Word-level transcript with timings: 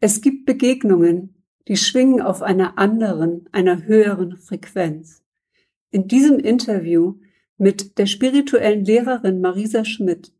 Es 0.00 0.20
gibt 0.20 0.46
Begegnungen, 0.46 1.34
die 1.66 1.76
schwingen 1.76 2.22
auf 2.22 2.40
einer 2.42 2.78
anderen, 2.78 3.48
einer 3.50 3.84
höheren 3.84 4.36
Frequenz. 4.36 5.24
In 5.90 6.06
diesem 6.06 6.38
Interview 6.38 7.18
mit 7.56 7.98
der 7.98 8.06
spirituellen 8.06 8.84
Lehrerin 8.84 9.40
Marisa 9.40 9.84
Schmidt 9.84 10.32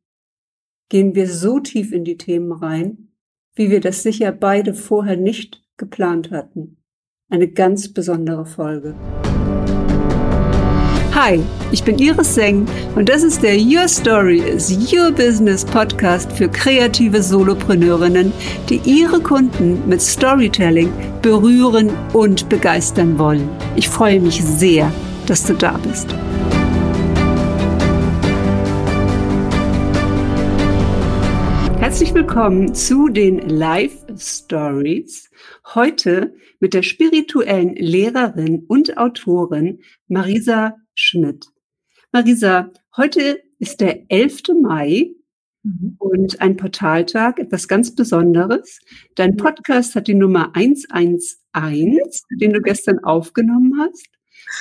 gehen 0.88 1.16
wir 1.16 1.28
so 1.28 1.58
tief 1.58 1.92
in 1.92 2.04
die 2.04 2.16
Themen 2.16 2.52
rein, 2.52 3.08
wie 3.54 3.70
wir 3.70 3.80
das 3.80 4.04
sicher 4.04 4.30
beide 4.30 4.74
vorher 4.74 5.16
nicht 5.16 5.64
geplant 5.76 6.30
hatten. 6.30 6.76
Eine 7.28 7.48
ganz 7.48 7.92
besondere 7.92 8.46
Folge. 8.46 8.94
Hi, 11.20 11.42
ich 11.72 11.82
bin 11.82 11.98
Iris 11.98 12.36
Seng 12.36 12.64
und 12.94 13.08
das 13.08 13.24
ist 13.24 13.42
der 13.42 13.56
Your 13.56 13.88
Story 13.88 14.38
is 14.38 14.70
Your 14.92 15.10
Business 15.10 15.64
Podcast 15.64 16.30
für 16.30 16.48
kreative 16.48 17.20
Solopreneurinnen, 17.20 18.32
die 18.68 18.80
ihre 18.84 19.20
Kunden 19.20 19.82
mit 19.88 20.00
Storytelling 20.00 20.92
berühren 21.20 21.90
und 22.12 22.48
begeistern 22.48 23.18
wollen. 23.18 23.48
Ich 23.74 23.88
freue 23.88 24.20
mich 24.20 24.44
sehr, 24.44 24.92
dass 25.26 25.44
du 25.44 25.54
da 25.54 25.76
bist. 25.78 26.08
Herzlich 31.80 32.14
willkommen 32.14 32.76
zu 32.76 33.08
den 33.08 33.40
Live 33.40 34.06
Stories. 34.16 35.28
Heute 35.74 36.32
mit 36.60 36.74
der 36.74 36.82
spirituellen 36.82 37.74
Lehrerin 37.74 38.64
und 38.68 38.96
Autorin 38.98 39.80
Marisa 40.06 40.76
Schmidt. 40.98 41.46
Marisa, 42.10 42.72
heute 42.96 43.40
ist 43.60 43.80
der 43.80 44.10
11. 44.10 44.42
Mai 44.60 45.12
mhm. 45.62 45.94
und 45.98 46.40
ein 46.40 46.56
Portaltag, 46.56 47.38
etwas 47.38 47.68
ganz 47.68 47.94
Besonderes. 47.94 48.80
Dein 49.14 49.36
Podcast 49.36 49.94
hat 49.94 50.08
die 50.08 50.14
Nummer 50.14 50.50
111, 50.56 51.38
den 52.40 52.52
du 52.52 52.60
gestern 52.60 52.98
aufgenommen 53.04 53.74
hast. 53.78 54.08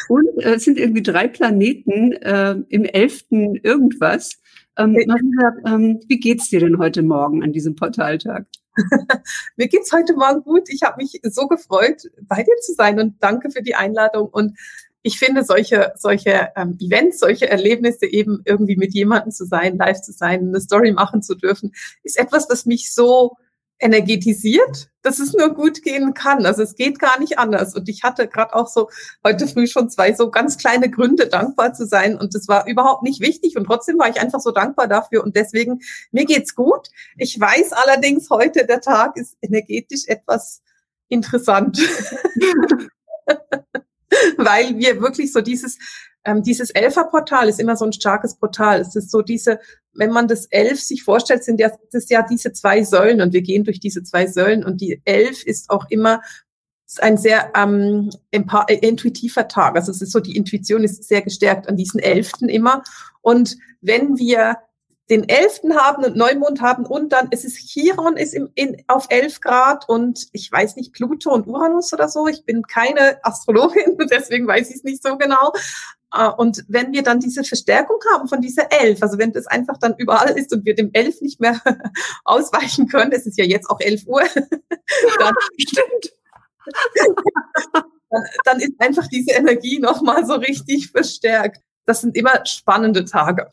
Und 0.10 0.28
äh, 0.44 0.56
es 0.56 0.66
sind 0.66 0.78
irgendwie 0.78 1.02
drei 1.02 1.28
Planeten 1.28 2.12
äh, 2.14 2.56
im 2.70 2.86
11. 2.86 3.26
irgendwas. 3.64 4.40
Ähm, 4.78 4.92
Marisa, 5.08 5.56
ähm, 5.66 6.00
wie 6.08 6.20
geht's 6.20 6.50
dir 6.50 6.60
denn 6.60 6.78
heute 6.78 7.02
Morgen 7.02 7.44
an 7.44 7.52
diesem 7.52 7.76
Portaltag? 7.76 8.46
Mir 9.56 9.68
geht's 9.68 9.92
heute 9.92 10.14
Morgen 10.14 10.44
gut. 10.44 10.70
Ich 10.70 10.84
habe 10.84 11.02
mich 11.02 11.20
so 11.24 11.48
gefreut, 11.48 12.04
bei 12.22 12.44
dir 12.44 12.56
zu 12.62 12.74
sein 12.74 13.00
und 13.00 13.16
danke 13.22 13.50
für 13.50 13.64
die 13.64 13.74
Einladung. 13.74 14.28
Und 14.28 14.56
ich 15.08 15.18
finde 15.18 15.46
solche, 15.46 15.94
solche 15.96 16.50
ähm, 16.58 16.78
Events, 16.82 17.20
solche 17.20 17.50
Erlebnisse 17.50 18.06
eben 18.06 18.42
irgendwie 18.44 18.76
mit 18.76 18.94
jemandem 18.94 19.32
zu 19.32 19.46
sein, 19.46 19.78
live 19.78 20.02
zu 20.02 20.12
sein, 20.12 20.50
eine 20.50 20.60
Story 20.60 20.92
machen 20.92 21.24
zu 21.24 21.36
dürfen, 21.36 21.74
ist 22.04 22.20
etwas, 22.20 22.48
das 22.50 22.66
mich 22.66 22.94
so 22.94 23.38
energetisiert, 23.80 24.90
dass 25.04 25.20
es 25.20 25.34
nur 25.34 25.54
gut 25.54 25.82
gehen 25.82 26.14
kann. 26.14 26.46
Also 26.46 26.62
es 26.62 26.76
geht 26.76 27.00
gar 27.00 27.20
nicht 27.22 27.40
anders. 27.40 27.74
Und 27.74 27.88
ich 27.88 28.04
hatte 28.04 28.28
gerade 28.28 28.54
auch 28.54 28.68
so 28.68 28.90
heute 29.24 29.48
früh 29.48 29.66
schon 29.68 29.90
zwei 29.90 30.14
so 30.14 30.30
ganz 30.30 30.58
kleine 30.58 30.90
Gründe, 30.90 31.28
dankbar 31.28 31.74
zu 31.74 31.86
sein. 31.86 32.18
Und 32.18 32.36
das 32.36 32.50
war 32.50 32.68
überhaupt 32.68 33.04
nicht 33.04 33.22
wichtig. 33.22 33.56
Und 33.56 33.64
trotzdem 33.64 33.98
war 33.98 34.10
ich 34.10 34.20
einfach 34.20 34.42
so 34.42 34.52
dankbar 34.52 34.88
dafür. 34.90 35.24
Und 35.24 35.38
deswegen, 35.38 35.80
mir 36.12 36.26
geht's 36.26 36.54
gut. 36.54 36.90
Ich 37.16 37.40
weiß 37.40 37.72
allerdings, 37.72 38.30
heute 38.30 38.66
der 38.66 38.82
Tag 38.82 39.16
ist 39.16 39.38
energetisch 39.42 40.06
etwas 40.08 40.62
interessant. 41.08 41.80
weil 44.38 44.78
wir 44.78 45.02
wirklich 45.02 45.32
so 45.34 45.42
dieses, 45.42 45.78
ähm, 46.24 46.44
dieses 46.44 46.70
Elferportal 46.72 47.50
ist 47.50 47.60
immer 47.60 47.76
so 47.76 47.86
ein 47.86 47.94
starkes 47.94 48.36
Portal. 48.36 48.82
Es 48.82 48.96
ist 48.96 49.12
so 49.12 49.22
diese, 49.22 49.60
wenn 49.94 50.12
man 50.12 50.28
das 50.28 50.46
Elf 50.48 50.82
sich 50.82 51.04
vorstellt, 51.04 51.44
sind 51.44 51.60
ja, 51.60 51.72
das 51.92 52.10
ja 52.10 52.26
diese 52.30 52.54
zwei 52.54 52.84
Säulen 52.84 53.22
und 53.22 53.34
wir 53.34 53.42
gehen 53.42 53.64
durch 53.64 53.80
diese 53.80 54.04
zwei 54.04 54.28
Säulen 54.28 54.64
und 54.64 54.82
die 54.82 55.02
Elf 55.06 55.44
ist 55.44 55.70
auch 55.70 55.86
immer 55.90 56.22
ist 56.88 57.04
ein 57.04 57.18
sehr 57.18 57.52
ähm, 57.54 58.10
äh, 58.32 58.76
intuitiver 58.76 59.48
Tag. 59.50 59.76
Also 59.76 59.92
es 59.92 60.02
ist 60.02 60.14
so, 60.14 60.22
die 60.22 60.38
Intuition 60.38 60.86
ist 60.86 61.04
sehr 61.04 61.22
gestärkt 61.22 61.68
an 61.68 61.76
diesen 61.76 62.00
Elften 62.00 62.48
immer. 62.48 62.82
Und 63.22 63.58
wenn 63.82 64.18
wir 64.18 64.56
den 65.10 65.28
Elften 65.30 65.76
haben 65.76 66.04
und 66.04 66.18
Neumond 66.18 66.62
haben 66.62 66.86
und 66.86 67.14
dann 67.14 67.30
es 67.32 67.46
ist 67.46 67.58
Chiron 67.58 68.18
ist 68.18 68.34
im, 68.34 68.50
in, 68.56 68.84
auf 68.88 69.08
11 69.10 69.40
Grad 69.40 69.88
und 69.88 70.28
ich 70.34 70.52
weiß 70.52 70.76
nicht 70.76 70.94
Pluto 70.94 71.32
und 71.34 71.48
Uranus 71.48 71.94
oder 71.94 72.10
so. 72.10 72.28
Ich 72.28 72.44
bin 72.44 72.64
keine 72.64 73.24
Astrologin, 73.24 73.98
deswegen 74.12 74.48
weiß 74.48 74.70
ich 74.70 74.78
es 74.78 74.84
nicht 74.84 75.02
so 75.02 75.18
genau. 75.18 75.54
Äh, 76.14 76.30
und 76.30 76.66
wenn 76.68 76.92
wir 76.92 77.04
dann 77.04 77.20
diese 77.20 77.44
Verstärkung 77.44 78.00
haben 78.14 78.28
von 78.28 78.42
dieser 78.42 78.72
Elf, 78.72 79.02
also 79.02 79.18
wenn 79.18 79.32
das 79.32 79.48
einfach 79.48 79.78
dann 79.78 79.96
überall 79.98 80.38
ist 80.38 80.54
und 80.54 80.66
wir 80.66 80.76
dem 80.76 80.90
Elf 80.94 81.22
nicht 81.22 81.40
mehr 81.40 81.62
ausweichen 82.26 82.88
können, 82.88 83.12
es 83.14 83.26
ist 83.26 83.38
ja 83.38 83.46
jetzt 83.46 83.70
auch 83.70 83.80
11 83.80 84.08
Uhr, 84.08 84.24
dann, 85.20 85.34
dann, 87.72 88.24
dann 88.44 88.60
ist 88.60 88.74
einfach 88.80 89.08
diese 89.08 89.32
Energie 89.32 89.80
nochmal 89.80 90.26
so 90.26 90.34
richtig 90.34 90.92
verstärkt. 90.92 91.62
Das 91.86 92.02
sind 92.02 92.18
immer 92.18 92.46
spannende 92.46 93.06
Tage. 93.06 93.50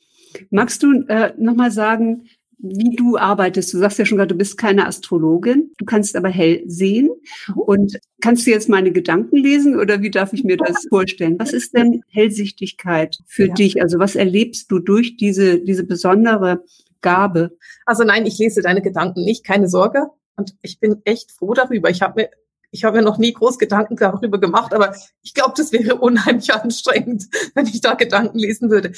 Magst 0.51 0.83
du 0.83 1.05
äh, 1.09 1.33
nochmal 1.39 1.71
sagen, 1.71 2.29
wie 2.59 2.97
du 2.97 3.19
arbeitest? 3.19 3.75
Du 3.75 3.79
sagst 3.79 3.99
ja 3.99 4.07
schon 4.07 4.17
gerade, 4.17 4.33
du 4.35 4.39
bist 4.39 4.57
keine 4.57 4.87
Astrologin, 4.87 5.73
du 5.77 5.85
kannst 5.85 6.17
aber 6.17 6.31
hell 6.31 6.63
sehen. 6.67 7.11
Und 7.55 7.99
kannst 8.23 8.47
du 8.47 8.51
jetzt 8.51 8.69
meine 8.69 8.93
Gedanken 8.93 9.37
lesen 9.37 9.79
oder 9.79 10.01
wie 10.01 10.11
darf 10.11 10.33
ich 10.33 10.45
mir 10.45 10.57
das 10.57 10.87
vorstellen? 10.89 11.39
Was 11.39 11.53
ist 11.53 11.77
denn 11.77 12.03
Hellsichtigkeit 12.09 13.19
für 13.27 13.49
ja. 13.49 13.55
dich? 13.55 13.83
Also 13.83 13.99
was 13.99 14.17
erlebst 14.17 14.71
du 14.71 14.79
durch 14.79 15.17
diese, 15.17 15.61
diese 15.61 15.85
besondere 15.85 16.65
Gabe? 17.03 17.57
Also 17.85 18.05
nein, 18.05 18.25
ich 18.25 18.39
lese 18.39 18.63
deine 18.63 18.81
Gedanken 18.81 19.25
nicht, 19.25 19.45
keine 19.45 19.69
Sorge. 19.69 20.07
Und 20.37 20.57
ich 20.63 20.81
bin 20.81 21.03
echt 21.05 21.33
froh 21.33 21.55
darüber. 21.55 21.91
Ich 21.91 22.03
habe 22.03 22.23
mir 22.23 22.31
ich 22.75 22.83
habe 22.83 22.97
mir 22.97 23.05
noch 23.05 23.19
nie 23.19 23.33
groß 23.33 23.59
Gedanken 23.61 23.95
darüber 23.95 24.41
gemacht, 24.41 24.75
aber 24.75 24.97
ich 25.23 25.33
glaube, 25.33 25.55
das 25.57 25.71
wäre 25.71 25.95
unheimlich 26.01 26.53
anstrengend, 26.53 27.27
wenn 27.55 27.67
ich 27.67 27.81
da 27.81 27.95
Gedanken 27.95 28.37
lesen 28.37 28.69
würde. 28.69 28.91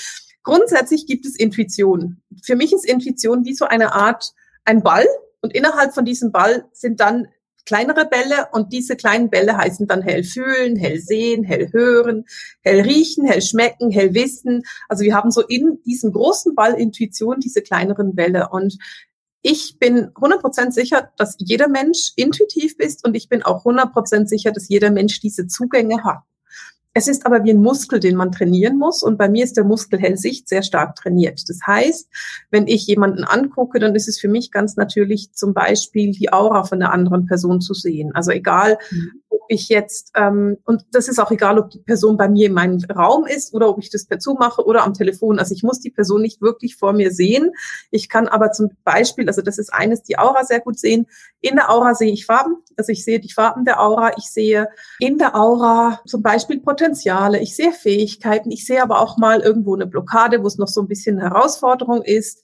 Grundsätzlich 0.47 1.09
gibt 1.09 1.27
es 1.27 1.35
Intuition. 1.35 2.23
Für 2.45 2.55
mich 2.55 2.73
ist 2.73 2.87
Intuition 2.87 3.45
wie 3.45 3.53
so 3.53 3.65
eine 3.65 3.95
Art 3.95 4.33
ein 4.65 4.81
Ball 4.81 5.05
und 5.41 5.53
innerhalb 5.53 5.93
von 5.93 6.05
diesem 6.05 6.31
Ball 6.31 6.67
sind 6.73 7.01
dann 7.01 7.27
kleinere 7.65 8.07
Bälle 8.07 8.47
und 8.53 8.73
diese 8.73 8.95
kleinen 8.95 9.29
Bälle 9.29 9.57
heißen 9.57 9.89
dann 9.89 10.03
hell 10.03 10.23
fühlen, 10.23 10.77
hell 10.77 11.01
sehen, 11.01 11.43
hell 11.43 11.73
hören, 11.73 12.27
hell 12.63 12.83
riechen, 12.83 13.27
hell 13.27 13.43
schmecken, 13.43 13.91
hell 13.91 14.15
wissen. 14.15 14.63
Also 14.89 15.03
wir 15.03 15.17
haben 15.17 15.33
so 15.33 15.41
in 15.41 15.83
diesem 15.85 16.13
großen 16.13 16.55
Ball 16.55 16.75
Intuition 16.75 17.41
diese 17.41 17.61
kleineren 17.61 18.15
Bälle 18.15 18.49
und 18.49 18.79
ich 19.43 19.81
bin 19.81 20.11
100% 20.11 20.71
sicher, 20.71 21.11
dass 21.17 21.35
jeder 21.41 21.67
Mensch 21.67 22.13
intuitiv 22.15 22.77
ist 22.79 23.05
und 23.05 23.17
ich 23.17 23.29
bin 23.29 23.43
auch 23.43 23.65
100% 23.65 24.27
sicher, 24.27 24.53
dass 24.53 24.69
jeder 24.69 24.93
Mensch 24.93 25.19
diese 25.19 25.49
Zugänge 25.49 26.05
hat. 26.05 26.21
Es 26.99 27.09
ist 27.09 27.27
aber 27.27 27.45
wie 27.45 27.51
ein 27.51 27.61
Muskel, 27.61 28.01
den 28.01 28.17
man 28.17 28.33
trainieren 28.33 28.79
muss. 28.79 29.03
Und 29.03 29.19
bei 29.19 29.29
mir 29.29 29.45
ist 29.45 29.59
der 29.59 29.65
Muskel 29.65 30.01
Hellsicht 30.01 30.49
sehr 30.49 30.63
stark 30.63 30.97
trainiert. 30.97 31.43
Das 31.47 31.59
heißt, 31.67 32.09
wenn 32.51 32.67
ich 32.67 32.87
jemanden 32.87 33.23
angucke, 33.23 33.79
dann 33.79 33.95
ist 33.95 34.09
es 34.09 34.19
für 34.19 34.29
mich 34.29 34.51
ganz 34.51 34.77
natürlich 34.77 35.31
zum 35.35 35.53
Beispiel 35.53 36.13
die 36.13 36.33
Aura 36.33 36.65
von 36.65 36.81
der 36.81 36.95
anderen 36.95 37.27
Person 37.27 37.61
zu 37.61 37.75
sehen. 37.75 38.13
Also 38.15 38.31
egal, 38.31 38.79
mhm 38.91 39.21
ich 39.49 39.69
jetzt, 39.69 40.13
ähm, 40.17 40.59
und 40.65 40.85
das 40.93 41.09
ist 41.09 41.19
auch 41.19 41.31
egal, 41.31 41.59
ob 41.59 41.71
die 41.71 41.79
Person 41.79 42.17
bei 42.17 42.29
mir 42.29 42.47
in 42.47 42.53
meinem 42.53 42.79
Raum 42.85 43.27
ist 43.27 43.55
oder 43.55 43.69
ob 43.69 43.79
ich 43.79 43.91
das 43.91 44.07
per 44.07 44.21
Zoom 44.21 44.39
mache 44.39 44.65
oder 44.65 44.85
am 44.85 44.95
Telefon. 44.95 45.39
Also 45.39 45.55
ich 45.55 45.63
muss 45.63 45.81
die 45.81 45.91
Person 45.91 46.23
nicht 46.23 46.41
wirklich 46.41 46.77
vor 46.77 46.93
mir 46.93 47.11
sehen. 47.11 47.53
Ich 47.91 48.09
kann 48.09 48.29
aber 48.29 48.53
zum 48.53 48.71
Beispiel, 48.85 49.29
also 49.29 49.43
das 49.43 49.59
ist 49.59 49.73
eines, 49.73 50.03
die 50.03 50.19
Aura 50.19 50.45
sehr 50.45 50.61
gut 50.61 50.79
sehen. 50.79 51.07
In 51.41 51.57
der 51.57 51.71
Aura 51.71 51.95
sehe 51.95 52.13
ich 52.13 52.27
Farben, 52.27 52.57
also 52.77 52.93
ich 52.93 53.05
sehe 53.05 53.21
die 53.21 53.33
Farben 53.33 53.65
der 53.65 53.81
Aura. 53.81 54.13
Ich 54.19 54.31
sehe 54.31 54.69
in 54.99 55.19
der 55.19 55.35
Aura 55.35 56.01
zum 56.07 56.23
Beispiel 56.23 56.61
Potenziale. 56.61 57.41
Ich 57.41 57.57
sehe 57.57 57.73
Fähigkeiten. 57.73 58.51
Ich 58.51 58.67
sehe 58.67 58.83
aber 58.83 59.01
auch 59.01 59.17
mal 59.17 59.41
irgendwo 59.41 59.75
eine 59.75 59.87
Blockade, 59.87 60.43
wo 60.43 60.47
es 60.47 60.59
noch 60.59 60.69
so 60.69 60.83
ein 60.83 60.89
bisschen 60.89 61.19
Herausforderung 61.19 62.03
ist. 62.03 62.43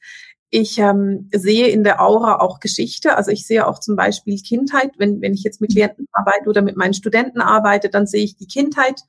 Ich 0.55 0.77
ähm, 0.77 1.31
sehe 1.33 1.69
in 1.69 1.83
der 1.83 2.03
Aura 2.03 2.41
auch 2.41 2.61
Geschichte. 2.61 3.17
Also 3.17 3.31
ich 3.31 3.47
sehe 3.47 3.67
auch 3.67 3.79
zum 3.79 3.97
Beispiel 3.97 4.39
Kindheit. 4.39 4.91
Wenn, 4.99 5.23
wenn 5.23 5.33
ich 5.33 5.45
jetzt 5.45 5.63
mit 5.63 5.73
Klienten 5.73 6.07
arbeite 6.13 6.47
oder 6.47 6.61
mit 6.61 6.77
meinen 6.77 6.93
Studenten 6.93 7.41
arbeite, 7.41 7.89
dann 7.89 8.07
sehe 8.07 8.23
ich 8.23 8.37
die 8.37 8.47
Kindheit. 8.47 9.01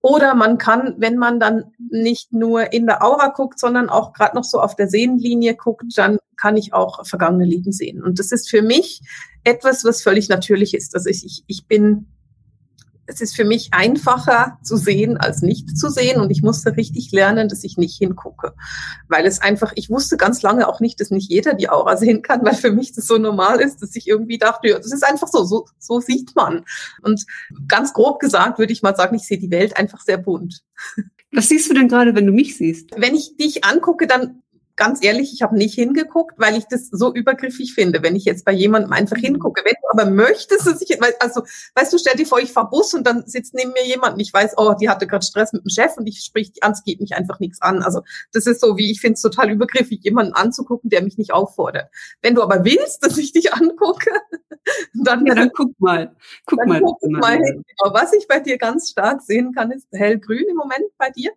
Oder 0.00 0.36
man 0.36 0.58
kann, 0.58 0.94
wenn 0.98 1.16
man 1.16 1.40
dann 1.40 1.72
nicht 1.90 2.32
nur 2.32 2.72
in 2.72 2.86
der 2.86 3.02
Aura 3.02 3.30
guckt, 3.30 3.58
sondern 3.58 3.88
auch 3.88 4.12
gerade 4.12 4.36
noch 4.36 4.44
so 4.44 4.60
auf 4.60 4.76
der 4.76 4.88
Sehnenlinie 4.88 5.56
guckt, 5.56 5.86
dann 5.96 6.18
kann 6.36 6.56
ich 6.56 6.72
auch 6.72 7.04
vergangene 7.04 7.46
Leben 7.46 7.72
sehen. 7.72 8.04
Und 8.04 8.20
das 8.20 8.30
ist 8.30 8.48
für 8.48 8.62
mich 8.62 9.00
etwas, 9.42 9.84
was 9.84 10.04
völlig 10.04 10.28
natürlich 10.28 10.72
ist. 10.72 10.94
Also 10.94 11.08
ich, 11.10 11.26
ich, 11.26 11.42
ich 11.48 11.66
bin 11.66 12.06
es 13.06 13.20
ist 13.20 13.36
für 13.36 13.44
mich 13.44 13.72
einfacher 13.72 14.58
zu 14.62 14.76
sehen 14.76 15.16
als 15.16 15.42
nicht 15.42 15.76
zu 15.76 15.88
sehen 15.90 16.20
und 16.20 16.30
ich 16.30 16.42
musste 16.42 16.76
richtig 16.76 17.12
lernen, 17.12 17.48
dass 17.48 17.64
ich 17.64 17.76
nicht 17.76 17.96
hingucke, 17.96 18.54
weil 19.08 19.26
es 19.26 19.40
einfach, 19.40 19.72
ich 19.76 19.90
wusste 19.90 20.16
ganz 20.16 20.42
lange 20.42 20.68
auch 20.68 20.80
nicht, 20.80 21.00
dass 21.00 21.10
nicht 21.10 21.30
jeder 21.30 21.54
die 21.54 21.68
Aura 21.68 21.96
sehen 21.96 22.22
kann, 22.22 22.44
weil 22.44 22.54
für 22.54 22.72
mich 22.72 22.92
das 22.92 23.06
so 23.06 23.18
normal 23.18 23.60
ist, 23.60 23.82
dass 23.82 23.94
ich 23.96 24.08
irgendwie 24.08 24.38
dachte, 24.38 24.68
ja, 24.68 24.76
das 24.76 24.92
ist 24.92 25.04
einfach 25.04 25.28
so, 25.28 25.44
so, 25.44 25.66
so 25.78 26.00
sieht 26.00 26.34
man. 26.34 26.64
Und 27.02 27.24
ganz 27.68 27.92
grob 27.92 28.18
gesagt 28.20 28.58
würde 28.58 28.72
ich 28.72 28.82
mal 28.82 28.96
sagen, 28.96 29.16
ich 29.16 29.26
sehe 29.26 29.38
die 29.38 29.50
Welt 29.50 29.76
einfach 29.76 30.00
sehr 30.00 30.18
bunt. 30.18 30.62
Was 31.32 31.48
siehst 31.48 31.68
du 31.68 31.74
denn 31.74 31.88
gerade, 31.88 32.14
wenn 32.14 32.26
du 32.26 32.32
mich 32.32 32.56
siehst? 32.56 32.90
Wenn 32.96 33.14
ich 33.14 33.36
dich 33.36 33.64
angucke, 33.64 34.06
dann 34.06 34.42
ganz 34.76 35.02
ehrlich, 35.02 35.32
ich 35.32 35.42
habe 35.42 35.56
nicht 35.56 35.74
hingeguckt, 35.74 36.38
weil 36.38 36.56
ich 36.56 36.66
das 36.66 36.88
so 36.90 37.12
übergriffig 37.12 37.74
finde, 37.74 38.02
wenn 38.02 38.14
ich 38.14 38.24
jetzt 38.24 38.44
bei 38.44 38.52
jemandem 38.52 38.92
einfach 38.92 39.16
mhm. 39.16 39.22
hingucke. 39.22 39.62
Wenn 39.64 39.72
du 39.72 40.00
aber 40.00 40.10
möchtest, 40.10 40.66
dass 40.66 40.82
ich, 40.82 40.98
also, 41.20 41.42
weißt 41.74 41.92
du, 41.92 41.98
stell 41.98 42.16
dir 42.16 42.26
vor, 42.26 42.38
ich 42.38 42.52
fahr 42.52 42.68
Bus 42.68 42.92
und 42.94 43.06
dann 43.06 43.26
sitzt 43.26 43.54
neben 43.54 43.72
mir 43.72 43.86
jemand 43.86 44.14
und 44.14 44.20
ich 44.20 44.32
weiß, 44.32 44.54
oh, 44.58 44.74
die 44.78 44.88
hatte 44.88 45.06
gerade 45.06 45.24
Stress 45.24 45.52
mit 45.52 45.64
dem 45.64 45.70
Chef 45.70 45.96
und 45.96 46.06
ich 46.06 46.20
sprich 46.20 46.52
die 46.52 46.62
an, 46.62 46.72
es 46.72 46.84
geht 46.84 47.00
mich 47.00 47.14
einfach 47.14 47.40
nichts 47.40 47.62
an. 47.62 47.82
Also 47.82 48.02
das 48.32 48.46
ist 48.46 48.60
so, 48.60 48.76
wie 48.76 48.90
ich 48.90 49.00
finde 49.00 49.14
es 49.14 49.22
total 49.22 49.50
übergriffig, 49.50 50.04
jemanden 50.04 50.34
anzugucken, 50.34 50.90
der 50.90 51.02
mich 51.02 51.16
nicht 51.16 51.32
auffordert. 51.32 51.90
Wenn 52.20 52.34
du 52.34 52.42
aber 52.42 52.64
willst, 52.64 53.04
dass 53.04 53.16
ich 53.16 53.32
dich 53.32 53.54
angucke, 53.54 54.10
dann, 54.94 55.24
ja, 55.26 55.34
dann 55.34 55.50
guck 55.54 55.78
mal, 55.80 56.14
guck 56.44 56.66
mal. 56.66 56.80
Guck 56.80 57.10
mal 57.10 57.38
hin. 57.38 57.64
Was 57.92 58.12
ich 58.12 58.28
bei 58.28 58.40
dir 58.40 58.58
ganz 58.58 58.90
stark 58.90 59.22
sehen 59.22 59.52
kann, 59.54 59.70
ist 59.70 59.86
hellgrün 59.92 60.44
im 60.48 60.56
Moment 60.56 60.84
bei 60.98 61.10
dir. 61.10 61.30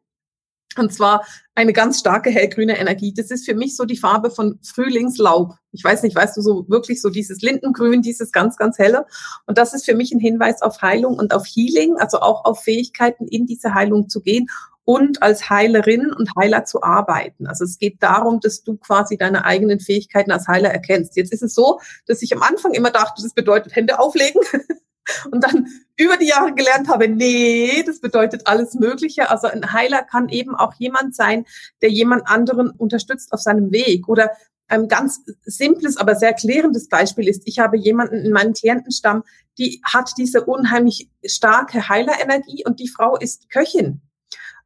Und 0.77 0.93
zwar 0.93 1.25
eine 1.55 1.73
ganz 1.73 1.99
starke 1.99 2.29
hellgrüne 2.29 2.77
Energie. 2.77 3.13
Das 3.13 3.31
ist 3.31 3.45
für 3.45 3.55
mich 3.55 3.75
so 3.75 3.85
die 3.85 3.97
Farbe 3.97 4.29
von 4.29 4.59
Frühlingslaub. 4.63 5.55
Ich 5.71 5.83
weiß 5.83 6.03
nicht, 6.03 6.15
weißt 6.15 6.37
du, 6.37 6.41
so 6.41 6.69
wirklich 6.69 7.01
so 7.01 7.09
dieses 7.09 7.41
Lindengrün, 7.41 8.01
dieses 8.01 8.31
ganz, 8.31 8.55
ganz 8.55 8.77
helle. 8.77 9.05
Und 9.47 9.57
das 9.57 9.73
ist 9.73 9.85
für 9.85 9.95
mich 9.95 10.11
ein 10.11 10.19
Hinweis 10.19 10.61
auf 10.61 10.81
Heilung 10.81 11.17
und 11.17 11.33
auf 11.33 11.45
Healing, 11.45 11.97
also 11.97 12.19
auch 12.19 12.45
auf 12.45 12.63
Fähigkeiten, 12.63 13.27
in 13.27 13.47
diese 13.47 13.73
Heilung 13.73 14.09
zu 14.09 14.21
gehen 14.21 14.47
und 14.85 15.21
als 15.21 15.49
Heilerin 15.49 16.11
und 16.13 16.31
Heiler 16.35 16.65
zu 16.65 16.81
arbeiten. 16.81 17.45
Also 17.45 17.63
es 17.63 17.77
geht 17.77 18.01
darum, 18.01 18.39
dass 18.39 18.63
du 18.63 18.77
quasi 18.77 19.17
deine 19.17 19.45
eigenen 19.45 19.79
Fähigkeiten 19.79 20.31
als 20.31 20.47
Heiler 20.47 20.71
erkennst. 20.71 21.15
Jetzt 21.15 21.31
ist 21.31 21.43
es 21.43 21.53
so, 21.53 21.79
dass 22.07 22.21
ich 22.21 22.35
am 22.35 22.41
Anfang 22.41 22.73
immer 22.73 22.89
dachte, 22.89 23.21
das 23.21 23.33
bedeutet 23.33 23.75
Hände 23.75 23.99
auflegen. 23.99 24.41
und 25.31 25.43
dann 25.43 25.67
über 25.97 26.17
die 26.17 26.27
Jahre 26.27 26.53
gelernt 26.53 26.87
habe, 26.87 27.07
nee, 27.07 27.83
das 27.85 27.99
bedeutet 27.99 28.47
alles 28.47 28.73
Mögliche. 28.75 29.29
Also 29.29 29.47
ein 29.47 29.73
Heiler 29.73 30.03
kann 30.03 30.29
eben 30.29 30.55
auch 30.55 30.73
jemand 30.75 31.15
sein, 31.15 31.45
der 31.81 31.89
jemand 31.89 32.27
anderen 32.27 32.69
unterstützt 32.69 33.33
auf 33.33 33.41
seinem 33.41 33.71
Weg 33.71 34.07
oder 34.07 34.31
ein 34.69 34.87
ganz 34.87 35.21
simples, 35.45 35.97
aber 35.97 36.15
sehr 36.15 36.33
klärendes 36.33 36.87
Beispiel 36.87 37.27
ist, 37.27 37.43
ich 37.45 37.59
habe 37.59 37.77
jemanden 37.77 38.23
in 38.23 38.31
meinem 38.31 38.53
Klientenstamm, 38.53 39.23
die 39.57 39.81
hat 39.83 40.11
diese 40.17 40.45
unheimlich 40.45 41.09
starke 41.25 41.89
Heilerenergie 41.89 42.63
und 42.65 42.79
die 42.79 42.87
Frau 42.87 43.17
ist 43.17 43.49
Köchin. 43.49 44.01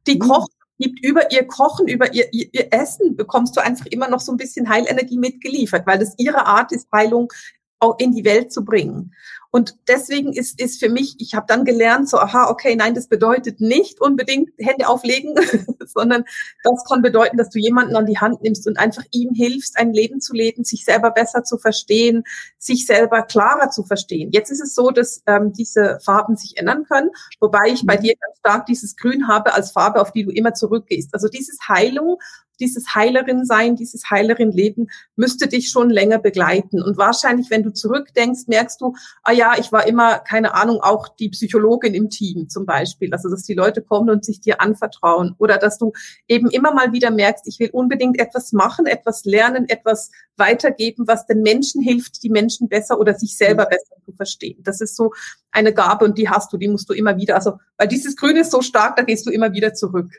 Die 0.06 0.16
mhm. 0.16 0.20
kocht 0.20 0.52
gibt 0.78 1.04
über 1.04 1.30
ihr 1.32 1.46
Kochen, 1.46 1.88
über 1.88 2.12
ihr, 2.12 2.32
ihr, 2.32 2.48
ihr 2.52 2.72
Essen, 2.72 3.16
bekommst 3.16 3.56
du 3.56 3.62
einfach 3.62 3.86
immer 3.86 4.08
noch 4.08 4.20
so 4.20 4.32
ein 4.32 4.36
bisschen 4.36 4.68
Heilenergie 4.68 5.18
mitgeliefert, 5.18 5.86
weil 5.86 5.98
das 5.98 6.14
ihre 6.18 6.46
Art 6.46 6.72
ist, 6.72 6.88
Heilung 6.92 7.32
auch 7.78 7.98
in 7.98 8.12
die 8.12 8.24
Welt 8.24 8.52
zu 8.52 8.64
bringen. 8.64 9.14
Und 9.54 9.76
deswegen 9.86 10.32
ist, 10.32 10.60
ist 10.60 10.80
für 10.80 10.88
mich, 10.88 11.14
ich 11.20 11.34
habe 11.34 11.46
dann 11.46 11.64
gelernt, 11.64 12.08
so, 12.08 12.18
aha, 12.18 12.50
okay, 12.50 12.74
nein, 12.74 12.92
das 12.92 13.06
bedeutet 13.06 13.60
nicht 13.60 14.00
unbedingt 14.00 14.50
Hände 14.58 14.88
auflegen, 14.88 15.36
sondern 15.86 16.24
das 16.64 16.84
kann 16.88 17.02
bedeuten, 17.02 17.36
dass 17.36 17.50
du 17.50 17.60
jemanden 17.60 17.94
an 17.94 18.04
die 18.04 18.18
Hand 18.18 18.42
nimmst 18.42 18.66
und 18.66 18.80
einfach 18.80 19.04
ihm 19.12 19.32
hilfst, 19.32 19.78
ein 19.78 19.92
Leben 19.92 20.20
zu 20.20 20.34
leben, 20.34 20.64
sich 20.64 20.84
selber 20.84 21.12
besser 21.12 21.44
zu 21.44 21.56
verstehen, 21.56 22.24
sich 22.58 22.84
selber 22.84 23.22
klarer 23.22 23.70
zu 23.70 23.84
verstehen. 23.84 24.32
Jetzt 24.32 24.50
ist 24.50 24.60
es 24.60 24.74
so, 24.74 24.90
dass 24.90 25.22
ähm, 25.26 25.52
diese 25.52 26.00
Farben 26.04 26.36
sich 26.36 26.56
ändern 26.56 26.82
können, 26.82 27.10
wobei 27.38 27.68
ich 27.68 27.86
bei 27.86 27.96
mhm. 27.96 28.02
dir 28.02 28.14
ganz 28.16 28.38
stark 28.40 28.66
dieses 28.66 28.96
Grün 28.96 29.28
habe 29.28 29.54
als 29.54 29.70
Farbe, 29.70 30.00
auf 30.00 30.10
die 30.10 30.24
du 30.24 30.32
immer 30.32 30.54
zurückgehst. 30.54 31.14
Also 31.14 31.28
dieses 31.28 31.58
Heilung 31.68 32.18
dieses 32.60 32.94
Heilerin 32.94 33.44
sein, 33.44 33.76
dieses 33.76 34.10
Heilerin 34.10 34.52
Leben 34.52 34.88
müsste 35.16 35.48
dich 35.48 35.70
schon 35.70 35.90
länger 35.90 36.18
begleiten. 36.18 36.82
Und 36.82 36.96
wahrscheinlich, 36.96 37.50
wenn 37.50 37.62
du 37.62 37.72
zurückdenkst, 37.72 38.46
merkst 38.46 38.80
du, 38.80 38.94
ah 39.22 39.32
ja, 39.32 39.54
ich 39.58 39.72
war 39.72 39.86
immer, 39.86 40.18
keine 40.18 40.54
Ahnung, 40.54 40.80
auch 40.80 41.08
die 41.08 41.28
Psychologin 41.30 41.94
im 41.94 42.10
Team 42.10 42.48
zum 42.48 42.66
Beispiel. 42.66 43.12
Also, 43.12 43.28
dass 43.30 43.42
die 43.42 43.54
Leute 43.54 43.82
kommen 43.82 44.10
und 44.10 44.24
sich 44.24 44.40
dir 44.40 44.60
anvertrauen. 44.60 45.34
Oder 45.38 45.58
dass 45.58 45.78
du 45.78 45.92
eben 46.28 46.50
immer 46.50 46.72
mal 46.72 46.92
wieder 46.92 47.10
merkst, 47.10 47.46
ich 47.46 47.58
will 47.58 47.70
unbedingt 47.70 48.20
etwas 48.20 48.52
machen, 48.52 48.86
etwas 48.86 49.24
lernen, 49.24 49.68
etwas 49.68 50.10
weitergeben, 50.36 51.06
was 51.06 51.26
den 51.26 51.42
Menschen 51.42 51.82
hilft, 51.82 52.22
die 52.22 52.30
Menschen 52.30 52.68
besser 52.68 52.98
oder 52.98 53.14
sich 53.14 53.36
selber 53.36 53.66
besser 53.66 53.96
zu 54.04 54.12
verstehen. 54.12 54.60
Das 54.62 54.80
ist 54.80 54.96
so 54.96 55.12
eine 55.50 55.72
Gabe 55.72 56.04
und 56.04 56.18
die 56.18 56.28
hast 56.28 56.52
du, 56.52 56.56
die 56.56 56.68
musst 56.68 56.88
du 56.88 56.92
immer 56.92 57.16
wieder, 57.16 57.36
also, 57.36 57.58
weil 57.76 57.88
dieses 57.88 58.16
Grün 58.16 58.36
ist 58.36 58.50
so 58.50 58.62
stark, 58.62 58.96
da 58.96 59.02
gehst 59.02 59.26
du 59.26 59.30
immer 59.30 59.52
wieder 59.52 59.74
zurück. 59.74 60.10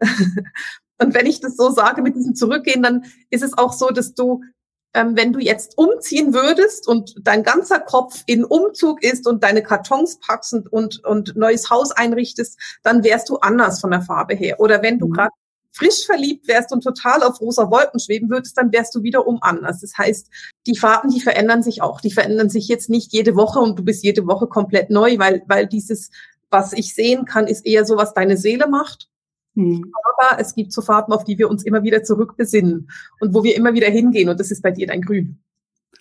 Und 0.98 1.14
wenn 1.14 1.26
ich 1.26 1.40
das 1.40 1.56
so 1.56 1.70
sage 1.70 2.02
mit 2.02 2.16
diesem 2.16 2.34
Zurückgehen, 2.34 2.82
dann 2.82 3.04
ist 3.30 3.42
es 3.42 3.56
auch 3.56 3.72
so, 3.72 3.88
dass 3.88 4.14
du, 4.14 4.42
ähm, 4.94 5.16
wenn 5.16 5.32
du 5.32 5.38
jetzt 5.38 5.76
umziehen 5.76 6.32
würdest 6.32 6.88
und 6.88 7.14
dein 7.22 7.42
ganzer 7.42 7.80
Kopf 7.80 8.22
in 8.26 8.44
Umzug 8.44 9.02
ist 9.02 9.26
und 9.26 9.42
deine 9.42 9.62
Kartons 9.62 10.18
packst 10.20 10.54
und, 10.54 10.72
und, 10.72 11.04
und 11.04 11.36
neues 11.36 11.70
Haus 11.70 11.92
einrichtest, 11.92 12.58
dann 12.82 13.04
wärst 13.04 13.28
du 13.28 13.36
anders 13.36 13.80
von 13.80 13.90
der 13.90 14.02
Farbe 14.02 14.34
her. 14.34 14.58
Oder 14.60 14.82
wenn 14.82 14.98
du 14.98 15.08
mhm. 15.08 15.12
gerade 15.12 15.32
frisch 15.76 16.06
verliebt 16.06 16.48
wärst 16.48 16.72
und 16.72 16.82
total 16.82 17.22
auf 17.22 17.40
rosa 17.40 17.70
Wolken 17.70 18.00
schweben 18.00 18.30
würdest, 18.30 18.56
dann 18.56 18.72
wärst 18.72 18.94
du 18.94 19.02
wiederum 19.02 19.38
anders. 19.42 19.82
Das 19.82 19.98
heißt, 19.98 20.28
die 20.66 20.76
Farben, 20.76 21.10
die 21.10 21.20
verändern 21.20 21.62
sich 21.62 21.82
auch. 21.82 22.00
Die 22.00 22.10
verändern 22.10 22.48
sich 22.48 22.66
jetzt 22.68 22.88
nicht 22.88 23.12
jede 23.12 23.36
Woche 23.36 23.60
und 23.60 23.78
du 23.78 23.84
bist 23.84 24.02
jede 24.02 24.26
Woche 24.26 24.46
komplett 24.46 24.88
neu, 24.88 25.18
weil, 25.18 25.42
weil 25.46 25.66
dieses, 25.66 26.10
was 26.48 26.72
ich 26.72 26.94
sehen 26.94 27.26
kann, 27.26 27.46
ist 27.46 27.66
eher 27.66 27.84
so, 27.84 27.96
was 27.96 28.14
deine 28.14 28.38
Seele 28.38 28.68
macht. 28.68 29.08
Mhm. 29.56 29.92
Aber 30.14 30.40
es 30.40 30.54
gibt 30.54 30.72
so 30.72 30.82
Farben, 30.82 31.12
auf 31.12 31.24
die 31.24 31.38
wir 31.38 31.50
uns 31.50 31.64
immer 31.64 31.82
wieder 31.82 32.02
zurückbesinnen 32.02 32.88
und 33.20 33.34
wo 33.34 33.42
wir 33.42 33.56
immer 33.56 33.74
wieder 33.74 33.88
hingehen. 33.88 34.28
Und 34.28 34.38
das 34.38 34.50
ist 34.50 34.62
bei 34.62 34.70
dir 34.70 34.86
dein 34.86 35.02
Grün. 35.02 35.38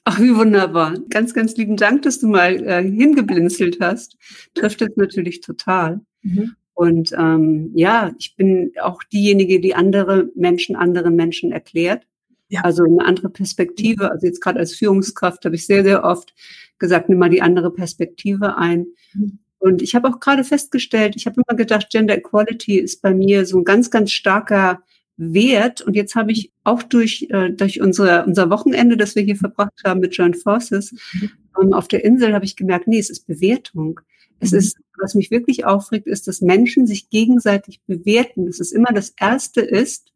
Ach, 0.04 0.20
wie 0.20 0.36
wunderbar. 0.36 1.00
Ganz, 1.10 1.34
ganz 1.34 1.56
lieben 1.58 1.78
Dank, 1.78 2.04
dass 2.04 2.20
du 2.20 2.28
mal 2.28 2.64
äh, 2.64 2.84
hingeblinzelt 2.84 3.80
hast. 3.82 4.18
Trifft 4.54 4.82
es 4.84 4.96
natürlich 4.96 5.42
total. 5.42 6.02
Mhm. 6.22 6.56
Und 6.76 7.12
ähm, 7.18 7.72
ja, 7.74 8.12
ich 8.20 8.36
bin 8.36 8.74
auch 8.82 9.02
diejenige, 9.04 9.60
die 9.62 9.74
andere 9.74 10.30
Menschen 10.36 10.76
anderen 10.76 11.16
Menschen 11.16 11.52
erklärt. 11.52 12.06
Ja. 12.50 12.62
Also 12.62 12.84
eine 12.84 13.04
andere 13.04 13.30
Perspektive. 13.30 14.12
Also 14.12 14.28
jetzt 14.28 14.42
gerade 14.42 14.60
als 14.60 14.76
Führungskraft 14.76 15.46
habe 15.46 15.56
ich 15.56 15.66
sehr, 15.66 15.84
sehr 15.84 16.04
oft 16.04 16.36
gesagt, 16.78 17.10
nimm 17.10 17.18
mal 17.18 17.30
die 17.30 17.42
andere 17.42 17.72
Perspektive 17.72 18.58
ein. 18.58 18.88
Mhm. 19.14 19.40
Und 19.60 19.82
ich 19.82 19.96
habe 19.96 20.08
auch 20.10 20.20
gerade 20.20 20.44
festgestellt, 20.44 21.16
ich 21.16 21.26
habe 21.26 21.42
immer 21.46 21.58
gedacht, 21.58 21.90
Gender 21.90 22.18
Equality 22.18 22.78
ist 22.78 23.02
bei 23.02 23.14
mir 23.14 23.46
so 23.46 23.58
ein 23.60 23.64
ganz, 23.64 23.90
ganz 23.90 24.12
starker 24.12 24.82
Wert. 25.18 25.82
Und 25.82 25.96
jetzt 25.96 26.16
habe 26.16 26.32
ich 26.32 26.52
auch 26.64 26.84
durch, 26.84 27.28
äh, 27.30 27.50
durch 27.50 27.82
unsere, 27.82 28.26
unser 28.26 28.50
Wochenende, 28.50 28.98
das 28.98 29.16
wir 29.16 29.24
hier 29.24 29.38
verbracht 29.38 29.82
haben 29.86 30.02
mit 30.02 30.16
Joint 30.16 30.38
Forces 30.38 30.94
mhm. 31.14 31.32
ähm, 31.62 31.74
auf 31.74 31.88
der 31.88 32.04
Insel, 32.04 32.34
habe 32.34 32.46
ich 32.46 32.56
gemerkt, 32.56 32.88
nee, 32.88 33.00
es 33.00 33.10
ist 33.10 33.28
Bewertung. 33.28 34.02
Es 34.40 34.52
mhm. 34.52 34.60
ist, 34.60 34.78
was 35.00 35.16
mich 35.16 35.32
wirklich 35.32 35.66
aufregt, 35.66 36.08
ist, 36.08 36.28
dass 36.28 36.42
Menschen 36.42 36.86
sich 36.86 37.10
gegenseitig 37.10 37.82
bewerten. 37.88 38.46
Dass 38.46 38.60
es 38.60 38.72
immer 38.72 38.92
das 38.94 39.14
Erste 39.20 39.62
ist, 39.62 40.12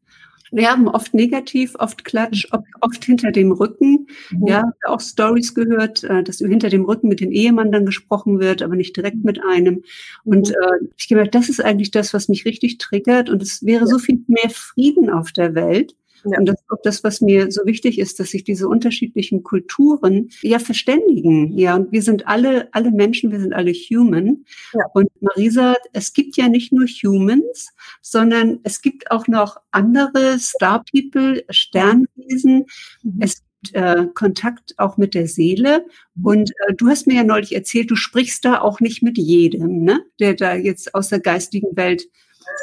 wir 0.51 0.69
haben 0.69 0.87
oft 0.87 1.13
negativ, 1.13 1.75
oft 1.79 2.05
Klatsch, 2.05 2.47
oft 2.81 3.05
hinter 3.05 3.31
dem 3.31 3.51
Rücken. 3.51 4.07
Mhm. 4.31 4.47
Ja, 4.47 4.63
auch 4.85 5.01
Stories 5.01 5.53
gehört, 5.53 6.03
äh, 6.03 6.23
dass 6.23 6.37
hinter 6.37 6.69
dem 6.69 6.85
Rücken 6.85 7.07
mit 7.07 7.19
den 7.19 7.31
Ehemann 7.31 7.71
dann 7.71 7.85
gesprochen 7.85 8.39
wird, 8.39 8.61
aber 8.61 8.75
nicht 8.75 8.95
direkt 8.95 9.23
mit 9.23 9.43
einem. 9.43 9.83
Und 10.23 10.49
mhm. 10.49 10.55
äh, 10.55 10.87
ich 10.97 11.07
gemerkt, 11.07 11.35
das 11.35 11.49
ist 11.49 11.63
eigentlich 11.63 11.91
das, 11.91 12.13
was 12.13 12.29
mich 12.29 12.45
richtig 12.45 12.77
triggert. 12.77 13.29
Und 13.29 13.41
es 13.41 13.63
wäre 13.63 13.87
so 13.87 13.99
viel 13.99 14.19
mehr 14.27 14.49
Frieden 14.49 15.09
auf 15.09 15.31
der 15.31 15.55
Welt, 15.55 15.95
ja. 16.25 16.37
Und 16.37 16.45
das 16.45 16.59
ist 16.59 16.69
auch 16.69 16.81
das, 16.83 17.03
was 17.03 17.21
mir 17.21 17.51
so 17.51 17.65
wichtig 17.65 17.99
ist, 17.99 18.19
dass 18.19 18.29
sich 18.29 18.43
diese 18.43 18.67
unterschiedlichen 18.67 19.43
Kulturen 19.43 20.29
ja 20.41 20.59
verständigen. 20.59 21.57
Ja, 21.57 21.75
und 21.75 21.91
wir 21.91 22.01
sind 22.01 22.27
alle, 22.27 22.69
alle 22.73 22.91
Menschen, 22.91 23.31
wir 23.31 23.39
sind 23.39 23.53
alle 23.53 23.71
human. 23.71 24.45
Ja. 24.73 24.85
Und 24.93 25.09
Marisa, 25.21 25.75
es 25.93 26.13
gibt 26.13 26.37
ja 26.37 26.47
nicht 26.47 26.71
nur 26.71 26.85
Humans, 26.85 27.73
sondern 28.01 28.59
es 28.63 28.81
gibt 28.81 29.11
auch 29.11 29.27
noch 29.27 29.57
andere 29.71 30.39
Star 30.39 30.83
People, 30.91 31.43
Sternwesen. 31.49 32.65
Mhm. 33.03 33.19
Es 33.19 33.35
gibt 33.35 33.75
äh, 33.75 34.05
Kontakt 34.13 34.73
auch 34.77 34.97
mit 34.97 35.13
der 35.13 35.27
Seele. 35.27 35.85
Und 36.21 36.51
äh, 36.67 36.73
du 36.75 36.87
hast 36.87 37.07
mir 37.07 37.15
ja 37.15 37.23
neulich 37.23 37.53
erzählt, 37.55 37.91
du 37.91 37.95
sprichst 37.95 38.45
da 38.45 38.61
auch 38.61 38.79
nicht 38.79 39.03
mit 39.03 39.17
jedem, 39.17 39.83
ne? 39.83 40.03
der 40.19 40.33
da 40.33 40.55
jetzt 40.55 40.95
aus 40.95 41.09
der 41.09 41.19
geistigen 41.19 41.75
Welt 41.75 42.03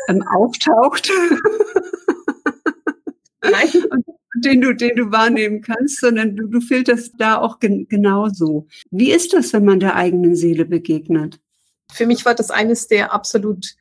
ähm, 0.08 0.22
auftaucht. 0.22 1.10
den 4.44 4.60
du, 4.60 4.74
den 4.74 4.96
du 4.96 5.10
wahrnehmen 5.10 5.62
kannst, 5.62 6.00
sondern 6.00 6.36
du, 6.36 6.46
du 6.46 6.60
filterst 6.60 7.14
da 7.18 7.38
auch 7.38 7.58
gen 7.58 7.88
genauso. 7.88 8.66
Wie 8.90 9.10
ist 9.10 9.32
das, 9.32 9.52
wenn 9.52 9.64
man 9.64 9.80
der 9.80 9.96
eigenen 9.96 10.36
Seele 10.36 10.64
begegnet? 10.64 11.40
Für 11.92 12.06
mich 12.06 12.24
war 12.24 12.34
das 12.34 12.50
eines 12.50 12.88
der 12.88 13.12
absolut 13.12 13.76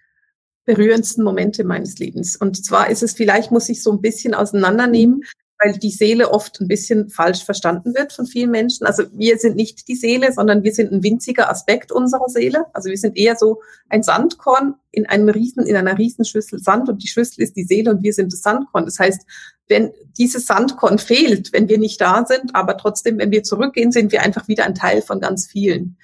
berührendsten 0.66 1.24
Momente 1.24 1.64
meines 1.64 2.00
Lebens. 2.00 2.36
Und 2.36 2.64
zwar 2.66 2.90
ist 2.90 3.04
es, 3.04 3.14
vielleicht 3.14 3.52
muss 3.52 3.70
ich 3.70 3.84
so 3.84 3.92
ein 3.92 4.02
bisschen 4.02 4.34
auseinandernehmen, 4.34 5.24
weil 5.60 5.74
die 5.74 5.92
Seele 5.92 6.32
oft 6.32 6.60
ein 6.60 6.68
bisschen 6.68 7.10
falsch 7.10 7.44
verstanden 7.44 7.96
wird 7.96 8.12
von 8.14 8.26
vielen 8.26 8.52
Menschen. 8.52 8.86
Also 8.86 9.04
wir 9.14 9.38
sind 9.38 9.56
nicht 9.56 9.88
die 9.88 9.96
Seele, 9.96 10.32
sondern 10.34 10.64
wir 10.64 10.74
sind 10.74 10.92
ein 10.92 11.04
winziger 11.04 11.50
Aspekt 11.50 11.92
unserer 11.92 12.28
Seele. 12.28 12.66
Also 12.74 12.90
wir 12.90 12.98
sind 12.98 13.18
eher 13.18 13.36
so 13.36 13.62
ein 13.90 14.04
Sandkorn 14.04 14.76
in 14.92 15.06
einem 15.06 15.30
riesen, 15.30 15.66
in 15.66 15.76
einer 15.76 15.98
riesen 15.98 16.26
Schüssel 16.26 16.60
Sand 16.60 16.90
und 16.90 17.04
die 17.04 17.08
Schüssel 17.08 17.42
ist 17.42 17.56
die 17.56 17.64
Seele 17.64 17.92
und 17.92 18.04
wir 18.04 18.14
sind 18.14 18.34
das 18.34 18.42
Sandkorn. 18.42 18.86
Das 18.86 19.00
heißt, 19.00 19.22
wenn 19.68 19.92
dieses 20.18 20.46
Sandkorn 20.46 21.00
fehlt, 21.00 21.54
wenn 21.54 21.70
wir 21.70 21.78
nicht 21.78 22.00
da 22.02 22.26
sind, 22.26 22.54
aber 22.54 22.78
trotzdem, 22.78 23.18
wenn 23.18 23.32
wir 23.32 23.44
zurückgehen, 23.44 23.92
sind 23.92 24.12
wir 24.12 24.22
einfach 24.22 24.48
wieder 24.48 24.66
ein 24.66 24.76
Teil 24.76 25.02
von 25.02 25.22
ganz 25.22 25.48
vielen. 25.48 25.98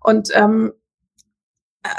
Und 0.00 0.30
ähm, 0.34 0.72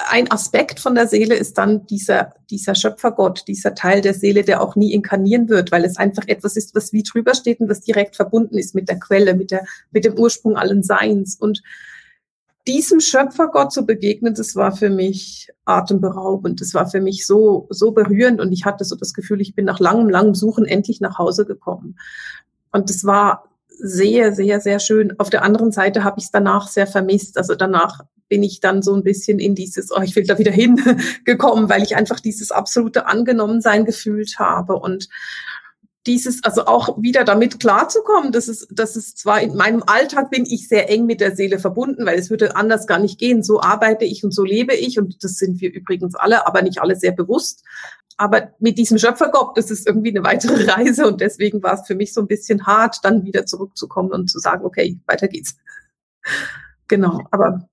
ein 0.09 0.31
Aspekt 0.31 0.79
von 0.79 0.95
der 0.95 1.07
Seele 1.07 1.35
ist 1.35 1.57
dann 1.57 1.85
dieser, 1.87 2.33
dieser 2.49 2.75
Schöpfergott, 2.75 3.43
dieser 3.47 3.75
Teil 3.75 4.01
der 4.01 4.13
Seele, 4.13 4.43
der 4.43 4.61
auch 4.61 4.75
nie 4.75 4.93
inkarnieren 4.93 5.49
wird, 5.49 5.71
weil 5.71 5.85
es 5.85 5.97
einfach 5.97 6.23
etwas 6.27 6.55
ist, 6.55 6.75
was 6.75 6.93
wie 6.93 7.03
drüber 7.03 7.33
steht 7.33 7.59
und 7.59 7.69
was 7.69 7.81
direkt 7.81 8.15
verbunden 8.15 8.57
ist 8.57 8.75
mit 8.75 8.89
der 8.89 8.99
Quelle, 8.99 9.35
mit 9.35 9.51
der, 9.51 9.65
mit 9.91 10.05
dem 10.05 10.17
Ursprung 10.17 10.57
allen 10.57 10.83
Seins. 10.83 11.35
Und 11.35 11.61
diesem 12.67 12.99
Schöpfergott 12.99 13.71
zu 13.71 13.85
begegnen, 13.85 14.33
das 14.33 14.55
war 14.55 14.75
für 14.75 14.89
mich 14.89 15.49
atemberaubend. 15.65 16.61
Das 16.61 16.73
war 16.73 16.87
für 16.89 17.01
mich 17.01 17.25
so, 17.25 17.67
so 17.69 17.91
berührend 17.91 18.41
und 18.41 18.51
ich 18.51 18.65
hatte 18.65 18.83
so 18.83 18.95
das 18.95 19.13
Gefühl, 19.13 19.41
ich 19.41 19.55
bin 19.55 19.65
nach 19.65 19.79
langem, 19.79 20.09
langem 20.09 20.35
Suchen 20.35 20.65
endlich 20.65 21.01
nach 21.01 21.17
Hause 21.17 21.45
gekommen. 21.45 21.97
Und 22.71 22.89
das 22.89 23.05
war 23.05 23.49
sehr, 23.79 24.33
sehr, 24.33 24.59
sehr 24.59 24.79
schön. 24.79 25.17
Auf 25.19 25.29
der 25.29 25.43
anderen 25.43 25.71
Seite 25.71 26.03
habe 26.03 26.19
ich 26.19 26.25
es 26.25 26.31
danach 26.31 26.67
sehr 26.67 26.87
vermisst. 26.87 27.37
Also 27.37 27.55
danach 27.55 28.03
bin 28.29 28.43
ich 28.43 28.59
dann 28.59 28.81
so 28.81 28.93
ein 28.93 29.03
bisschen 29.03 29.39
in 29.39 29.55
dieses, 29.55 29.91
oh, 29.91 30.01
ich 30.01 30.15
will 30.15 30.25
da 30.25 30.37
wieder 30.37 30.51
hin 30.53 30.81
gekommen, 31.25 31.69
weil 31.69 31.83
ich 31.83 31.95
einfach 31.95 32.19
dieses 32.19 32.51
absolute 32.51 33.07
Angenommensein 33.07 33.85
gefühlt 33.85 34.39
habe 34.39 34.75
und 34.77 35.09
dieses, 36.07 36.43
also 36.43 36.65
auch 36.65 37.01
wieder 37.01 37.25
damit 37.25 37.59
klarzukommen, 37.59 38.31
dass 38.31 38.47
es, 38.47 38.67
dass 38.71 38.95
es 38.95 39.13
zwar 39.13 39.41
in 39.41 39.55
meinem 39.55 39.83
Alltag 39.85 40.31
bin 40.31 40.45
ich 40.45 40.67
sehr 40.67 40.89
eng 40.89 41.05
mit 41.05 41.19
der 41.19 41.35
Seele 41.35 41.59
verbunden, 41.59 42.05
weil 42.05 42.17
es 42.17 42.29
würde 42.29 42.55
anders 42.55 42.87
gar 42.87 42.99
nicht 42.99 43.19
gehen. 43.19 43.43
So 43.43 43.61
arbeite 43.61 44.05
ich 44.05 44.23
und 44.23 44.33
so 44.33 44.43
lebe 44.43 44.73
ich 44.73 44.97
und 44.97 45.23
das 45.23 45.33
sind 45.33 45.59
wir 45.59 45.71
übrigens 45.71 46.15
alle, 46.15 46.47
aber 46.47 46.61
nicht 46.61 46.81
alle 46.81 46.95
sehr 46.95 47.11
bewusst. 47.11 47.63
Aber 48.15 48.53
mit 48.59 48.77
diesem 48.77 48.97
Schöpfergott, 48.97 49.57
das 49.57 49.69
ist 49.69 49.85
irgendwie 49.85 50.09
eine 50.09 50.23
weitere 50.23 50.63
Reise 50.71 51.05
und 51.07 51.21
deswegen 51.21 51.61
war 51.61 51.73
es 51.73 51.85
für 51.85 51.95
mich 51.95 52.13
so 52.13 52.21
ein 52.21 52.27
bisschen 52.27 52.65
hart, 52.65 52.99
dann 53.03 53.25
wieder 53.25 53.45
zurückzukommen 53.45 54.11
und 54.11 54.29
zu 54.31 54.39
sagen, 54.39 54.65
okay, 54.65 54.99
weiter 55.05 55.27
geht's. 55.27 55.57
Genau, 56.89 57.19
aber 57.31 57.67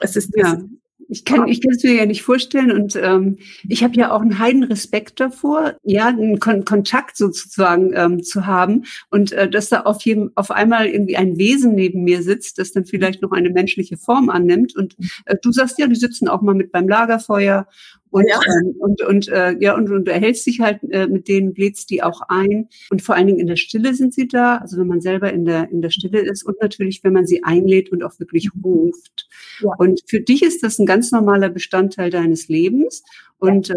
es 0.00 0.16
ist 0.16 0.30
ja. 0.36 0.60
Ich 1.08 1.26
kann, 1.26 1.46
ich 1.46 1.60
kann 1.60 1.72
es 1.74 1.82
mir 1.82 1.92
ja 1.94 2.06
nicht 2.06 2.22
vorstellen 2.22 2.72
und 2.72 2.96
ähm, 2.96 3.36
ich 3.68 3.84
habe 3.84 3.94
ja 3.96 4.12
auch 4.12 4.22
einen 4.22 4.38
heiden 4.38 4.62
Respekt 4.62 5.20
davor, 5.20 5.76
ja, 5.82 6.06
einen 6.06 6.38
Kon 6.38 6.64
Kontakt 6.64 7.18
sozusagen 7.18 7.92
ähm, 7.94 8.22
zu 8.22 8.46
haben 8.46 8.84
und 9.10 9.30
äh, 9.32 9.50
dass 9.50 9.68
da 9.68 9.80
auf 9.80 10.00
jedem, 10.02 10.30
auf 10.36 10.50
einmal 10.50 10.86
irgendwie 10.86 11.18
ein 11.18 11.36
Wesen 11.36 11.74
neben 11.74 12.04
mir 12.04 12.22
sitzt, 12.22 12.58
das 12.58 12.72
dann 12.72 12.86
vielleicht 12.86 13.20
noch 13.20 13.32
eine 13.32 13.50
menschliche 13.50 13.98
Form 13.98 14.30
annimmt 14.30 14.74
und 14.74 14.96
äh, 15.26 15.36
du 15.42 15.52
sagst 15.52 15.78
ja, 15.78 15.86
die 15.86 15.96
sitzen 15.96 16.28
auch 16.28 16.40
mal 16.40 16.54
mit 16.54 16.72
beim 16.72 16.88
Lagerfeuer 16.88 17.66
und, 18.12 18.28
ja. 18.28 18.38
ähm, 18.46 18.74
und, 18.78 19.02
und, 19.02 19.28
äh, 19.28 19.56
ja, 19.58 19.74
und, 19.74 19.90
und 19.90 20.04
du 20.04 20.12
erhältst 20.12 20.46
dich 20.46 20.60
halt 20.60 20.80
äh, 20.90 21.06
mit 21.06 21.28
denen, 21.28 21.54
bläst 21.54 21.88
die 21.88 22.02
auch 22.02 22.20
ein. 22.28 22.68
Und 22.90 23.00
vor 23.00 23.14
allen 23.14 23.26
Dingen 23.26 23.40
in 23.40 23.46
der 23.46 23.56
Stille 23.56 23.94
sind 23.94 24.12
sie 24.12 24.28
da, 24.28 24.58
also 24.58 24.78
wenn 24.78 24.86
man 24.86 25.00
selber 25.00 25.32
in 25.32 25.46
der, 25.46 25.70
in 25.70 25.80
der 25.80 25.88
Stille 25.88 26.20
ist 26.20 26.44
und 26.44 26.60
natürlich, 26.60 27.02
wenn 27.02 27.14
man 27.14 27.26
sie 27.26 27.42
einlädt 27.42 27.90
und 27.90 28.02
auch 28.04 28.20
wirklich 28.20 28.50
ruft. 28.62 29.28
Ja. 29.60 29.70
Und 29.78 30.02
für 30.06 30.20
dich 30.20 30.42
ist 30.42 30.62
das 30.62 30.78
ein 30.78 30.84
ganz 30.84 31.10
normaler 31.10 31.48
Bestandteil 31.48 32.10
deines 32.10 32.48
Lebens. 32.48 33.02
Und 33.38 33.70
äh, 33.70 33.74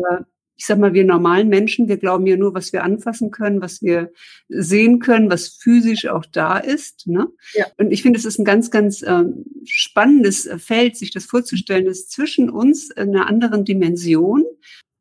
ich 0.57 0.65
sag 0.65 0.79
mal, 0.79 0.93
wir 0.93 1.03
normalen 1.03 1.49
Menschen, 1.49 1.87
wir 1.87 1.97
glauben 1.97 2.25
ja 2.27 2.37
nur, 2.37 2.53
was 2.53 2.71
wir 2.71 2.83
anfassen 2.83 3.29
können, 3.31 3.61
was 3.61 3.81
wir 3.81 4.11
sehen 4.47 4.99
können, 4.99 5.29
was 5.29 5.49
physisch 5.49 6.07
auch 6.07 6.25
da 6.25 6.57
ist. 6.57 7.07
Ne? 7.07 7.27
Ja. 7.53 7.65
Und 7.77 7.91
ich 7.91 8.01
finde, 8.01 8.17
es 8.19 8.25
ist 8.25 8.39
ein 8.39 8.45
ganz, 8.45 8.71
ganz 8.71 9.01
äh, 9.01 9.23
spannendes 9.65 10.49
Feld, 10.57 10.95
sich 10.95 11.11
das 11.11 11.25
vorzustellen, 11.25 11.85
dass 11.85 12.07
zwischen 12.07 12.49
uns 12.49 12.89
in 12.89 13.15
einer 13.15 13.27
anderen 13.27 13.65
Dimension 13.65 14.45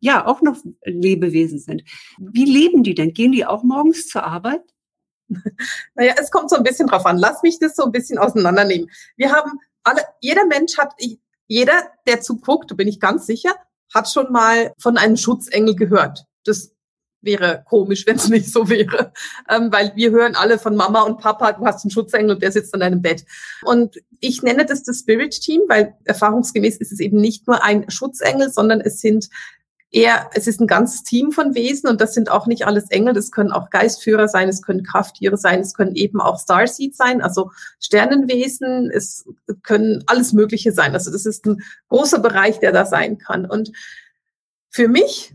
ja 0.00 0.26
auch 0.26 0.42
noch 0.42 0.58
Lebewesen 0.84 1.58
sind. 1.58 1.84
Wie 2.18 2.44
leben 2.44 2.82
die 2.82 2.94
denn? 2.94 3.14
Gehen 3.14 3.32
die 3.32 3.46
auch 3.46 3.62
morgens 3.62 4.08
zur 4.08 4.24
Arbeit? 4.24 4.62
Naja, 5.94 6.14
es 6.20 6.30
kommt 6.30 6.50
so 6.50 6.56
ein 6.56 6.64
bisschen 6.64 6.88
drauf 6.88 7.06
an. 7.06 7.16
Lass 7.16 7.42
mich 7.42 7.58
das 7.58 7.76
so 7.76 7.84
ein 7.84 7.92
bisschen 7.92 8.18
auseinandernehmen. 8.18 8.90
Wir 9.16 9.32
haben 9.32 9.58
alle, 9.82 10.02
jeder 10.20 10.44
Mensch 10.44 10.76
hat, 10.76 10.92
jeder, 11.46 11.90
der 12.06 12.20
zuguckt, 12.20 12.76
bin 12.76 12.88
ich 12.88 13.00
ganz 13.00 13.26
sicher, 13.26 13.54
hat 13.94 14.10
schon 14.10 14.32
mal 14.32 14.72
von 14.78 14.96
einem 14.96 15.16
Schutzengel 15.16 15.76
gehört. 15.76 16.24
Das 16.44 16.72
wäre 17.24 17.64
komisch, 17.66 18.06
wenn 18.06 18.16
es 18.16 18.28
nicht 18.28 18.52
so 18.52 18.68
wäre, 18.68 19.12
ähm, 19.48 19.72
weil 19.72 19.92
wir 19.94 20.10
hören 20.10 20.34
alle 20.34 20.58
von 20.58 20.76
Mama 20.76 21.02
und 21.02 21.18
Papa, 21.18 21.52
du 21.52 21.64
hast 21.64 21.84
einen 21.84 21.90
Schutzengel 21.90 22.32
und 22.32 22.42
der 22.42 22.52
sitzt 22.52 22.74
an 22.74 22.80
deinem 22.80 23.02
Bett. 23.02 23.24
Und 23.62 23.96
ich 24.20 24.42
nenne 24.42 24.66
das 24.66 24.82
das 24.82 25.00
Spirit 25.00 25.32
Team, 25.40 25.62
weil 25.68 25.94
erfahrungsgemäß 26.04 26.76
ist 26.76 26.92
es 26.92 27.00
eben 27.00 27.18
nicht 27.18 27.46
nur 27.46 27.62
ein 27.62 27.88
Schutzengel, 27.90 28.50
sondern 28.50 28.80
es 28.80 29.00
sind 29.00 29.28
eher, 29.94 30.28
es 30.34 30.46
ist 30.48 30.60
ein 30.60 30.66
ganzes 30.66 31.04
Team 31.04 31.30
von 31.30 31.54
Wesen 31.54 31.88
und 31.88 32.00
das 32.00 32.14
sind 32.14 32.30
auch 32.30 32.46
nicht 32.46 32.66
alles 32.66 32.90
Engel, 32.90 33.14
das 33.14 33.30
können 33.30 33.52
auch 33.52 33.70
Geistführer 33.70 34.26
sein, 34.26 34.48
es 34.48 34.60
können 34.60 34.82
Krafttiere 34.82 35.36
sein, 35.36 35.60
es 35.60 35.74
können 35.74 35.94
eben 35.94 36.20
auch 36.20 36.40
Starseed 36.40 36.96
sein, 36.96 37.22
also 37.22 37.52
Sternenwesen, 37.78 38.90
es 38.90 39.24
können 39.62 40.02
alles 40.06 40.32
Mögliche 40.32 40.72
sein. 40.72 40.94
Also 40.94 41.12
das 41.12 41.26
ist 41.26 41.46
ein 41.46 41.62
großer 41.88 42.18
Bereich, 42.18 42.58
der 42.58 42.72
da 42.72 42.86
sein 42.86 43.18
kann. 43.18 43.46
Und 43.46 43.70
für 44.70 44.88
mich 44.88 45.34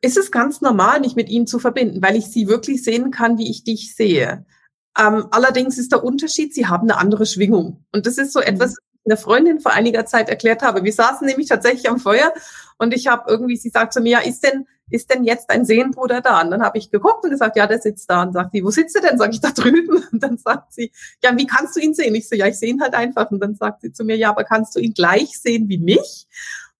ist 0.00 0.16
es 0.16 0.30
ganz 0.30 0.60
normal, 0.60 1.00
mich 1.00 1.16
mit 1.16 1.28
ihnen 1.28 1.48
zu 1.48 1.58
verbinden, 1.58 2.02
weil 2.02 2.16
ich 2.16 2.26
sie 2.26 2.46
wirklich 2.46 2.84
sehen 2.84 3.10
kann, 3.10 3.36
wie 3.36 3.50
ich 3.50 3.64
dich 3.64 3.96
sehe. 3.96 4.46
Ähm, 4.96 5.26
allerdings 5.32 5.78
ist 5.78 5.90
der 5.90 6.04
Unterschied, 6.04 6.54
sie 6.54 6.66
haben 6.66 6.88
eine 6.88 6.98
andere 6.98 7.26
Schwingung. 7.26 7.84
Und 7.92 8.06
das 8.06 8.18
ist 8.18 8.32
so 8.32 8.40
etwas, 8.40 8.76
einer 9.04 9.16
Freundin 9.16 9.60
vor 9.60 9.72
einiger 9.72 10.06
Zeit 10.06 10.28
erklärt 10.28 10.62
habe. 10.62 10.84
Wir 10.84 10.92
saßen 10.92 11.26
nämlich 11.26 11.48
tatsächlich 11.48 11.88
am 11.88 11.98
Feuer 11.98 12.32
und 12.78 12.94
ich 12.94 13.06
habe 13.06 13.30
irgendwie, 13.30 13.56
sie 13.56 13.70
sagt 13.70 13.92
zu 13.92 14.00
mir, 14.00 14.10
ja, 14.10 14.18
ist 14.20 14.44
denn, 14.44 14.66
ist 14.90 15.12
denn 15.12 15.24
jetzt 15.24 15.46
dein 15.48 15.64
Seelenbruder 15.64 16.20
da? 16.20 16.42
Und 16.42 16.50
dann 16.50 16.62
habe 16.62 16.78
ich 16.78 16.90
geguckt 16.90 17.24
und 17.24 17.30
gesagt, 17.30 17.56
ja, 17.56 17.66
der 17.66 17.78
sitzt 17.78 18.10
da. 18.10 18.22
Und 18.22 18.32
sagt 18.32 18.52
sie, 18.52 18.62
wo 18.62 18.70
sitzt 18.70 18.94
er 18.96 19.02
denn? 19.02 19.18
Sag 19.18 19.32
ich, 19.32 19.40
da 19.40 19.50
drüben. 19.50 20.04
Und 20.12 20.22
dann 20.22 20.36
sagt 20.36 20.74
sie, 20.74 20.92
ja, 21.22 21.36
wie 21.36 21.46
kannst 21.46 21.76
du 21.76 21.80
ihn 21.80 21.94
sehen? 21.94 22.14
Ich 22.14 22.28
so, 22.28 22.36
ja, 22.36 22.46
ich 22.46 22.58
sehe 22.58 22.70
ihn 22.70 22.82
halt 22.82 22.94
einfach. 22.94 23.30
Und 23.30 23.40
dann 23.40 23.54
sagt 23.54 23.80
sie 23.80 23.92
zu 23.92 24.04
mir, 24.04 24.16
ja, 24.16 24.28
aber 24.28 24.44
kannst 24.44 24.76
du 24.76 24.80
ihn 24.80 24.92
gleich 24.92 25.38
sehen 25.38 25.68
wie 25.68 25.78
mich? 25.78 26.26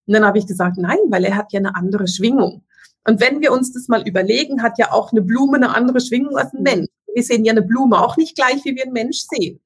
Und 0.06 0.14
dann 0.14 0.24
habe 0.26 0.38
ich 0.38 0.46
gesagt, 0.46 0.76
nein, 0.76 0.98
weil 1.08 1.24
er 1.24 1.36
hat 1.36 1.52
ja 1.52 1.58
eine 1.58 1.74
andere 1.74 2.06
Schwingung. 2.06 2.64
Und 3.04 3.20
wenn 3.20 3.40
wir 3.40 3.52
uns 3.52 3.72
das 3.72 3.88
mal 3.88 4.06
überlegen, 4.06 4.62
hat 4.62 4.78
ja 4.78 4.92
auch 4.92 5.12
eine 5.12 5.22
Blume 5.22 5.56
eine 5.56 5.74
andere 5.74 6.00
Schwingung 6.00 6.36
als 6.36 6.52
ein 6.52 6.62
Mensch. 6.62 6.88
Wir 7.14 7.22
sehen 7.22 7.44
ja 7.44 7.52
eine 7.52 7.62
Blume 7.62 8.00
auch 8.00 8.16
nicht 8.16 8.36
gleich, 8.36 8.64
wie 8.64 8.74
wir 8.74 8.84
einen 8.84 8.92
Mensch 8.92 9.24
sehen. 9.30 9.60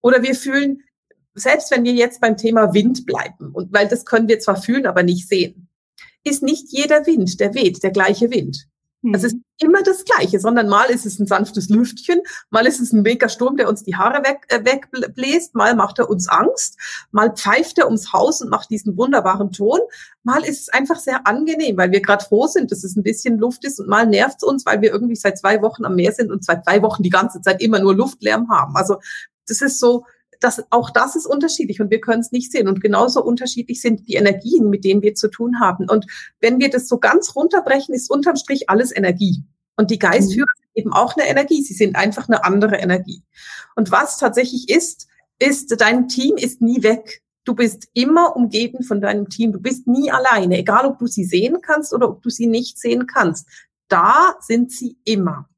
Oder 0.00 0.22
wir 0.22 0.34
fühlen 0.34 0.82
selbst 1.34 1.70
wenn 1.70 1.84
wir 1.84 1.92
jetzt 1.92 2.20
beim 2.20 2.36
Thema 2.36 2.74
Wind 2.74 3.06
bleiben, 3.06 3.50
und 3.52 3.72
weil 3.72 3.88
das 3.88 4.04
können 4.04 4.28
wir 4.28 4.38
zwar 4.38 4.60
fühlen, 4.60 4.86
aber 4.86 5.02
nicht 5.02 5.28
sehen, 5.28 5.68
ist 6.24 6.42
nicht 6.42 6.66
jeder 6.70 7.06
Wind, 7.06 7.40
der 7.40 7.54
weht, 7.54 7.82
der 7.82 7.90
gleiche 7.90 8.30
Wind. 8.30 8.68
Mhm. 9.02 9.14
Es 9.14 9.24
ist 9.24 9.36
immer 9.58 9.82
das 9.82 10.04
Gleiche, 10.04 10.38
sondern 10.38 10.68
mal 10.68 10.88
ist 10.88 11.06
es 11.06 11.18
ein 11.18 11.26
sanftes 11.26 11.68
Lüftchen, 11.68 12.20
mal 12.50 12.66
ist 12.66 12.80
es 12.80 12.92
ein 12.92 13.02
mega 13.02 13.28
Sturm, 13.28 13.56
der 13.56 13.68
uns 13.68 13.82
die 13.82 13.96
Haare 13.96 14.22
weg, 14.24 14.46
äh, 14.48 14.64
wegbläst, 14.64 15.54
mal 15.54 15.74
macht 15.74 15.98
er 15.98 16.08
uns 16.08 16.28
Angst, 16.28 16.78
mal 17.10 17.34
pfeift 17.34 17.78
er 17.78 17.86
ums 17.86 18.12
Haus 18.12 18.40
und 18.40 18.48
macht 18.48 18.70
diesen 18.70 18.96
wunderbaren 18.96 19.50
Ton, 19.50 19.80
mal 20.22 20.44
ist 20.44 20.62
es 20.62 20.68
einfach 20.68 20.98
sehr 20.98 21.26
angenehm, 21.26 21.76
weil 21.76 21.90
wir 21.90 22.00
gerade 22.00 22.24
froh 22.24 22.46
sind, 22.46 22.70
dass 22.70 22.84
es 22.84 22.96
ein 22.96 23.02
bisschen 23.02 23.38
Luft 23.38 23.64
ist 23.64 23.80
und 23.80 23.88
mal 23.88 24.06
nervt 24.06 24.36
es 24.38 24.44
uns, 24.44 24.64
weil 24.66 24.80
wir 24.80 24.92
irgendwie 24.92 25.16
seit 25.16 25.38
zwei 25.38 25.62
Wochen 25.62 25.84
am 25.84 25.96
Meer 25.96 26.12
sind 26.12 26.30
und 26.30 26.44
seit 26.44 26.64
zwei 26.64 26.82
Wochen 26.82 27.02
die 27.02 27.10
ganze 27.10 27.40
Zeit 27.40 27.60
immer 27.60 27.80
nur 27.80 27.94
Luftlärm 27.94 28.50
haben. 28.50 28.76
Also 28.76 28.98
das 29.48 29.60
ist 29.62 29.80
so, 29.80 30.04
das, 30.42 30.62
auch 30.70 30.90
das 30.90 31.16
ist 31.16 31.26
unterschiedlich 31.26 31.80
und 31.80 31.90
wir 31.90 32.00
können 32.00 32.20
es 32.20 32.32
nicht 32.32 32.50
sehen. 32.50 32.68
Und 32.68 32.80
genauso 32.80 33.22
unterschiedlich 33.24 33.80
sind 33.80 34.08
die 34.08 34.14
Energien, 34.14 34.68
mit 34.68 34.84
denen 34.84 35.02
wir 35.02 35.14
zu 35.14 35.28
tun 35.28 35.60
haben. 35.60 35.88
Und 35.88 36.06
wenn 36.40 36.58
wir 36.58 36.70
das 36.70 36.88
so 36.88 36.98
ganz 36.98 37.34
runterbrechen, 37.36 37.94
ist 37.94 38.10
unterm 38.10 38.36
Strich 38.36 38.68
alles 38.68 38.94
Energie. 38.94 39.44
Und 39.76 39.90
die 39.90 39.98
Geistführer 39.98 40.46
mhm. 40.46 40.60
sind 40.60 40.84
eben 40.84 40.92
auch 40.92 41.16
eine 41.16 41.28
Energie. 41.28 41.62
Sie 41.62 41.74
sind 41.74 41.96
einfach 41.96 42.28
eine 42.28 42.44
andere 42.44 42.76
Energie. 42.76 43.22
Und 43.76 43.90
was 43.90 44.18
tatsächlich 44.18 44.68
ist, 44.68 45.08
ist, 45.38 45.80
dein 45.80 46.08
Team 46.08 46.36
ist 46.36 46.60
nie 46.60 46.82
weg. 46.82 47.22
Du 47.44 47.54
bist 47.54 47.88
immer 47.92 48.36
umgeben 48.36 48.84
von 48.84 49.00
deinem 49.00 49.28
Team. 49.28 49.52
Du 49.52 49.60
bist 49.60 49.86
nie 49.86 50.10
alleine, 50.10 50.58
egal 50.58 50.86
ob 50.86 50.98
du 50.98 51.06
sie 51.06 51.24
sehen 51.24 51.58
kannst 51.60 51.92
oder 51.92 52.08
ob 52.08 52.22
du 52.22 52.30
sie 52.30 52.46
nicht 52.46 52.78
sehen 52.78 53.06
kannst. 53.06 53.48
Da 53.88 54.36
sind 54.40 54.70
sie 54.70 54.96
immer. 55.04 55.48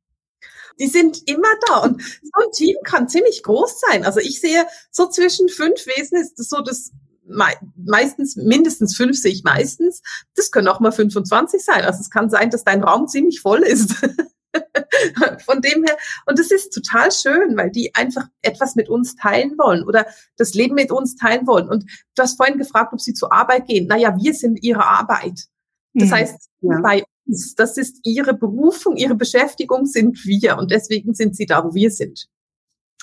Die 0.78 0.88
sind 0.88 1.22
immer 1.26 1.48
da. 1.68 1.78
Und 1.78 2.02
so 2.02 2.44
ein 2.44 2.52
Team 2.52 2.76
kann 2.84 3.08
ziemlich 3.08 3.42
groß 3.42 3.80
sein. 3.80 4.04
Also 4.04 4.20
ich 4.20 4.40
sehe 4.40 4.66
so 4.90 5.08
zwischen 5.08 5.48
fünf 5.48 5.86
Wesen 5.86 6.18
ist 6.18 6.38
das 6.38 6.48
so 6.48 6.60
das 6.60 6.92
meistens, 7.26 8.36
mindestens 8.36 8.96
fünf 8.96 9.18
sehe 9.18 9.32
ich 9.32 9.44
meistens. 9.44 10.02
Das 10.34 10.50
können 10.50 10.68
auch 10.68 10.80
mal 10.80 10.92
25 10.92 11.64
sein. 11.64 11.84
Also 11.84 12.00
es 12.00 12.10
kann 12.10 12.30
sein, 12.30 12.50
dass 12.50 12.64
dein 12.64 12.82
Raum 12.82 13.08
ziemlich 13.08 13.40
voll 13.40 13.62
ist. 13.62 13.94
Von 15.44 15.60
dem 15.62 15.84
her, 15.84 15.96
und 16.26 16.38
das 16.38 16.50
ist 16.50 16.70
total 16.72 17.10
schön, 17.10 17.56
weil 17.56 17.70
die 17.70 17.94
einfach 17.94 18.26
etwas 18.42 18.76
mit 18.76 18.88
uns 18.88 19.16
teilen 19.16 19.58
wollen 19.58 19.84
oder 19.84 20.06
das 20.36 20.54
Leben 20.54 20.74
mit 20.74 20.92
uns 20.92 21.16
teilen 21.16 21.46
wollen. 21.46 21.68
Und 21.68 21.84
du 22.14 22.22
hast 22.22 22.36
vorhin 22.36 22.58
gefragt, 22.58 22.92
ob 22.92 23.00
sie 23.00 23.14
zur 23.14 23.32
Arbeit 23.32 23.66
gehen. 23.66 23.88
Naja, 23.88 24.16
wir 24.16 24.34
sind 24.34 24.62
ihre 24.62 24.86
Arbeit. 24.86 25.46
Das 25.94 26.10
mhm. 26.10 26.14
heißt, 26.14 26.48
ja. 26.60 26.80
bei 26.80 27.04
das 27.26 27.76
ist 27.76 28.00
ihre 28.04 28.34
Berufung, 28.34 28.96
ihre 28.96 29.14
Beschäftigung 29.14 29.86
sind 29.86 30.24
wir 30.24 30.58
und 30.58 30.70
deswegen 30.70 31.14
sind 31.14 31.36
sie 31.36 31.46
da, 31.46 31.64
wo 31.64 31.74
wir 31.74 31.90
sind. 31.90 32.28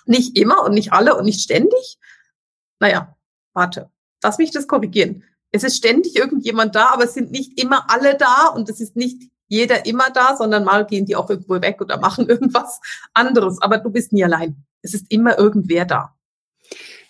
Nicht 0.06 0.38
immer 0.38 0.63
und 0.63 0.74
nicht 0.74 0.94
alle 0.94 1.16
und 1.16 1.25
nicht 1.25 1.42
ständig. 1.42 1.98
Naja, 2.80 3.16
warte, 3.54 3.90
lass 4.24 4.38
mich 4.38 4.51
das 4.51 4.68
korrigieren. 4.68 5.24
Es 5.51 5.63
ist 5.63 5.78
ständig 5.78 6.16
irgendjemand 6.16 6.75
da, 6.75 6.90
aber 6.94 7.04
es 7.04 7.13
sind 7.13 7.32
nicht 7.32 7.62
immer 7.62 7.90
alle 7.90 8.16
da 8.16 8.48
und 8.48 8.70
es 8.70 8.80
ist 8.80 8.96
nicht 8.96 9.30
jeder 9.48 9.86
immer 9.86 10.10
da, 10.10 10.38
sondern 10.38 10.63
mal 10.63 10.86
gehen 10.86 11.06
die 11.06 11.16
auch 11.16 11.30
irgendwo 11.30 11.62
weg 11.62 11.82
oder 11.82 12.00
machen 12.00 12.25
irgendwas 12.30 12.80
anderes. 13.13 13.62
Aber 13.62 13.78
du 13.80 13.90
bist 13.90 14.13
nie 14.13 14.24
allein. 14.24 14.63
Es 14.82 14.94
ist 14.94 15.08
immer 15.10 15.38
irgendwer 15.38 15.86
da. 15.86 16.16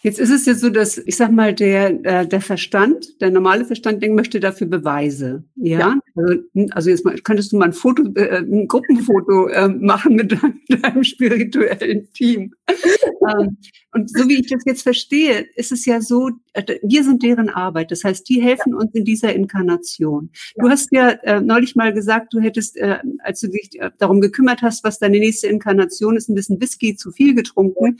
Jetzt 0.03 0.19
ist 0.19 0.31
es 0.31 0.45
ja 0.47 0.55
so, 0.55 0.69
dass 0.69 0.97
ich 0.97 1.15
sag 1.15 1.31
mal 1.31 1.53
der 1.53 2.03
äh, 2.05 2.27
der 2.27 2.41
Verstand, 2.41 3.21
der 3.21 3.29
normale 3.29 3.65
Verstand, 3.65 4.01
denkt, 4.01 4.15
möchte 4.15 4.39
dafür 4.39 4.65
Beweise. 4.67 5.43
Ja, 5.55 5.79
ja. 5.79 5.99
Also, 6.15 6.41
hm, 6.53 6.67
also, 6.71 6.89
jetzt 6.89 7.05
mal, 7.05 7.15
könntest 7.19 7.51
du 7.51 7.57
mal 7.57 7.65
ein 7.65 7.73
Foto, 7.73 8.03
äh, 8.15 8.39
ein 8.39 8.67
Gruppenfoto 8.67 9.47
äh, 9.47 9.67
machen 9.67 10.15
mit 10.15 10.31
deinem, 10.31 10.59
deinem 10.81 11.03
spirituellen 11.03 12.11
Team. 12.13 12.53
ähm, 12.67 13.57
und 13.93 14.09
so 14.09 14.27
wie 14.29 14.39
ich 14.39 14.47
das 14.47 14.63
jetzt 14.65 14.83
verstehe, 14.83 15.45
ist 15.55 15.71
es 15.71 15.85
ja 15.85 15.99
so, 15.99 16.29
äh, 16.53 16.79
wir 16.81 17.03
sind 17.03 17.23
deren 17.23 17.49
Arbeit. 17.49 17.91
Das 17.91 18.03
heißt, 18.03 18.27
die 18.29 18.41
helfen 18.41 18.73
uns 18.73 18.93
in 18.93 19.03
dieser 19.03 19.33
Inkarnation. 19.33 20.29
Du 20.55 20.69
hast 20.69 20.89
ja 20.91 21.09
äh, 21.09 21.41
neulich 21.41 21.75
mal 21.75 21.93
gesagt, 21.93 22.33
du 22.33 22.39
hättest, 22.39 22.77
äh, 22.77 22.99
als 23.19 23.41
du 23.41 23.47
dich 23.49 23.79
äh, 23.79 23.91
darum 23.97 24.21
gekümmert 24.21 24.61
hast, 24.61 24.83
was 24.85 24.99
deine 24.99 25.19
nächste 25.19 25.47
Inkarnation 25.47 26.15
ist, 26.15 26.29
ein 26.29 26.35
bisschen 26.35 26.61
Whisky 26.61 26.95
zu 26.95 27.11
viel 27.11 27.35
getrunken, 27.35 27.97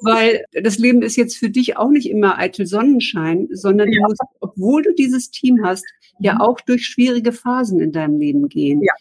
weil 0.00 0.44
das 0.62 0.78
Leben 0.78 1.02
ist 1.02 1.16
jetzt 1.16 1.36
für 1.36 1.50
dich 1.50 1.76
auch 1.76 1.90
nicht 1.90 2.08
immer 2.08 2.38
eitel 2.38 2.66
Sonnenschein, 2.66 3.48
sondern 3.52 3.88
ja. 3.92 3.98
du 3.98 4.08
musst, 4.08 4.22
obwohl 4.40 4.82
du 4.82 4.94
dieses 4.94 5.30
Team 5.30 5.64
hast, 5.64 5.84
ja 6.18 6.34
mhm. 6.34 6.40
auch 6.40 6.60
durch 6.60 6.86
schwierige 6.86 7.32
Phasen 7.32 7.80
in 7.80 7.92
deinem 7.92 8.18
Leben 8.18 8.48
gehen. 8.48 8.82
Ja. 8.82 8.92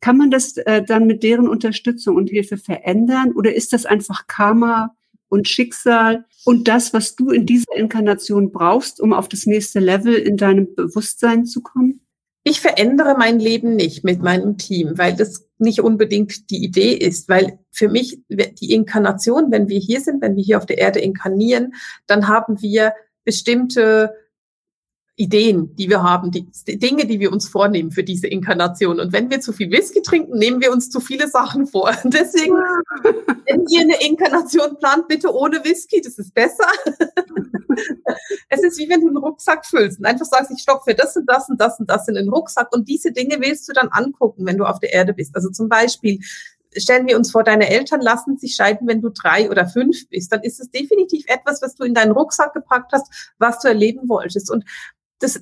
Kann 0.00 0.18
man 0.18 0.30
das 0.30 0.56
äh, 0.58 0.82
dann 0.84 1.06
mit 1.06 1.22
deren 1.22 1.48
Unterstützung 1.48 2.16
und 2.16 2.28
Hilfe 2.28 2.58
verändern 2.58 3.32
oder 3.32 3.54
ist 3.54 3.72
das 3.72 3.86
einfach 3.86 4.26
Karma 4.26 4.95
und 5.28 5.48
Schicksal 5.48 6.24
und 6.44 6.68
das, 6.68 6.92
was 6.92 7.16
du 7.16 7.30
in 7.30 7.46
dieser 7.46 7.74
Inkarnation 7.74 8.52
brauchst, 8.52 9.00
um 9.00 9.12
auf 9.12 9.28
das 9.28 9.46
nächste 9.46 9.80
Level 9.80 10.14
in 10.14 10.36
deinem 10.36 10.74
Bewusstsein 10.74 11.44
zu 11.44 11.62
kommen? 11.62 12.00
Ich 12.44 12.60
verändere 12.60 13.16
mein 13.18 13.40
Leben 13.40 13.74
nicht 13.74 14.04
mit 14.04 14.22
meinem 14.22 14.56
Team, 14.56 14.96
weil 14.96 15.16
das 15.16 15.48
nicht 15.58 15.80
unbedingt 15.80 16.48
die 16.50 16.62
Idee 16.62 16.92
ist, 16.92 17.28
weil 17.28 17.58
für 17.72 17.88
mich 17.88 18.20
die 18.28 18.72
Inkarnation, 18.72 19.50
wenn 19.50 19.68
wir 19.68 19.80
hier 19.80 20.00
sind, 20.00 20.22
wenn 20.22 20.36
wir 20.36 20.44
hier 20.44 20.58
auf 20.58 20.66
der 20.66 20.78
Erde 20.78 21.00
inkarnieren, 21.00 21.74
dann 22.06 22.28
haben 22.28 22.62
wir 22.62 22.92
bestimmte 23.24 24.14
Ideen, 25.18 25.74
die 25.76 25.88
wir 25.88 26.02
haben, 26.02 26.30
die, 26.30 26.46
die, 26.66 26.78
Dinge, 26.78 27.06
die 27.06 27.18
wir 27.18 27.32
uns 27.32 27.48
vornehmen 27.48 27.90
für 27.90 28.04
diese 28.04 28.26
Inkarnation. 28.26 29.00
Und 29.00 29.14
wenn 29.14 29.30
wir 29.30 29.40
zu 29.40 29.54
viel 29.54 29.70
Whisky 29.70 30.02
trinken, 30.02 30.36
nehmen 30.38 30.60
wir 30.60 30.70
uns 30.70 30.90
zu 30.90 31.00
viele 31.00 31.26
Sachen 31.28 31.66
vor. 31.66 31.90
Deswegen, 32.04 32.54
wenn 33.46 33.64
ihr 33.70 33.80
eine 33.80 34.02
Inkarnation 34.04 34.76
plant, 34.78 35.08
bitte 35.08 35.34
ohne 35.34 35.64
Whisky, 35.64 36.02
das 36.02 36.18
ist 36.18 36.34
besser. 36.34 36.66
es 38.50 38.62
ist 38.62 38.78
wie 38.78 38.90
wenn 38.90 39.00
du 39.00 39.08
einen 39.08 39.16
Rucksack 39.16 39.64
füllst 39.64 39.98
und 40.00 40.04
einfach 40.04 40.26
sagst, 40.26 40.50
ich 40.50 40.60
stopfe 40.60 40.94
das 40.94 41.16
und 41.16 41.24
das 41.26 41.48
und 41.48 41.58
das 41.58 41.80
und 41.80 41.88
das 41.88 42.08
in 42.08 42.14
den 42.14 42.28
Rucksack. 42.28 42.68
Und 42.74 42.86
diese 42.86 43.10
Dinge 43.10 43.38
willst 43.40 43.66
du 43.70 43.72
dann 43.72 43.88
angucken, 43.88 44.44
wenn 44.44 44.58
du 44.58 44.64
auf 44.64 44.80
der 44.80 44.92
Erde 44.92 45.14
bist. 45.14 45.34
Also 45.34 45.48
zum 45.48 45.70
Beispiel, 45.70 46.20
stellen 46.76 47.06
wir 47.06 47.16
uns 47.16 47.30
vor, 47.30 47.42
deine 47.42 47.70
Eltern 47.70 48.02
lassen 48.02 48.36
sich 48.36 48.54
scheiden, 48.54 48.86
wenn 48.86 49.00
du 49.00 49.08
drei 49.08 49.50
oder 49.50 49.66
fünf 49.66 50.08
bist, 50.10 50.30
dann 50.30 50.42
ist 50.42 50.60
es 50.60 50.70
definitiv 50.70 51.24
etwas, 51.26 51.62
was 51.62 51.74
du 51.74 51.84
in 51.84 51.94
deinen 51.94 52.12
Rucksack 52.12 52.52
gepackt 52.52 52.92
hast, 52.92 53.32
was 53.38 53.60
du 53.60 53.68
erleben 53.68 54.10
wolltest. 54.10 54.50
Und 54.50 54.64
das, 55.18 55.40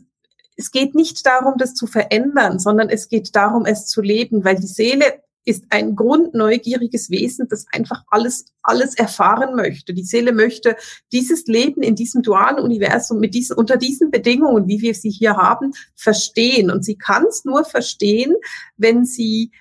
es 0.56 0.70
geht 0.70 0.94
nicht 0.94 1.24
darum, 1.26 1.54
das 1.58 1.74
zu 1.74 1.86
verändern, 1.86 2.58
sondern 2.58 2.88
es 2.88 3.08
geht 3.08 3.34
darum, 3.34 3.66
es 3.66 3.86
zu 3.86 4.00
leben, 4.02 4.44
weil 4.44 4.56
die 4.56 4.66
Seele 4.66 5.24
ist 5.44 5.64
ein 5.70 5.94
grundneugieriges 5.94 7.10
Wesen, 7.10 7.48
das 7.48 7.66
einfach 7.72 8.02
alles, 8.08 8.46
alles 8.62 8.94
erfahren 8.94 9.54
möchte. 9.54 9.92
Die 9.92 10.04
Seele 10.04 10.32
möchte 10.32 10.76
dieses 11.12 11.46
Leben 11.46 11.82
in 11.82 11.94
diesem 11.94 12.22
dualen 12.22 12.62
Universum 12.62 13.20
mit 13.20 13.34
diesen, 13.34 13.56
unter 13.56 13.76
diesen 13.76 14.10
Bedingungen, 14.10 14.66
wie 14.68 14.80
wir 14.80 14.94
sie 14.94 15.10
hier 15.10 15.36
haben, 15.36 15.72
verstehen. 15.94 16.70
Und 16.70 16.84
sie 16.84 16.96
kann 16.96 17.26
es 17.26 17.44
nur 17.44 17.64
verstehen, 17.64 18.34
wenn 18.76 19.04
sie 19.04 19.52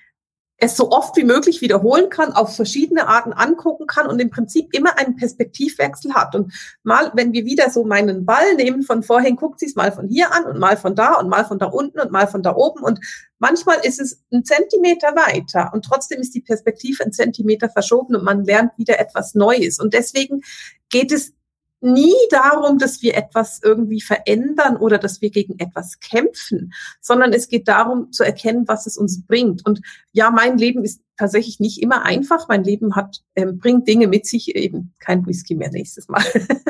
es 0.63 0.77
so 0.77 0.91
oft 0.91 1.15
wie 1.17 1.23
möglich 1.23 1.61
wiederholen 1.61 2.09
kann, 2.09 2.31
auf 2.31 2.55
verschiedene 2.55 3.07
Arten 3.07 3.33
angucken 3.33 3.87
kann 3.87 4.07
und 4.07 4.19
im 4.19 4.29
Prinzip 4.29 4.73
immer 4.73 4.97
einen 4.97 5.15
Perspektivwechsel 5.15 6.13
hat. 6.13 6.35
Und 6.35 6.53
mal, 6.83 7.11
wenn 7.15 7.33
wir 7.33 7.45
wieder 7.45 7.69
so 7.69 7.83
meinen 7.83 8.25
Ball 8.25 8.55
nehmen 8.55 8.83
von 8.83 9.03
vorhin, 9.03 9.35
guckt 9.35 9.59
sie 9.59 9.65
es 9.65 9.75
mal 9.75 9.91
von 9.91 10.07
hier 10.07 10.31
an 10.31 10.45
und 10.45 10.59
mal 10.59 10.77
von 10.77 10.95
da 10.95 11.15
und 11.15 11.29
mal 11.29 11.45
von 11.45 11.59
da 11.59 11.65
unten 11.65 11.99
und 11.99 12.11
mal 12.11 12.27
von 12.27 12.43
da 12.43 12.55
oben 12.55 12.83
und 12.83 12.99
manchmal 13.39 13.77
ist 13.83 13.99
es 13.99 14.21
ein 14.31 14.45
Zentimeter 14.45 15.15
weiter 15.15 15.71
und 15.73 15.83
trotzdem 15.83 16.21
ist 16.21 16.33
die 16.33 16.41
Perspektive 16.41 17.03
ein 17.03 17.11
Zentimeter 17.11 17.69
verschoben 17.69 18.15
und 18.15 18.23
man 18.23 18.45
lernt 18.45 18.71
wieder 18.77 18.99
etwas 18.99 19.35
Neues. 19.35 19.79
Und 19.79 19.93
deswegen 19.93 20.41
geht 20.89 21.11
es 21.11 21.33
nie 21.83 22.15
darum, 22.29 22.77
dass 22.77 23.01
wir 23.01 23.15
etwas 23.15 23.59
irgendwie 23.63 24.01
verändern 24.01 24.77
oder 24.77 24.97
dass 24.97 25.21
wir 25.21 25.29
gegen 25.29 25.59
etwas 25.59 25.99
kämpfen, 25.99 26.73
sondern 27.01 27.33
es 27.33 27.47
geht 27.47 27.67
darum 27.67 28.11
zu 28.11 28.23
erkennen, 28.23 28.67
was 28.67 28.87
es 28.87 28.97
uns 28.97 29.25
bringt. 29.25 29.65
Und 29.65 29.81
ja, 30.11 30.31
mein 30.31 30.57
Leben 30.57 30.83
ist 30.83 31.01
tatsächlich 31.17 31.59
nicht 31.59 31.81
immer 31.81 32.03
einfach. 32.03 32.47
Mein 32.47 32.63
Leben 32.63 32.95
hat, 32.95 33.21
ähm, 33.35 33.57
bringt 33.59 33.87
Dinge 33.87 34.07
mit 34.07 34.25
sich, 34.25 34.55
eben 34.55 34.93
kein 34.99 35.25
Whisky 35.25 35.55
mehr 35.55 35.69
nächstes 35.69 36.07
Mal. 36.07 36.23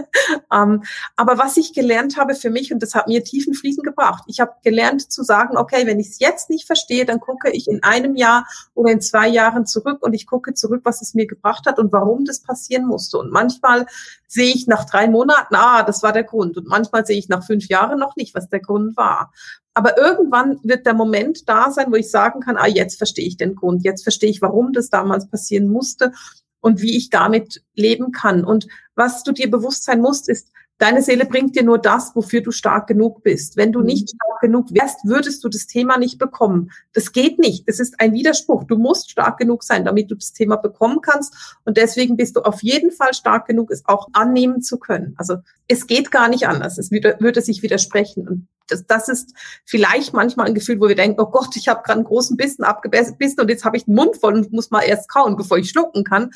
ähm, 0.54 0.84
aber 1.16 1.38
was 1.38 1.58
ich 1.58 1.74
gelernt 1.74 2.18
habe 2.18 2.36
für 2.36 2.50
mich, 2.50 2.74
und 2.74 2.82
das 2.84 2.94
hat 2.94 3.08
mir 3.08 3.24
tiefen 3.24 3.54
Frieden 3.54 3.84
gebracht, 3.84 4.24
ich 4.28 4.40
habe 4.40 4.52
gelernt 4.64 5.12
zu 5.12 5.24
sagen, 5.24 5.58
okay, 5.58 5.88
wenn 5.88 6.00
ich 6.00 6.10
es 6.10 6.20
jetzt 6.20 6.50
nicht 6.50 6.66
verstehe, 6.66 7.06
dann 7.06 7.20
gucke 7.20 7.52
ich 7.52 7.68
in 7.68 7.84
einem 7.84 8.16
Jahr 8.16 8.46
oder 8.74 8.92
in 8.92 9.02
zwei 9.02 9.28
Jahren 9.28 9.66
zurück 9.66 10.00
und 10.02 10.14
ich 10.14 10.28
gucke 10.28 10.54
zurück, 10.54 10.82
was 10.84 11.02
es 11.02 11.14
mir 11.14 11.28
gebracht 11.28 11.66
hat 11.66 11.80
und 11.80 11.92
warum 11.92 12.26
das 12.26 12.42
passieren 12.42 12.86
musste. 12.86 13.18
Und 13.18 13.32
manchmal 13.32 13.86
sehe 14.34 14.54
ich 14.54 14.66
nach 14.66 14.86
drei 14.86 15.08
Monaten, 15.08 15.56
ah, 15.56 15.84
das 15.84 16.02
war 16.02 16.12
der 16.12 16.24
Grund. 16.24 16.58
Und 16.58 16.68
manchmal 16.68 17.06
sehe 17.06 17.20
ich 17.20 17.30
nach 17.30 17.46
fünf 17.46 17.68
Jahren 17.68 18.00
noch 18.00 18.16
nicht, 18.16 18.34
was 18.34 18.50
der 18.50 18.62
Grund 18.62 18.98
war. 18.98 19.32
Aber 19.76 19.98
irgendwann 19.98 20.60
wird 20.64 20.88
der 20.88 20.96
Moment 20.96 21.48
da 21.48 21.70
sein, 21.70 21.92
wo 21.92 21.96
ich 21.96 22.10
sagen 22.10 22.40
kann, 22.40 22.58
ah, 22.58 22.68
jetzt 22.68 22.98
verstehe 22.98 23.28
ich 23.28 23.38
den 23.38 23.56
Grund, 23.56 23.84
jetzt 23.84 24.02
verstehe 24.02 24.32
ich, 24.32 24.42
warum 24.42 24.74
das 24.74 24.90
damals 24.90 25.30
passieren 25.30 25.68
musste 25.68 26.14
und 26.62 26.82
wie 26.82 26.98
ich 26.98 27.12
damit 27.12 27.64
leben 27.76 28.12
kann. 28.12 28.44
Und 28.44 28.68
was 28.96 29.24
du 29.24 29.34
dir 29.34 29.52
bewusst 29.52 29.84
sein 29.84 30.02
musst, 30.02 30.30
ist, 30.30 30.50
Deine 30.84 31.02
Seele 31.02 31.24
bringt 31.24 31.56
dir 31.56 31.64
nur 31.64 31.78
das, 31.78 32.14
wofür 32.14 32.42
du 32.42 32.52
stark 32.52 32.88
genug 32.88 33.24
bist. 33.24 33.56
Wenn 33.56 33.72
du 33.72 33.80
mhm. 33.80 33.86
nicht 33.86 34.10
stark 34.10 34.42
genug 34.42 34.68
wärst, 34.74 34.98
würdest 35.06 35.42
du 35.42 35.48
das 35.48 35.66
Thema 35.66 35.98
nicht 35.98 36.18
bekommen. 36.18 36.72
Das 36.92 37.14
geht 37.14 37.40
nicht. 37.40 37.70
Das 37.70 37.80
ist 37.80 38.02
ein 38.02 38.12
Widerspruch. 38.12 38.66
Du 38.66 38.76
musst 38.76 39.10
stark 39.10 39.38
genug 39.38 39.64
sein, 39.64 39.86
damit 39.86 40.12
du 40.12 40.16
das 40.16 40.34
Thema 40.34 40.58
bekommen 40.58 41.00
kannst. 41.00 41.58
Und 41.64 41.78
deswegen 41.78 42.18
bist 42.18 42.36
du 42.36 42.42
auf 42.42 42.62
jeden 42.64 42.92
Fall 42.92 43.14
stark 43.14 43.48
genug, 43.48 43.72
es 43.72 43.86
auch 43.86 44.10
annehmen 44.12 44.62
zu 44.62 44.78
können. 44.78 45.16
Also 45.18 45.38
es 45.70 45.88
geht 45.88 46.12
gar 46.12 46.28
nicht 46.28 46.50
anders. 46.50 46.78
Es 46.78 46.92
würde, 46.92 47.16
würde 47.22 47.42
sich 47.42 47.64
widersprechen. 47.64 48.28
Und 48.28 48.48
das, 48.68 48.86
das 48.86 49.08
ist 49.08 49.34
vielleicht 49.64 50.12
manchmal 50.12 50.48
ein 50.48 50.54
Gefühl, 50.54 50.82
wo 50.82 50.90
wir 50.90 50.98
denken, 50.98 51.22
oh 51.22 51.28
Gott, 51.28 51.56
ich 51.56 51.70
habe 51.70 51.82
gerade 51.84 52.00
einen 52.00 52.08
großen 52.08 52.36
Bissen 52.36 52.66
abgebissen 52.66 53.40
und 53.40 53.50
jetzt 53.50 53.64
habe 53.64 53.78
ich 53.78 53.86
den 53.86 53.96
Mund 53.96 54.18
voll 54.18 54.34
und 54.34 54.52
muss 54.52 54.70
mal 54.70 54.82
erst 54.82 55.08
kauen, 55.08 55.38
bevor 55.38 55.58
ich 55.58 55.70
schlucken 55.70 56.04
kann. 56.04 56.32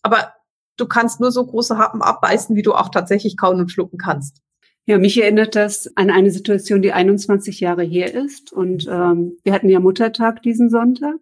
Aber 0.00 0.32
du 0.80 0.86
kannst 0.86 1.20
nur 1.20 1.30
so 1.30 1.44
große 1.44 1.78
Happen 1.78 2.02
abbeißen, 2.02 2.56
wie 2.56 2.62
du 2.62 2.74
auch 2.74 2.88
tatsächlich 2.88 3.36
kauen 3.36 3.60
und 3.60 3.70
schlucken 3.70 3.98
kannst. 3.98 4.42
Ja, 4.86 4.98
mich 4.98 5.20
erinnert 5.22 5.54
das 5.54 5.96
an 5.96 6.10
eine 6.10 6.30
Situation, 6.30 6.82
die 6.82 6.92
21 6.92 7.60
Jahre 7.60 7.84
her 7.84 8.12
ist. 8.14 8.52
Und 8.52 8.88
ähm, 8.90 9.36
wir 9.44 9.52
hatten 9.52 9.68
ja 9.68 9.78
Muttertag 9.78 10.42
diesen 10.42 10.70
Sonntag. 10.70 11.16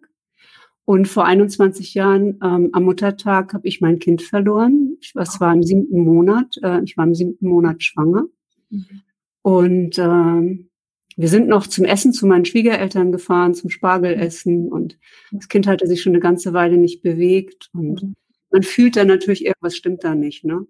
Und 0.85 1.07
vor 1.07 1.25
21 1.25 1.93
Jahren 1.93 2.39
ähm, 2.43 2.69
am 2.71 2.83
Muttertag 2.83 3.53
habe 3.53 3.67
ich 3.67 3.79
mein 3.79 3.99
Kind 3.99 4.23
verloren. 4.23 4.97
Ich 5.01 5.13
war 5.13 5.53
im 5.53 5.61
siebten 5.61 6.03
Monat. 6.03 6.57
Äh, 6.63 6.81
ich 6.83 6.97
war 6.97 7.05
im 7.05 7.13
siebten 7.13 7.47
Monat 7.47 7.83
schwanger. 7.83 8.25
Mhm. 8.71 9.01
Und 9.43 9.99
ähm, 9.99 10.69
wir 11.15 11.27
sind 11.27 11.47
noch 11.47 11.67
zum 11.67 11.85
Essen 11.85 12.11
zu 12.11 12.25
meinen 12.25 12.45
Schwiegereltern 12.45 13.11
gefahren, 13.11 13.53
zum 13.53 13.69
Spargelessen. 13.69 14.69
Und 14.69 14.97
das 15.31 15.47
Kind 15.47 15.67
hatte 15.67 15.85
sich 15.85 16.01
schon 16.01 16.13
eine 16.13 16.21
ganze 16.21 16.53
Weile 16.53 16.77
nicht 16.77 17.03
bewegt. 17.03 17.69
Und 17.73 18.01
mhm 18.01 18.15
man 18.51 18.63
fühlt 18.63 18.95
dann 18.95 19.07
natürlich, 19.07 19.45
irgendwas 19.45 19.75
stimmt 19.75 20.03
da 20.03 20.15
nicht. 20.15 20.43
Ne? 20.43 20.65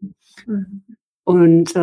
Mhm. 0.45 0.83
Und 1.23 1.75
äh, 1.75 1.79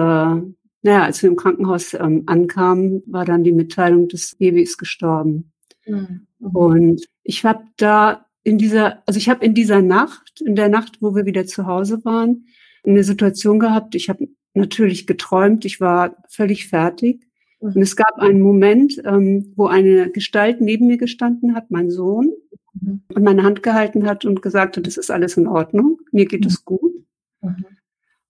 naja, 0.83 1.05
als 1.05 1.23
wir 1.23 1.31
im 1.31 1.37
Krankenhaus 1.37 1.95
ähm, 1.95 2.25
ankamen, 2.27 3.03
war 3.07 3.25
dann 3.25 3.45
die 3.45 3.53
Mitteilung, 3.53 4.09
das 4.09 4.37
Baby 4.39 4.63
ist 4.63 4.79
gestorben. 4.79 5.53
Mhm. 5.87 6.27
Und 6.39 7.07
ich 7.23 7.45
habe 7.45 7.65
da 7.77 8.27
in 8.43 8.59
dieser, 8.59 9.03
also 9.07 9.19
ich 9.19 9.29
habe 9.29 9.45
in 9.45 9.55
dieser 9.55 9.83
Nacht, 9.83 10.41
in 10.41 10.55
der 10.55 10.69
Nacht, 10.69 10.99
wo 11.01 11.15
wir 11.15 11.27
wieder 11.27 11.47
zu 11.47 11.67
Hause 11.67 12.05
waren, 12.05 12.47
eine 12.85 13.03
Situation 13.03 13.59
gehabt. 13.59 13.95
Ich 13.95 14.09
habe 14.09 14.29
natürlich 14.55 15.07
geträumt, 15.07 15.65
ich 15.65 15.81
war 15.81 16.17
völlig 16.29 16.69
fertig. 16.69 17.27
Mhm. 17.61 17.73
Und 17.75 17.83
es 17.83 17.97
gab 17.97 18.19
einen 18.19 18.41
Moment, 18.41 19.03
ähm, 19.05 19.53
wo 19.57 19.67
eine 19.67 20.11
Gestalt 20.11 20.61
neben 20.61 20.87
mir 20.87 20.99
gestanden 20.99 21.55
hat, 21.55 21.71
mein 21.71 21.91
Sohn, 21.91 22.33
mhm. 22.81 23.03
und 23.15 23.23
meine 23.23 23.43
Hand 23.43 23.62
gehalten 23.62 24.07
hat 24.07 24.25
und 24.25 24.43
gesagt 24.43 24.77
hat, 24.77 24.87
das 24.87 24.97
ist 24.97 25.11
alles 25.11 25.37
in 25.37 25.47
Ordnung, 25.47 26.01
mir 26.12 26.27
geht 26.27 26.43
mhm. 26.43 26.49
es 26.49 26.65
gut. 26.65 27.05
Mhm. 27.43 27.65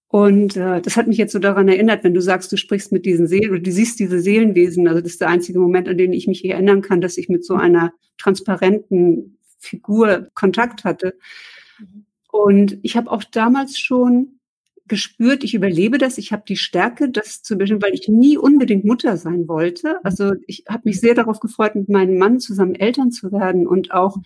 Und 0.09 0.57
äh, 0.57 0.81
das 0.81 0.97
hat 0.97 1.09
mich 1.09 1.19
jetzt 1.19 1.33
so 1.33 1.39
daran 1.39 1.69
erinnert, 1.69 2.05
wenn 2.05 2.15
du 2.15 2.23
sagst, 2.23 2.51
du 2.53 2.57
sprichst 2.57 2.93
mit 2.93 3.05
diesen 3.05 3.27
Seelen 3.27 3.51
oder 3.51 3.61
du 3.61 3.73
siehst 3.73 3.99
diese 3.99 4.21
Seelenwesen, 4.21 4.87
also 4.89 5.01
das 5.01 5.13
ist 5.13 5.21
der 5.21 5.29
einzige 5.29 5.59
Moment, 5.59 5.89
an 5.89 5.99
den 5.99 6.13
ich 6.13 6.27
mich 6.27 6.45
erinnern 6.45 6.81
kann, 6.81 7.01
dass 7.01 7.19
ich 7.19 7.29
mit 7.29 7.45
so 7.45 7.55
einer 7.55 7.93
transparenten 8.19 9.39
Figur 9.59 10.29
Kontakt 10.35 10.85
hatte. 10.85 11.19
Mhm. 11.79 12.07
Und 12.31 12.79
ich 12.83 12.97
habe 12.97 13.11
auch 13.11 13.25
damals 13.25 13.79
schon 13.79 14.36
gespürt, 14.89 15.45
ich 15.45 15.55
überlebe 15.55 15.99
das, 15.99 16.19
ich 16.19 16.33
habe 16.33 16.45
die 16.47 16.57
Stärke, 16.57 17.09
das 17.11 17.43
zu 17.43 17.57
bestimmen, 17.57 17.83
weil 17.83 17.95
ich 17.95 18.09
nie 18.09 18.37
unbedingt 18.37 18.85
Mutter 18.85 19.17
sein 19.17 19.49
wollte. 19.49 19.99
Also 20.05 20.33
ich 20.47 20.65
habe 20.69 20.83
mich 20.85 21.01
sehr 21.01 21.15
darauf 21.15 21.41
gefreut, 21.41 21.75
mit 21.75 21.89
meinem 21.89 22.19
Mann 22.19 22.41
zusammen 22.41 22.75
Eltern 22.75 23.11
zu 23.11 23.33
werden 23.33 23.67
und 23.67 23.93
auch 23.93 24.17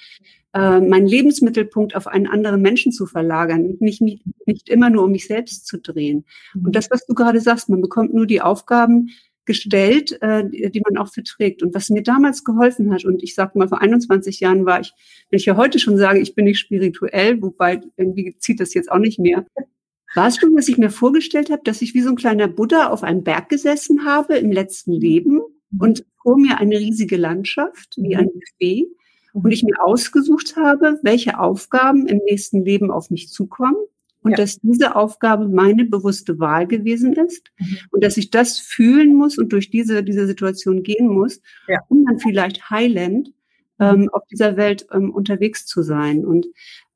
äh, 0.52 0.80
meinen 0.80 1.06
Lebensmittelpunkt 1.06 1.94
auf 1.94 2.06
einen 2.06 2.26
anderen 2.26 2.60
Menschen 2.60 2.92
zu 2.92 3.06
verlagern, 3.06 3.76
nicht, 3.80 4.02
nicht, 4.02 4.22
nicht 4.46 4.68
immer 4.68 4.90
nur 4.90 5.04
um 5.04 5.12
mich 5.12 5.26
selbst 5.26 5.66
zu 5.66 5.78
drehen. 5.78 6.24
Und 6.54 6.74
das, 6.74 6.90
was 6.90 7.06
du 7.06 7.14
gerade 7.14 7.40
sagst, 7.40 7.68
man 7.68 7.80
bekommt 7.80 8.12
nur 8.12 8.26
die 8.26 8.40
Aufgaben 8.40 9.10
gestellt, 9.46 10.20
äh, 10.22 10.44
die 10.48 10.80
man 10.80 10.96
auch 10.98 11.12
verträgt. 11.12 11.62
Und 11.62 11.74
was 11.74 11.90
mir 11.90 12.02
damals 12.02 12.44
geholfen 12.44 12.92
hat, 12.92 13.04
und 13.04 13.22
ich 13.22 13.34
sag 13.34 13.56
mal, 13.56 13.68
vor 13.68 13.80
21 13.80 14.40
Jahren 14.40 14.66
war 14.66 14.80
ich, 14.80 14.92
wenn 15.30 15.38
ich 15.38 15.46
ja 15.46 15.56
heute 15.56 15.78
schon 15.78 15.96
sage, 15.96 16.20
ich 16.20 16.34
bin 16.34 16.44
nicht 16.44 16.58
spirituell, 16.58 17.40
wobei 17.42 17.80
irgendwie 17.96 18.36
zieht 18.38 18.60
das 18.60 18.74
jetzt 18.74 18.92
auch 18.92 18.98
nicht 18.98 19.18
mehr, 19.18 19.46
war 20.14 20.28
es 20.28 20.36
schon, 20.36 20.56
dass 20.56 20.68
ich 20.68 20.78
mir 20.78 20.90
vorgestellt 20.90 21.50
habe, 21.50 21.62
dass 21.64 21.82
ich 21.82 21.94
wie 21.94 22.02
so 22.02 22.10
ein 22.10 22.16
kleiner 22.16 22.48
Buddha 22.48 22.88
auf 22.88 23.02
einem 23.02 23.22
Berg 23.22 23.48
gesessen 23.48 24.04
habe 24.04 24.36
im 24.36 24.50
letzten 24.50 24.92
Leben 24.92 25.40
und 25.78 26.04
vor 26.22 26.36
mir 26.36 26.58
eine 26.58 26.78
riesige 26.78 27.16
Landschaft, 27.16 27.94
wie 27.96 28.16
ein 28.16 28.28
Buffet 28.32 28.86
und 29.32 29.50
ich 29.50 29.62
mir 29.62 29.82
ausgesucht 29.82 30.56
habe, 30.56 30.98
welche 31.02 31.38
Aufgaben 31.38 32.06
im 32.06 32.18
nächsten 32.26 32.64
Leben 32.64 32.90
auf 32.90 33.10
mich 33.10 33.28
zukommen 33.28 33.76
und 34.22 34.32
ja. 34.32 34.36
dass 34.36 34.58
diese 34.60 34.96
Aufgabe 34.96 35.48
meine 35.48 35.84
bewusste 35.84 36.38
Wahl 36.38 36.66
gewesen 36.66 37.14
ist 37.14 37.50
mhm. 37.58 37.78
und 37.90 38.04
dass 38.04 38.16
ich 38.16 38.30
das 38.30 38.58
fühlen 38.58 39.14
muss 39.14 39.38
und 39.38 39.52
durch 39.52 39.70
diese, 39.70 40.02
diese 40.02 40.26
Situation 40.26 40.82
gehen 40.82 41.08
muss, 41.08 41.40
ja. 41.68 41.78
um 41.88 42.04
dann 42.04 42.18
vielleicht 42.18 42.70
heilend 42.70 43.32
ähm, 43.78 44.10
auf 44.12 44.22
dieser 44.26 44.56
Welt 44.56 44.86
ähm, 44.92 45.10
unterwegs 45.10 45.64
zu 45.64 45.82
sein 45.82 46.24
und 46.24 46.46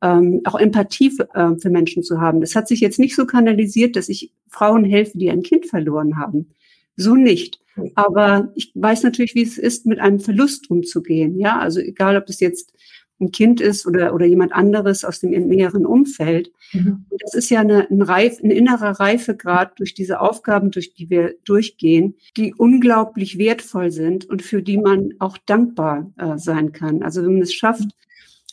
ähm, 0.03 0.41
auch 0.45 0.59
Empathie 0.59 1.11
für, 1.11 1.29
äh, 1.35 1.57
für 1.59 1.71
Menschen 1.71 2.03
zu 2.03 2.21
haben. 2.21 2.41
Das 2.41 2.55
hat 2.55 2.69
sich 2.69 2.81
jetzt 2.81 2.99
nicht 2.99 3.17
so 3.17 3.27
kanalisiert, 3.27 3.97
dass 3.97 4.09
ich 4.09 4.33
Frauen 4.49 4.85
helfe, 4.85 5.19
die 5.19 5.31
ein 5.31 5.43
Kind 5.43 5.67
verloren 5.67 6.17
haben. 6.17 6.51
So 6.97 7.15
nicht. 7.15 7.61
Aber 7.95 8.53
ich 8.55 8.71
weiß 8.75 9.03
natürlich, 9.03 9.35
wie 9.35 9.43
es 9.43 9.59
ist, 9.59 9.87
mit 9.87 9.99
einem 9.99 10.21
Verlust 10.21 10.71
umzugehen. 10.71 11.39
Ja, 11.39 11.59
also 11.59 11.81
egal, 11.81 12.17
ob 12.17 12.27
das 12.27 12.41
jetzt 12.41 12.73
ein 13.21 13.31
Kind 13.31 13.61
ist 13.61 13.87
oder, 13.87 14.15
oder 14.15 14.27
jemand 14.27 14.53
anderes 14.53 15.05
aus 15.05 15.21
dem 15.21 15.31
näheren 15.31 15.87
Umfeld. 15.87 16.51
Mhm. 16.73 17.07
Und 17.09 17.23
das 17.23 17.35
ist 17.35 17.51
ja 17.51 17.61
eine, 17.61 17.89
ein, 17.91 18.03
Reif, 18.03 18.43
ein 18.43 18.51
innerer 18.51 19.01
Reifegrad 19.01 19.79
durch 19.79 19.95
diese 19.95 20.21
Aufgaben, 20.21 20.71
durch 20.71 20.95
die 20.95 21.11
wir 21.11 21.35
durchgehen, 21.45 22.17
die 22.37 22.55
unglaublich 22.55 23.39
wertvoll 23.39 23.91
sind 23.91 24.25
und 24.27 24.43
für 24.43 24.63
die 24.63 24.79
man 24.79 25.15
auch 25.21 25.39
dankbar 25.39 26.13
äh, 26.19 26.39
sein 26.39 26.73
kann. 26.73 27.03
Also 27.03 27.23
wenn 27.23 27.35
man 27.35 27.43
es 27.43 27.55
schafft, 27.55 27.89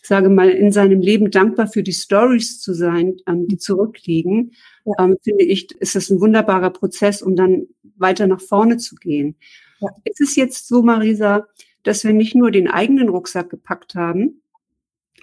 ich 0.01 0.07
sage 0.07 0.29
mal, 0.29 0.49
in 0.49 0.71
seinem 0.71 0.99
Leben 0.99 1.29
dankbar 1.29 1.67
für 1.67 1.83
die 1.83 1.93
Stories 1.93 2.59
zu 2.59 2.73
sein, 2.73 3.17
ähm, 3.27 3.47
die 3.47 3.57
zurückliegen, 3.57 4.53
ja. 4.85 4.93
ähm, 4.99 5.17
finde 5.23 5.45
ich, 5.45 5.71
ist 5.79 5.95
das 5.95 6.09
ein 6.09 6.19
wunderbarer 6.19 6.71
Prozess, 6.71 7.21
um 7.21 7.35
dann 7.35 7.67
weiter 7.97 8.27
nach 8.27 8.41
vorne 8.41 8.77
zu 8.77 8.95
gehen. 8.95 9.35
Ja. 9.79 9.89
Es 10.03 10.19
ist 10.19 10.35
jetzt 10.35 10.67
so, 10.67 10.81
Marisa, 10.81 11.47
dass 11.83 12.03
wir 12.03 12.13
nicht 12.13 12.35
nur 12.35 12.51
den 12.51 12.67
eigenen 12.67 13.09
Rucksack 13.09 13.49
gepackt 13.49 13.95
haben, 13.95 14.41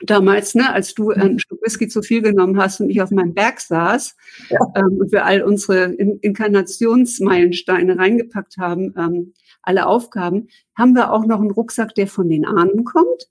damals, 0.02 0.54
ne, 0.54 0.72
als 0.72 0.94
du 0.94 1.10
mhm. 1.10 1.20
ein 1.20 1.38
Stück 1.38 1.60
Whisky 1.62 1.88
zu 1.88 2.02
viel 2.02 2.22
genommen 2.22 2.56
hast 2.56 2.80
und 2.80 2.90
ich 2.90 3.02
auf 3.02 3.10
meinem 3.10 3.34
Berg 3.34 3.60
saß 3.60 4.16
ja. 4.48 4.58
ähm, 4.76 4.98
und 5.00 5.12
wir 5.12 5.24
all 5.24 5.42
unsere 5.42 5.92
In 5.92 6.18
Inkarnationsmeilensteine 6.20 7.98
reingepackt 7.98 8.58
haben, 8.58 8.94
ähm, 8.96 9.34
alle 9.62 9.86
Aufgaben, 9.86 10.48
haben 10.76 10.94
wir 10.94 11.12
auch 11.12 11.26
noch 11.26 11.40
einen 11.40 11.50
Rucksack, 11.50 11.94
der 11.94 12.06
von 12.06 12.28
den 12.28 12.44
Ahnen 12.44 12.84
kommt? 12.84 13.28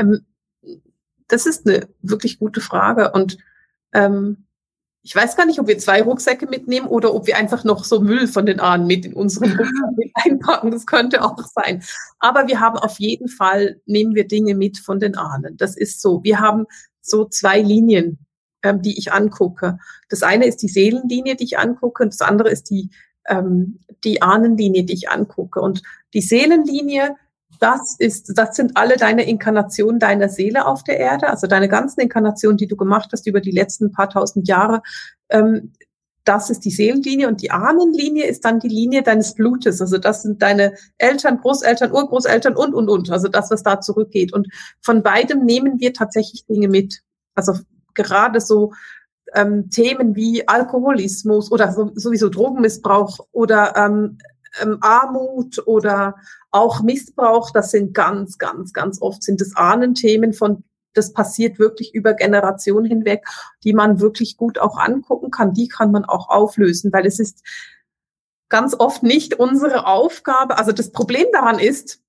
Ähm, 0.00 0.26
das 1.28 1.46
ist 1.46 1.66
eine 1.66 1.88
wirklich 2.02 2.38
gute 2.38 2.60
Frage 2.60 3.12
und 3.12 3.38
ähm, 3.92 4.46
ich 5.02 5.16
weiß 5.16 5.36
gar 5.36 5.46
nicht, 5.46 5.58
ob 5.58 5.66
wir 5.66 5.78
zwei 5.78 6.02
Rucksäcke 6.02 6.46
mitnehmen 6.46 6.86
oder 6.86 7.14
ob 7.14 7.26
wir 7.26 7.36
einfach 7.38 7.64
noch 7.64 7.84
so 7.84 8.00
Müll 8.00 8.28
von 8.28 8.44
den 8.44 8.60
Ahnen 8.60 8.86
mit 8.86 9.06
in 9.06 9.14
unseren 9.14 9.50
Rucksack 9.58 10.10
einpacken. 10.14 10.70
Das 10.70 10.84
könnte 10.84 11.24
auch 11.24 11.38
sein. 11.38 11.82
Aber 12.18 12.48
wir 12.48 12.60
haben 12.60 12.76
auf 12.76 12.98
jeden 12.98 13.28
Fall, 13.28 13.80
nehmen 13.86 14.14
wir 14.14 14.28
Dinge 14.28 14.54
mit 14.54 14.78
von 14.78 15.00
den 15.00 15.16
Ahnen. 15.16 15.56
Das 15.56 15.76
ist 15.76 16.02
so. 16.02 16.22
Wir 16.22 16.40
haben 16.40 16.66
so 17.00 17.24
zwei 17.24 17.62
Linien, 17.62 18.18
ähm, 18.62 18.82
die 18.82 18.98
ich 18.98 19.12
angucke. 19.12 19.78
Das 20.10 20.22
eine 20.22 20.46
ist 20.46 20.58
die 20.58 20.68
Seelenlinie, 20.68 21.34
die 21.34 21.44
ich 21.44 21.58
angucke, 21.58 22.02
und 22.02 22.12
das 22.12 22.20
andere 22.20 22.50
ist 22.50 22.68
die, 22.68 22.90
ähm, 23.26 23.80
die 24.04 24.20
Ahnenlinie, 24.20 24.84
die 24.84 24.94
ich 24.94 25.08
angucke. 25.08 25.62
Und 25.62 25.82
die 26.12 26.20
Seelenlinie 26.20 27.16
das 27.60 27.96
ist, 27.98 28.32
das 28.36 28.56
sind 28.56 28.76
alle 28.76 28.96
deine 28.96 29.28
Inkarnationen 29.28 30.00
deiner 30.00 30.28
Seele 30.28 30.66
auf 30.66 30.82
der 30.82 30.98
Erde, 30.98 31.28
also 31.28 31.46
deine 31.46 31.68
ganzen 31.68 32.00
Inkarnationen, 32.00 32.56
die 32.56 32.66
du 32.66 32.76
gemacht 32.76 33.10
hast 33.12 33.26
über 33.26 33.40
die 33.40 33.50
letzten 33.50 33.92
paar 33.92 34.08
tausend 34.08 34.48
Jahre. 34.48 34.82
Ähm, 35.28 35.72
das 36.24 36.50
ist 36.50 36.64
die 36.64 36.70
Seelenlinie 36.70 37.28
und 37.28 37.42
die 37.42 37.50
Ahnenlinie 37.50 38.26
ist 38.26 38.44
dann 38.44 38.60
die 38.60 38.68
Linie 38.68 39.02
deines 39.02 39.34
Blutes. 39.34 39.80
Also 39.80 39.98
das 39.98 40.22
sind 40.22 40.42
deine 40.42 40.74
Eltern, 40.98 41.38
Großeltern, 41.38 41.92
Urgroßeltern 41.92 42.56
und, 42.56 42.74
und, 42.74 42.88
und. 42.88 43.10
Also 43.10 43.28
das, 43.28 43.50
was 43.50 43.62
da 43.62 43.80
zurückgeht. 43.80 44.32
Und 44.32 44.48
von 44.80 45.02
beidem 45.02 45.44
nehmen 45.44 45.80
wir 45.80 45.92
tatsächlich 45.92 46.46
Dinge 46.46 46.68
mit. 46.68 47.02
Also 47.34 47.54
gerade 47.94 48.40
so 48.40 48.72
ähm, 49.34 49.70
Themen 49.70 50.14
wie 50.14 50.46
Alkoholismus 50.46 51.50
oder 51.50 51.72
so, 51.72 51.90
sowieso 51.94 52.28
Drogenmissbrauch 52.28 53.20
oder 53.32 53.74
ähm, 53.76 54.18
ähm, 54.60 54.78
Armut 54.80 55.66
oder 55.66 56.16
auch 56.50 56.82
Missbrauch, 56.82 57.50
das 57.50 57.70
sind 57.70 57.94
ganz, 57.94 58.38
ganz, 58.38 58.72
ganz 58.72 59.00
oft 59.00 59.22
sind 59.22 59.40
es 59.40 59.56
Ahnenthemen 59.56 60.32
von 60.32 60.64
das 60.92 61.12
passiert 61.12 61.58
wirklich 61.58 61.94
über 61.94 62.14
Generationen 62.14 62.86
hinweg, 62.86 63.24
die 63.64 63.72
man 63.72 64.00
wirklich 64.00 64.36
gut 64.36 64.58
auch 64.58 64.76
angucken 64.76 65.30
kann. 65.30 65.54
Die 65.54 65.68
kann 65.68 65.92
man 65.92 66.04
auch 66.04 66.28
auflösen, 66.28 66.92
weil 66.92 67.06
es 67.06 67.20
ist 67.20 67.44
ganz 68.48 68.74
oft 68.78 69.02
nicht 69.02 69.34
unsere 69.34 69.86
Aufgabe. 69.86 70.58
Also 70.58 70.72
das 70.72 70.90
Problem 70.90 71.26
daran 71.32 71.58
ist, 71.58 72.02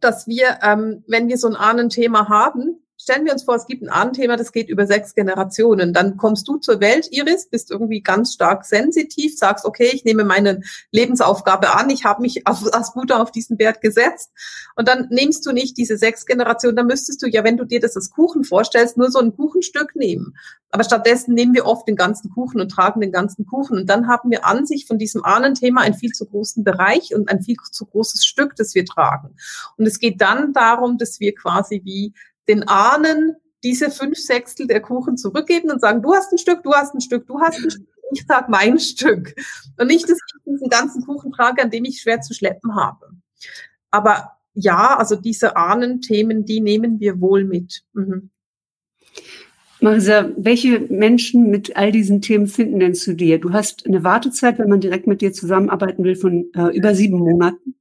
dass 0.00 0.26
wir, 0.26 0.58
ähm, 0.62 1.02
wenn 1.08 1.28
wir 1.28 1.38
so 1.38 1.48
ein 1.48 1.56
Ahnenthema 1.56 2.28
haben, 2.28 2.83
stellen 3.04 3.24
wir 3.24 3.32
uns 3.32 3.44
vor, 3.44 3.54
es 3.54 3.66
gibt 3.66 3.82
ein 3.82 3.88
Ahnenthema, 3.88 4.36
das 4.36 4.50
geht 4.50 4.68
über 4.68 4.86
sechs 4.86 5.14
Generationen. 5.14 5.92
Dann 5.92 6.16
kommst 6.16 6.48
du 6.48 6.56
zur 6.56 6.80
Welt, 6.80 7.08
Iris, 7.12 7.48
bist 7.48 7.70
irgendwie 7.70 8.00
ganz 8.00 8.32
stark 8.32 8.64
sensitiv, 8.64 9.38
sagst, 9.38 9.64
okay, 9.64 9.90
ich 9.92 10.04
nehme 10.04 10.24
meine 10.24 10.62
Lebensaufgabe 10.90 11.74
an, 11.74 11.90
ich 11.90 12.04
habe 12.04 12.22
mich 12.22 12.46
auf, 12.46 12.64
als 12.72 12.94
Mutter 12.94 13.20
auf 13.20 13.30
diesen 13.30 13.58
Wert 13.58 13.80
gesetzt. 13.80 14.30
Und 14.74 14.88
dann 14.88 15.08
nimmst 15.10 15.46
du 15.46 15.52
nicht 15.52 15.76
diese 15.76 15.96
sechs 15.96 16.26
Generationen, 16.26 16.76
dann 16.76 16.86
müsstest 16.86 17.22
du 17.22 17.28
ja, 17.28 17.44
wenn 17.44 17.56
du 17.56 17.64
dir 17.64 17.78
das 17.78 17.94
als 17.94 18.10
Kuchen 18.10 18.42
vorstellst, 18.42 18.96
nur 18.96 19.10
so 19.10 19.20
ein 19.20 19.36
Kuchenstück 19.36 19.94
nehmen. 19.94 20.34
Aber 20.70 20.82
stattdessen 20.82 21.34
nehmen 21.34 21.54
wir 21.54 21.66
oft 21.66 21.86
den 21.86 21.94
ganzen 21.94 22.30
Kuchen 22.30 22.60
und 22.60 22.70
tragen 22.70 23.00
den 23.00 23.12
ganzen 23.12 23.46
Kuchen. 23.46 23.78
Und 23.78 23.88
dann 23.88 24.08
haben 24.08 24.32
wir 24.32 24.44
an 24.44 24.66
sich 24.66 24.86
von 24.86 24.98
diesem 24.98 25.22
Ahnenthema 25.22 25.82
einen 25.82 25.94
viel 25.94 26.10
zu 26.10 26.26
großen 26.26 26.64
Bereich 26.64 27.14
und 27.14 27.30
ein 27.30 27.42
viel 27.42 27.56
zu 27.70 27.86
großes 27.86 28.24
Stück, 28.24 28.56
das 28.56 28.74
wir 28.74 28.84
tragen. 28.84 29.36
Und 29.76 29.86
es 29.86 30.00
geht 30.00 30.20
dann 30.20 30.52
darum, 30.52 30.98
dass 30.98 31.20
wir 31.20 31.34
quasi 31.34 31.82
wie 31.84 32.12
den 32.48 32.66
Ahnen 32.68 33.36
diese 33.62 33.90
fünf 33.90 34.18
Sechstel 34.18 34.66
der 34.66 34.80
Kuchen 34.80 35.16
zurückgeben 35.16 35.70
und 35.70 35.80
sagen, 35.80 36.02
du 36.02 36.14
hast 36.14 36.32
ein 36.32 36.38
Stück, 36.38 36.62
du 36.62 36.72
hast 36.72 36.94
ein 36.94 37.00
Stück, 37.00 37.26
du 37.26 37.40
hast 37.40 37.58
ein 37.64 37.70
Stück, 37.70 37.88
ich 38.12 38.24
sag 38.28 38.48
mein 38.48 38.78
Stück. 38.78 39.34
Und 39.78 39.86
nicht, 39.86 40.04
dass 40.04 40.18
ich 40.18 40.42
diesen 40.44 40.68
ganzen 40.68 41.04
Kuchen 41.04 41.32
trage, 41.32 41.62
an 41.62 41.70
dem 41.70 41.84
ich 41.84 42.00
schwer 42.00 42.20
zu 42.20 42.34
schleppen 42.34 42.74
habe. 42.76 43.10
Aber 43.90 44.32
ja, 44.54 44.96
also 44.96 45.16
diese 45.16 45.56
Ahnenthemen, 45.56 46.44
die 46.44 46.60
nehmen 46.60 47.00
wir 47.00 47.20
wohl 47.20 47.44
mit. 47.44 47.82
Mhm. 47.94 48.30
Marisa, 49.80 50.30
welche 50.36 50.80
Menschen 50.80 51.50
mit 51.50 51.76
all 51.76 51.92
diesen 51.92 52.22
Themen 52.22 52.46
finden 52.46 52.80
denn 52.80 52.94
zu 52.94 53.14
dir? 53.14 53.38
Du 53.38 53.52
hast 53.52 53.86
eine 53.86 54.02
Wartezeit, 54.02 54.58
wenn 54.58 54.70
man 54.70 54.80
direkt 54.80 55.06
mit 55.06 55.20
dir 55.20 55.32
zusammenarbeiten 55.32 56.04
will, 56.04 56.16
von 56.16 56.50
äh, 56.54 56.74
über 56.76 56.94
sieben 56.94 57.18
Monaten. 57.18 57.74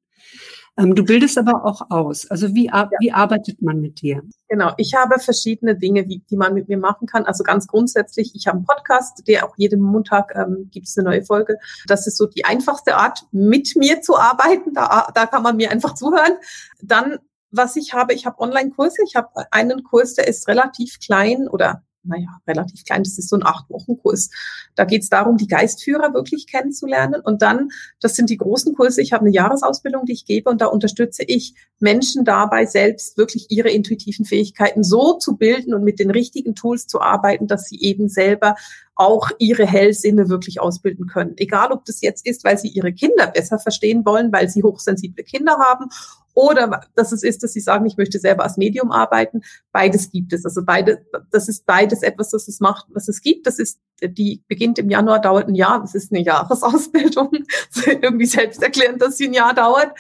Ähm, 0.78 0.96
du 0.96 1.04
bildest 1.04 1.38
aber 1.38 1.66
auch 1.66 1.90
aus. 1.92 2.30
Also 2.32 2.56
wie, 2.56 2.66
ja. 2.66 2.90
wie 3.00 3.12
arbeitet 3.12 3.62
man 3.62 3.80
mit 3.80 4.02
dir? 4.02 4.24
Genau, 4.50 4.74
ich 4.78 4.96
habe 4.96 5.20
verschiedene 5.20 5.76
Dinge, 5.78 6.08
wie, 6.08 6.24
die 6.30 6.36
man 6.36 6.54
mit 6.54 6.68
mir 6.68 6.78
machen 6.78 7.08
kann. 7.08 7.26
Also 7.26 7.44
ganz 7.44 7.68
grundsätzlich, 7.68 8.34
ich 8.34 8.48
habe 8.48 8.58
einen 8.58 8.66
Podcast, 8.66 9.28
der 9.28 9.46
auch 9.46 9.54
jeden 9.58 9.82
Montag 9.82 10.34
ähm, 10.36 10.70
gibt 10.72 10.88
es 10.88 10.98
eine 10.98 11.10
neue 11.10 11.24
Folge. 11.24 11.58
Das 11.88 12.08
ist 12.08 12.18
so 12.18 12.26
die 12.26 12.46
einfachste 12.46 12.96
Art, 12.96 13.26
mit 13.32 13.76
mir 13.76 14.02
zu 14.02 14.18
arbeiten. 14.18 14.74
Da, 14.74 15.10
da 15.14 15.26
kann 15.28 15.44
man 15.44 15.58
mir 15.58 15.70
einfach 15.70 15.94
zuhören. 15.94 16.38
Dann 16.82 17.20
was 17.54 17.76
ich 17.76 17.94
habe, 17.94 18.14
ich 18.14 18.26
habe 18.26 18.40
Online-Kurse. 18.40 19.04
Ich 19.06 19.16
habe 19.16 19.30
einen 19.52 19.84
Kurs, 19.84 20.16
der 20.16 20.28
ist 20.28 20.48
relativ 20.48 21.00
klein 21.00 21.48
oder 21.48 21.84
naja, 22.04 22.28
relativ 22.48 22.84
klein, 22.84 23.04
das 23.04 23.18
ist 23.18 23.30
so 23.30 23.36
ein 23.36 23.46
Acht-Wochen-Kurs. 23.46 24.30
Da 24.76 24.86
geht 24.86 25.04
es 25.04 25.10
darum, 25.10 25.38
die 25.38 25.48
Geistführer 25.48 26.14
wirklich 26.14 26.48
kennenzulernen. 26.48 27.22
Und 27.22 27.42
dann, 27.42 27.70
das 28.02 28.16
sind 28.16 28.30
die 28.30 28.38
großen 28.38 28.76
Kurse, 28.76 29.02
ich 29.02 29.14
habe 29.14 29.26
eine 29.26 29.34
Jahresausbildung, 29.34 30.06
die 30.06 30.14
ich 30.14 30.26
gebe 30.26 30.50
und 30.50 30.62
da 30.62 30.68
unterstütze 30.68 31.24
ich 31.24 31.56
Menschen 31.80 32.26
dabei, 32.26 32.66
selbst 32.66 33.18
wirklich 33.18 33.48
ihre 33.50 33.70
intuitiven 33.70 34.26
Fähigkeiten 34.26 34.84
so 34.84 35.18
zu 35.18 35.38
bilden 35.38 35.74
und 35.74 35.84
mit 35.84 36.00
den 36.00 36.12
richtigen 36.12 36.56
Tools 36.56 36.88
zu 36.88 37.02
arbeiten, 37.02 37.48
dass 37.48 37.68
sie 37.68 37.80
eben 37.82 38.10
selber 38.10 38.56
auch 38.96 39.32
ihre 39.40 39.66
Hellsinne 39.66 40.30
wirklich 40.30 40.62
ausbilden 40.62 41.08
können. 41.08 41.34
Egal, 41.38 41.72
ob 41.72 41.86
das 41.86 42.02
jetzt 42.02 42.28
ist, 42.28 42.44
weil 42.44 42.58
sie 42.58 42.68
ihre 42.68 42.94
Kinder 42.94 43.28
besser 43.28 43.58
verstehen 43.58 44.06
wollen, 44.06 44.32
weil 44.32 44.50
sie 44.50 44.64
hochsensible 44.64 45.24
Kinder 45.24 45.58
haben 45.58 45.90
oder 46.34 46.82
dass 46.96 47.12
es 47.12 47.24
ist, 47.24 47.44
dass 47.44 47.54
sie 47.54 47.60
sagen, 47.60 47.86
ich 47.86 47.98
möchte 47.98 48.20
selber 48.20 48.44
als 48.44 48.58
Medium 48.58 48.92
arbeiten. 48.92 49.42
Beides 49.72 50.10
gibt 50.10 50.34
es. 50.34 50.46
Also 50.46 50.64
beide, 50.66 51.06
das 51.32 51.48
ist 51.48 51.66
beides 51.66 52.02
etwas, 52.02 52.32
das 52.32 52.48
es 52.48 52.60
macht, 52.60 52.88
was 52.94 53.08
es 53.08 53.22
gibt. 53.22 53.46
Das 53.46 53.60
ist, 53.60 53.80
die 54.02 54.44
beginnt 54.48 54.80
im 54.80 54.90
Januar, 54.90 55.20
dauert 55.20 55.48
ein 55.48 55.56
Jahr. 55.56 55.82
Das 55.82 55.96
ist 55.96 56.12
eine 56.12 56.24
Jahresausbildung. 56.24 57.32
irgendwie 57.86 58.26
selbst 58.26 58.62
erklären, 58.62 58.98
dass 58.98 59.18
sie 59.18 59.28
ein 59.28 59.34
Jahr 59.34 59.54
dauert. 59.54 59.92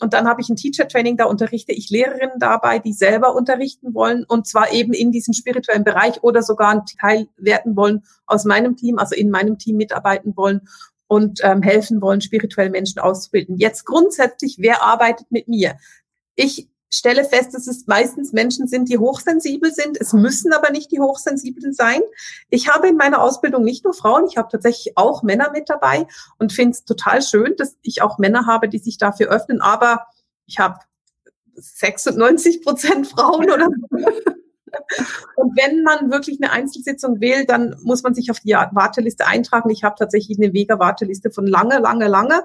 Und 0.00 0.12
dann 0.12 0.28
habe 0.28 0.40
ich 0.40 0.48
ein 0.48 0.56
Teacher 0.56 0.88
Training, 0.88 1.16
da 1.16 1.24
unterrichte 1.24 1.72
ich 1.72 1.90
Lehrerinnen 1.90 2.38
dabei, 2.38 2.78
die 2.78 2.92
selber 2.92 3.34
unterrichten 3.34 3.94
wollen 3.94 4.24
und 4.28 4.46
zwar 4.46 4.72
eben 4.72 4.92
in 4.92 5.10
diesem 5.10 5.32
spirituellen 5.32 5.84
Bereich 5.84 6.22
oder 6.22 6.42
sogar 6.42 6.70
einen 6.70 6.82
Teil 7.00 7.28
werden 7.36 7.76
wollen 7.76 8.02
aus 8.26 8.44
meinem 8.44 8.76
Team, 8.76 8.98
also 8.98 9.14
in 9.14 9.30
meinem 9.30 9.58
Team 9.58 9.76
mitarbeiten 9.76 10.36
wollen 10.36 10.68
und 11.08 11.40
ähm, 11.42 11.62
helfen 11.62 12.00
wollen, 12.00 12.20
spirituell 12.20 12.70
Menschen 12.70 13.00
auszubilden. 13.00 13.56
Jetzt 13.56 13.84
grundsätzlich, 13.84 14.56
wer 14.58 14.82
arbeitet 14.82 15.30
mit 15.30 15.48
mir? 15.48 15.76
Ich 16.34 16.68
stelle 16.90 17.24
fest, 17.24 17.54
dass 17.54 17.66
es 17.66 17.86
meistens 17.86 18.32
Menschen 18.32 18.68
sind, 18.68 18.88
die 18.88 18.98
hochsensibel 18.98 19.72
sind. 19.72 20.00
Es 20.00 20.12
müssen 20.12 20.52
aber 20.52 20.70
nicht 20.70 20.92
die 20.92 21.00
Hochsensiblen 21.00 21.72
sein. 21.72 22.00
Ich 22.48 22.68
habe 22.68 22.88
in 22.88 22.96
meiner 22.96 23.20
Ausbildung 23.22 23.64
nicht 23.64 23.84
nur 23.84 23.92
Frauen, 23.92 24.26
ich 24.28 24.36
habe 24.36 24.48
tatsächlich 24.50 24.96
auch 24.96 25.22
Männer 25.22 25.50
mit 25.52 25.68
dabei 25.68 26.06
und 26.38 26.52
finde 26.52 26.72
es 26.72 26.84
total 26.84 27.22
schön, 27.22 27.54
dass 27.56 27.76
ich 27.82 28.02
auch 28.02 28.18
Männer 28.18 28.46
habe, 28.46 28.68
die 28.68 28.78
sich 28.78 28.98
dafür 28.98 29.28
öffnen. 29.28 29.60
Aber 29.60 30.06
ich 30.46 30.58
habe 30.58 30.78
96 31.54 32.62
Prozent 32.62 33.08
Frauen 33.08 33.50
oder 33.50 33.68
und 35.36 35.56
wenn 35.56 35.82
man 35.82 36.10
wirklich 36.10 36.38
eine 36.42 36.52
Einzelsitzung 36.52 37.20
wählt, 37.20 37.50
dann 37.50 37.76
muss 37.82 38.02
man 38.02 38.14
sich 38.14 38.30
auf 38.30 38.40
die 38.40 38.52
Warteliste 38.52 39.26
eintragen. 39.26 39.70
Ich 39.70 39.84
habe 39.84 39.96
tatsächlich 39.98 40.38
eine 40.38 40.52
Vega-Warteliste 40.52 41.30
von 41.30 41.46
lange, 41.46 41.78
lange, 41.78 42.08
lange. 42.08 42.42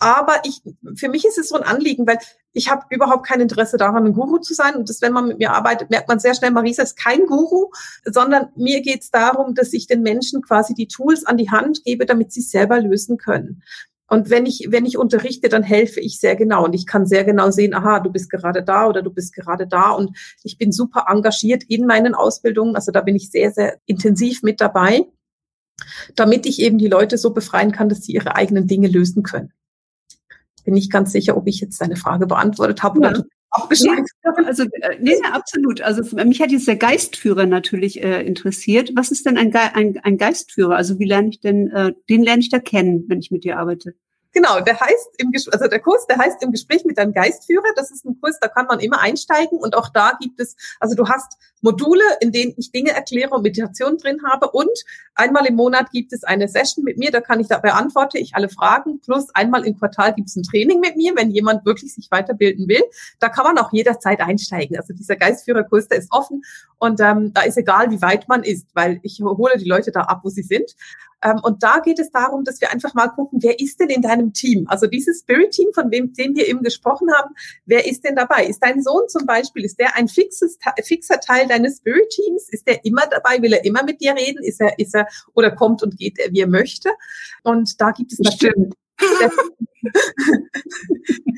Aber 0.00 0.40
ich, 0.44 0.60
für 0.96 1.08
mich 1.08 1.24
ist 1.24 1.38
es 1.38 1.48
so 1.48 1.56
ein 1.56 1.62
Anliegen, 1.62 2.06
weil 2.06 2.18
ich 2.52 2.70
habe 2.70 2.84
überhaupt 2.90 3.26
kein 3.26 3.40
Interesse 3.40 3.76
daran, 3.76 4.04
ein 4.04 4.12
Guru 4.12 4.38
zu 4.38 4.52
sein. 4.52 4.74
Und 4.74 4.88
das, 4.88 5.00
wenn 5.00 5.12
man 5.12 5.28
mit 5.28 5.38
mir 5.38 5.52
arbeitet, 5.52 5.90
merkt 5.90 6.08
man 6.08 6.18
sehr 6.18 6.34
schnell, 6.34 6.50
Marisa 6.50 6.82
ist 6.82 6.96
kein 6.96 7.26
Guru, 7.26 7.70
sondern 8.04 8.48
mir 8.56 8.82
geht 8.82 9.02
es 9.02 9.10
darum, 9.10 9.54
dass 9.54 9.72
ich 9.72 9.86
den 9.86 10.02
Menschen 10.02 10.42
quasi 10.42 10.74
die 10.74 10.88
Tools 10.88 11.24
an 11.24 11.36
die 11.36 11.50
Hand 11.50 11.84
gebe, 11.84 12.06
damit 12.06 12.32
sie 12.32 12.42
selber 12.42 12.80
lösen 12.80 13.16
können. 13.16 13.62
Und 14.06 14.28
wenn 14.28 14.44
ich, 14.44 14.68
wenn 14.70 14.84
ich 14.84 14.98
unterrichte, 14.98 15.48
dann 15.48 15.62
helfe 15.62 16.00
ich 16.00 16.20
sehr 16.20 16.36
genau 16.36 16.64
und 16.64 16.74
ich 16.74 16.86
kann 16.86 17.06
sehr 17.06 17.24
genau 17.24 17.50
sehen, 17.50 17.74
aha, 17.74 18.00
du 18.00 18.10
bist 18.10 18.30
gerade 18.30 18.62
da 18.62 18.86
oder 18.86 19.02
du 19.02 19.10
bist 19.10 19.34
gerade 19.34 19.66
da 19.66 19.92
und 19.92 20.16
ich 20.42 20.58
bin 20.58 20.72
super 20.72 21.06
engagiert 21.08 21.64
in 21.64 21.86
meinen 21.86 22.14
Ausbildungen. 22.14 22.76
Also 22.76 22.92
da 22.92 23.00
bin 23.00 23.16
ich 23.16 23.30
sehr, 23.30 23.50
sehr 23.50 23.78
intensiv 23.86 24.42
mit 24.42 24.60
dabei, 24.60 25.06
damit 26.14 26.44
ich 26.44 26.60
eben 26.60 26.76
die 26.76 26.88
Leute 26.88 27.16
so 27.16 27.32
befreien 27.32 27.72
kann, 27.72 27.88
dass 27.88 28.02
sie 28.02 28.12
ihre 28.12 28.36
eigenen 28.36 28.66
Dinge 28.66 28.88
lösen 28.88 29.22
können. 29.22 29.52
Bin 30.64 30.76
ich 30.76 30.90
ganz 30.90 31.12
sicher, 31.12 31.36
ob 31.36 31.46
ich 31.46 31.60
jetzt 31.60 31.80
deine 31.80 31.96
Frage 31.96 32.26
beantwortet 32.26 32.82
habe 32.82 33.00
ja. 33.02 33.10
oder 33.10 33.24
Nee, 33.70 34.44
also, 34.46 34.64
äh, 34.64 34.98
nee, 35.00 35.14
absolut. 35.32 35.80
Also 35.80 36.16
mich 36.16 36.40
hat 36.40 36.50
jetzt 36.50 36.66
der 36.66 36.76
Geistführer 36.76 37.46
natürlich 37.46 38.02
äh, 38.02 38.22
interessiert. 38.26 38.90
Was 38.96 39.10
ist 39.10 39.26
denn 39.26 39.36
ein, 39.36 39.50
Ge 39.50 39.60
ein, 39.74 39.98
ein 40.02 40.18
Geistführer? 40.18 40.76
Also 40.76 40.98
wie 40.98 41.04
lerne 41.04 41.28
ich 41.28 41.40
denn, 41.40 41.70
äh, 41.70 41.92
den 42.08 42.22
lerne 42.24 42.40
ich 42.40 42.50
da 42.50 42.58
kennen, 42.58 43.04
wenn 43.08 43.20
ich 43.20 43.30
mit 43.30 43.44
dir 43.44 43.58
arbeite? 43.58 43.94
Genau, 44.34 44.58
der 44.60 44.78
heißt 44.78 45.10
im 45.18 45.30
also 45.52 45.68
der 45.68 45.78
Kurs, 45.78 46.08
der 46.08 46.18
heißt 46.18 46.42
im 46.42 46.50
Gespräch 46.50 46.84
mit 46.84 46.98
deinem 46.98 47.12
Geistführer. 47.12 47.62
Das 47.76 47.92
ist 47.92 48.04
ein 48.04 48.18
Kurs, 48.20 48.38
da 48.40 48.48
kann 48.48 48.66
man 48.66 48.80
immer 48.80 49.00
einsteigen 49.00 49.58
und 49.58 49.76
auch 49.76 49.88
da 49.90 50.18
gibt 50.20 50.40
es, 50.40 50.56
also 50.80 50.96
du 50.96 51.08
hast 51.08 51.38
Module, 51.62 52.02
in 52.20 52.32
denen 52.32 52.52
ich 52.56 52.72
Dinge 52.72 52.90
erkläre 52.90 53.30
und 53.30 53.42
Meditation 53.42 53.96
drin 53.96 54.18
habe 54.28 54.50
und 54.50 54.68
einmal 55.14 55.46
im 55.46 55.54
Monat 55.54 55.90
gibt 55.92 56.12
es 56.12 56.24
eine 56.24 56.48
Session 56.48 56.84
mit 56.84 56.98
mir, 56.98 57.12
da 57.12 57.20
kann 57.20 57.38
ich 57.38 57.46
da 57.46 57.58
beantworte 57.58 58.18
ich 58.18 58.34
alle 58.34 58.48
Fragen. 58.48 59.00
Plus 59.00 59.28
einmal 59.34 59.64
im 59.64 59.78
Quartal 59.78 60.12
gibt 60.14 60.28
es 60.28 60.36
ein 60.36 60.42
Training 60.42 60.80
mit 60.80 60.96
mir, 60.96 61.14
wenn 61.14 61.30
jemand 61.30 61.64
wirklich 61.64 61.94
sich 61.94 62.10
weiterbilden 62.10 62.68
will. 62.68 62.82
Da 63.20 63.28
kann 63.28 63.44
man 63.44 63.58
auch 63.58 63.72
jederzeit 63.72 64.20
einsteigen. 64.20 64.76
Also 64.76 64.92
dieser 64.94 65.14
Geistführerkurs, 65.14 65.86
der 65.86 65.98
ist 65.98 66.10
offen 66.10 66.42
und 66.78 67.00
ähm, 67.00 67.32
da 67.32 67.42
ist 67.42 67.56
egal, 67.56 67.92
wie 67.92 68.02
weit 68.02 68.28
man 68.28 68.42
ist, 68.42 68.66
weil 68.74 68.98
ich 69.02 69.20
hole 69.22 69.56
die 69.58 69.68
Leute 69.68 69.92
da 69.92 70.02
ab, 70.02 70.20
wo 70.24 70.28
sie 70.28 70.42
sind. 70.42 70.74
Ähm, 71.24 71.40
und 71.42 71.62
da 71.62 71.80
geht 71.80 71.98
es 71.98 72.10
darum, 72.10 72.44
dass 72.44 72.60
wir 72.60 72.70
einfach 72.70 72.92
mal 72.94 73.08
gucken, 73.08 73.42
wer 73.42 73.58
ist 73.58 73.80
denn 73.80 73.88
in 73.88 74.02
deinem 74.02 74.34
Team? 74.34 74.66
Also 74.68 74.86
dieses 74.86 75.20
Spirit-Team, 75.20 75.68
von 75.74 75.90
wem, 75.90 76.12
dem 76.12 76.36
wir 76.36 76.46
eben 76.46 76.62
gesprochen 76.62 77.08
haben, 77.12 77.34
wer 77.64 77.86
ist 77.86 78.04
denn 78.04 78.14
dabei? 78.14 78.46
Ist 78.46 78.60
dein 78.60 78.82
Sohn 78.82 79.08
zum 79.08 79.24
Beispiel, 79.26 79.64
ist 79.64 79.80
der 79.80 79.96
ein 79.96 80.06
fixes, 80.06 80.58
fixer 80.84 81.18
Teil 81.20 81.48
deines 81.48 81.78
Spirit-Teams? 81.78 82.50
Ist 82.50 82.68
der 82.68 82.84
immer 82.84 83.06
dabei? 83.06 83.40
Will 83.40 83.54
er 83.54 83.64
immer 83.64 83.82
mit 83.82 84.02
dir 84.02 84.14
reden? 84.14 84.44
Ist 84.44 84.60
er, 84.60 84.78
ist 84.78 84.94
er, 84.94 85.08
oder 85.34 85.50
kommt 85.50 85.82
und 85.82 85.96
geht 85.96 86.18
er, 86.18 86.30
wie 86.30 86.40
er 86.40 86.46
möchte? 86.46 86.90
Und 87.42 87.80
da 87.80 87.90
gibt 87.90 88.12
es 88.12 88.18
natürlich 88.18 88.72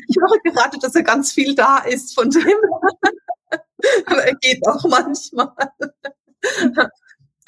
ich 0.08 0.16
höre 0.20 0.52
gerade, 0.52 0.78
dass 0.78 0.94
er 0.94 1.02
ganz 1.02 1.32
viel 1.32 1.54
da 1.54 1.78
ist 1.78 2.14
von 2.14 2.28
dem. 2.28 2.42
Aber 4.06 4.24
er 4.24 4.34
geht 4.34 4.66
auch 4.66 4.84
manchmal 4.88 5.52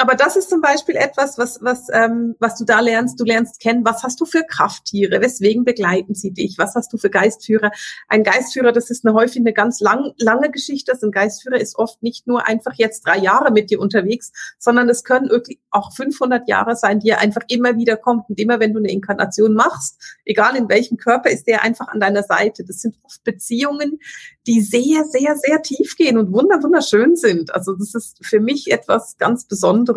aber 0.01 0.15
das 0.15 0.37
ist 0.37 0.49
zum 0.49 0.61
Beispiel 0.61 0.95
etwas, 0.95 1.39
was, 1.39 1.59
was, 1.61 1.89
ähm, 1.93 2.37
was 2.39 2.57
du 2.57 2.65
da 2.65 2.79
lernst. 2.79 3.19
Du 3.19 3.25
lernst 3.25 3.61
kennen, 3.61 3.85
was 3.85 4.05
hast 4.05 4.21
du 4.21 4.27
für 4.27 4.45
Krafttiere, 4.45 5.21
weswegen 5.21 5.65
begleiten 5.65 6.15
sie 6.15 6.31
dich, 6.31 6.57
was 6.57 6.77
hast 6.77 6.93
du 6.93 6.99
für 6.99 7.11
Geistführer. 7.11 7.73
Ein 8.07 8.23
Geistführer, 8.23 8.71
das 8.71 8.91
ist 8.91 9.05
eine 9.05 9.13
häufig 9.13 9.41
eine 9.41 9.53
ganz 9.53 9.81
lang, 9.81 10.13
lange 10.19 10.53
Geschichte. 10.53 10.93
Also 10.93 11.09
ein 11.09 11.11
Geistführer 11.11 11.61
ist 11.61 11.77
oft 11.77 12.01
nicht 12.01 12.29
nur 12.29 12.47
einfach 12.47 12.75
jetzt 12.75 13.07
drei 13.07 13.19
Jahre 13.19 13.51
mit 13.51 13.71
dir 13.71 13.81
unterwegs, 13.81 14.31
sondern 14.61 14.89
es 14.89 15.03
können 15.03 15.31
wirklich 15.31 15.59
auch 15.73 15.93
500 15.93 16.49
Jahre 16.49 16.77
sein, 16.77 17.01
die 17.01 17.09
er 17.09 17.19
einfach 17.19 17.43
immer 17.49 17.77
wieder 17.77 17.97
kommt. 17.97 18.29
Und 18.29 18.39
immer 18.39 18.61
wenn 18.61 18.73
du 18.73 18.79
eine 18.79 18.93
Inkarnation 18.93 19.55
machst, 19.55 20.01
egal 20.25 20.55
in 20.55 20.69
welchem 20.69 20.97
Körper, 20.97 21.29
ist 21.29 21.49
der 21.49 21.65
einfach 21.65 21.89
an 21.89 21.99
deiner 21.99 22.23
Seite. 22.23 22.65
Das 22.65 22.83
sind 22.83 22.97
oft 23.03 23.25
Beziehungen, 23.25 23.99
die 24.47 24.63
sehr, 24.63 25.05
sehr, 25.05 25.37
sehr 25.37 25.61
tief 25.63 25.97
gehen 25.97 26.17
und 26.17 26.33
wunderschön 26.33 27.17
sind. 27.17 27.55
Also 27.55 27.75
das 27.75 27.95
ist 27.95 28.25
für 28.25 28.41
mich 28.41 28.71
etwas 28.71 29.17
ganz 29.19 29.45
Besonderes, 29.45 29.88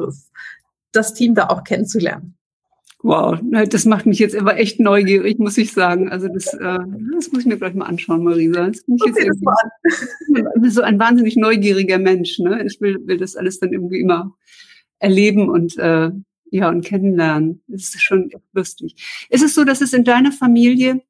das 0.91 1.13
Team 1.13 1.36
da 1.36 1.47
auch 1.47 1.63
kennenzulernen. 1.63 2.36
Wow, 3.04 3.39
das 3.41 3.86
macht 3.86 4.06
mich 4.06 4.19
jetzt 4.19 4.36
aber 4.36 4.58
echt 4.58 4.80
neugierig, 4.80 5.39
muss 5.39 5.58
ich 5.58 5.73
sagen. 5.73 6.12
Also 6.12 6.27
das, 6.27 6.54
äh, 6.54 6.77
das 7.15 7.32
muss 7.32 7.41
ich 7.41 7.45
mir 7.47 7.58
gleich 7.58 7.73
mal 7.73 7.86
anschauen, 7.86 8.23
Marisa. 8.23 8.67
Das 8.67 8.84
bin 8.84 8.95
ich 8.95 9.06
jetzt 9.06 9.19
irgendwie, 9.19 10.69
so 10.69 10.82
ein 10.82 10.99
wahnsinnig 10.99 11.36
neugieriger 11.36 11.97
Mensch. 11.97 12.38
Ne? 12.38 12.63
Ich 12.63 12.80
will, 12.80 12.99
will 13.08 13.17
das 13.17 13.36
alles 13.36 13.60
dann 13.60 13.73
irgendwie 13.73 13.99
immer 13.99 14.36
erleben 14.99 15.49
und 15.49 15.80
äh, 15.80 16.12
ja 16.51 16.69
und 16.69 16.86
kennenlernen. 16.86 17.63
Das 17.67 17.95
ist 17.95 18.04
schon 18.04 18.30
lustig. 18.54 18.95
Ist 19.30 19.43
es 19.43 19.56
so, 19.56 19.63
dass 19.63 19.82
es 19.82 19.93
in 19.93 20.04
deiner 20.04 20.32
Familie 20.32 21.01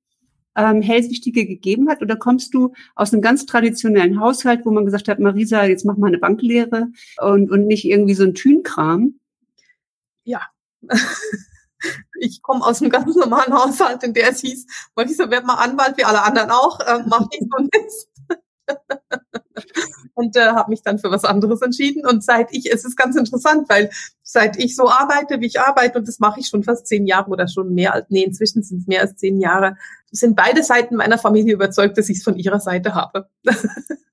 ähm, 0.56 0.82
Hellsichtige 0.82 1.46
gegeben 1.46 1.90
hat? 1.90 2.02
Oder 2.02 2.16
kommst 2.16 2.54
du 2.54 2.74
aus 2.96 3.14
einem 3.14 3.22
ganz 3.22 3.46
traditionellen 3.46 4.20
Haushalt, 4.20 4.66
wo 4.66 4.72
man 4.72 4.86
gesagt 4.86 5.08
hat, 5.08 5.20
Marisa, 5.20 5.66
jetzt 5.66 5.86
mach 5.86 5.98
mal 5.98 6.08
eine 6.08 6.18
Banklehre 6.18 6.88
und, 7.22 7.52
und 7.52 7.68
nicht 7.68 7.86
irgendwie 7.86 8.16
so 8.16 8.24
ein 8.24 8.34
Tünkram? 8.34 9.20
Ja. 10.24 10.42
ich 12.20 12.42
komme 12.42 12.66
aus 12.66 12.82
einem 12.82 12.92
ganz 12.92 13.16
normalen 13.16 13.54
Haushalt, 13.54 14.04
in 14.04 14.14
der 14.14 14.32
es 14.32 14.42
hieß, 14.42 14.66
Marisa, 14.96 15.30
werd 15.30 15.46
mal 15.46 15.56
Anwalt, 15.56 15.98
wie 15.98 16.06
alle 16.06 16.24
anderen 16.24 16.52
auch, 16.52 16.80
äh, 16.80 17.04
mach 17.08 17.28
nicht 17.30 17.44
so 17.50 17.68
Mist. 17.82 18.08
und 20.14 20.36
äh, 20.36 20.52
habe 20.52 20.70
mich 20.70 20.82
dann 20.82 21.00
für 21.00 21.12
was 21.12 21.26
anderes 21.26 21.62
entschieden. 21.62 22.06
Und 22.06 22.24
seit 22.24 22.54
ich, 22.54 22.72
es 22.72 22.86
ist 22.86 22.96
ganz 22.96 23.16
interessant, 23.16 23.68
weil 23.70 23.90
seit 24.24 24.58
ich 24.58 24.76
so 24.76 24.90
arbeite, 24.90 25.42
wie 25.42 25.48
ich 25.48 25.60
arbeite, 25.60 26.00
und 26.00 26.08
das 26.08 26.20
mache 26.20 26.40
ich 26.40 26.48
schon 26.48 26.64
fast 26.64 26.88
zehn 26.88 27.06
Jahre 27.06 27.30
oder 27.30 27.48
schon 27.48 27.74
mehr 27.74 27.94
als, 27.94 28.06
nee, 28.10 28.24
inzwischen 28.24 28.64
sind 28.64 28.82
es 28.82 28.88
mehr 28.88 29.02
als 29.02 29.16
zehn 29.18 29.40
Jahre, 29.40 29.78
sind 30.12 30.36
beide 30.36 30.63
Seiten 30.63 30.95
meiner 30.95 31.17
Familie 31.17 31.54
überzeugt, 31.54 31.97
dass 31.97 32.10
ich 32.10 32.17
es 32.17 32.24
von 32.24 32.38
ihrer 32.38 32.60
Seite 32.60 32.95
habe. 32.95 33.30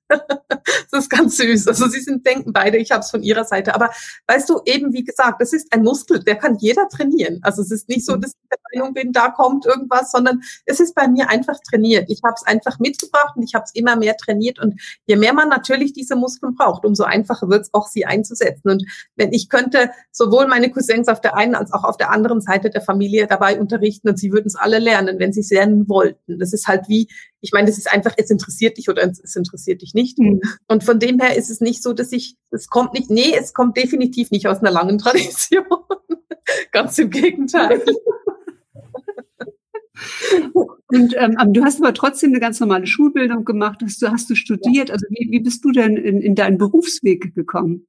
das 0.08 1.04
ist 1.04 1.10
ganz 1.10 1.36
süß. 1.36 1.68
Also 1.68 1.86
sie 1.86 2.00
sind, 2.00 2.26
denken 2.26 2.52
beide, 2.52 2.78
ich 2.78 2.90
habe 2.90 3.00
es 3.00 3.10
von 3.10 3.22
ihrer 3.22 3.44
Seite. 3.44 3.74
Aber 3.74 3.90
weißt 4.26 4.48
du, 4.48 4.60
eben 4.64 4.92
wie 4.92 5.04
gesagt, 5.04 5.40
das 5.40 5.52
ist 5.52 5.72
ein 5.72 5.82
Muskel, 5.82 6.22
der 6.22 6.36
kann 6.36 6.56
jeder 6.58 6.88
trainieren. 6.88 7.40
Also 7.42 7.62
es 7.62 7.70
ist 7.70 7.88
nicht 7.88 8.04
so, 8.04 8.16
dass 8.16 8.30
ich 8.30 8.48
der 8.48 8.58
Meinung 8.72 8.94
bin, 8.94 9.12
da 9.12 9.28
kommt 9.28 9.66
irgendwas, 9.66 10.10
sondern 10.10 10.40
es 10.64 10.80
ist 10.80 10.94
bei 10.94 11.08
mir 11.08 11.28
einfach 11.28 11.58
trainiert. 11.68 12.06
Ich 12.08 12.20
habe 12.24 12.34
es 12.36 12.46
einfach 12.46 12.78
mitgebracht 12.78 13.36
und 13.36 13.42
ich 13.42 13.54
habe 13.54 13.64
es 13.64 13.74
immer 13.74 13.96
mehr 13.96 14.16
trainiert. 14.16 14.58
Und 14.58 14.80
je 15.06 15.16
mehr 15.16 15.34
man 15.34 15.48
natürlich 15.48 15.92
diese 15.92 16.16
Muskeln 16.16 16.54
braucht, 16.54 16.84
umso 16.84 17.04
einfacher 17.04 17.48
wird 17.48 17.62
es 17.62 17.74
auch, 17.74 17.86
sie 17.86 18.06
einzusetzen. 18.06 18.70
Und 18.70 18.84
wenn 19.16 19.32
ich 19.32 19.48
könnte 19.48 19.90
sowohl 20.10 20.46
meine 20.46 20.70
Cousins 20.70 21.08
auf 21.08 21.20
der 21.20 21.36
einen 21.36 21.54
als 21.54 21.72
auch 21.72 21.84
auf 21.84 21.96
der 21.96 22.10
anderen 22.10 22.40
Seite 22.40 22.70
der 22.70 22.80
Familie 22.80 23.26
dabei 23.26 23.60
unterrichten 23.60 24.08
und 24.08 24.18
sie 24.18 24.32
würden 24.32 24.46
es 24.46 24.56
alle 24.56 24.78
lernen, 24.78 25.18
wenn 25.18 25.32
sie 25.32 25.40
es 25.40 25.50
lernen 25.50 25.87
wollten. 25.88 26.38
Das 26.38 26.52
ist 26.52 26.66
halt 26.66 26.88
wie 26.88 27.08
ich 27.40 27.52
meine, 27.52 27.68
das 27.68 27.78
ist 27.78 27.90
einfach, 27.92 28.14
es 28.16 28.30
interessiert 28.30 28.78
dich 28.78 28.88
oder 28.88 29.04
es 29.04 29.36
interessiert 29.36 29.82
dich 29.82 29.94
nicht. 29.94 30.18
Mhm. 30.18 30.40
Und 30.66 30.82
von 30.82 30.98
dem 30.98 31.20
her 31.20 31.36
ist 31.36 31.50
es 31.50 31.60
nicht 31.60 31.82
so, 31.82 31.92
dass 31.92 32.10
ich, 32.12 32.36
es 32.50 32.68
kommt 32.68 32.94
nicht, 32.94 33.10
nee, 33.10 33.32
es 33.38 33.54
kommt 33.54 33.76
definitiv 33.76 34.30
nicht 34.30 34.48
aus 34.48 34.58
einer 34.58 34.70
langen 34.70 34.98
Tradition. 34.98 35.64
Ganz 36.72 36.98
im 36.98 37.10
Gegenteil. 37.10 37.84
Und 40.54 41.14
ähm, 41.16 41.36
du 41.52 41.64
hast 41.64 41.82
aber 41.82 41.92
trotzdem 41.92 42.30
eine 42.30 42.38
ganz 42.40 42.60
normale 42.60 42.86
Schulbildung 42.86 43.44
gemacht, 43.44 43.80
hast 43.82 44.00
du, 44.00 44.08
hast 44.08 44.30
du 44.30 44.36
studiert. 44.36 44.90
Also 44.90 45.06
wie, 45.10 45.28
wie 45.30 45.40
bist 45.40 45.64
du 45.64 45.72
denn 45.72 45.96
in, 45.96 46.20
in 46.22 46.34
deinen 46.34 46.56
Berufsweg 46.56 47.34
gekommen? 47.34 47.86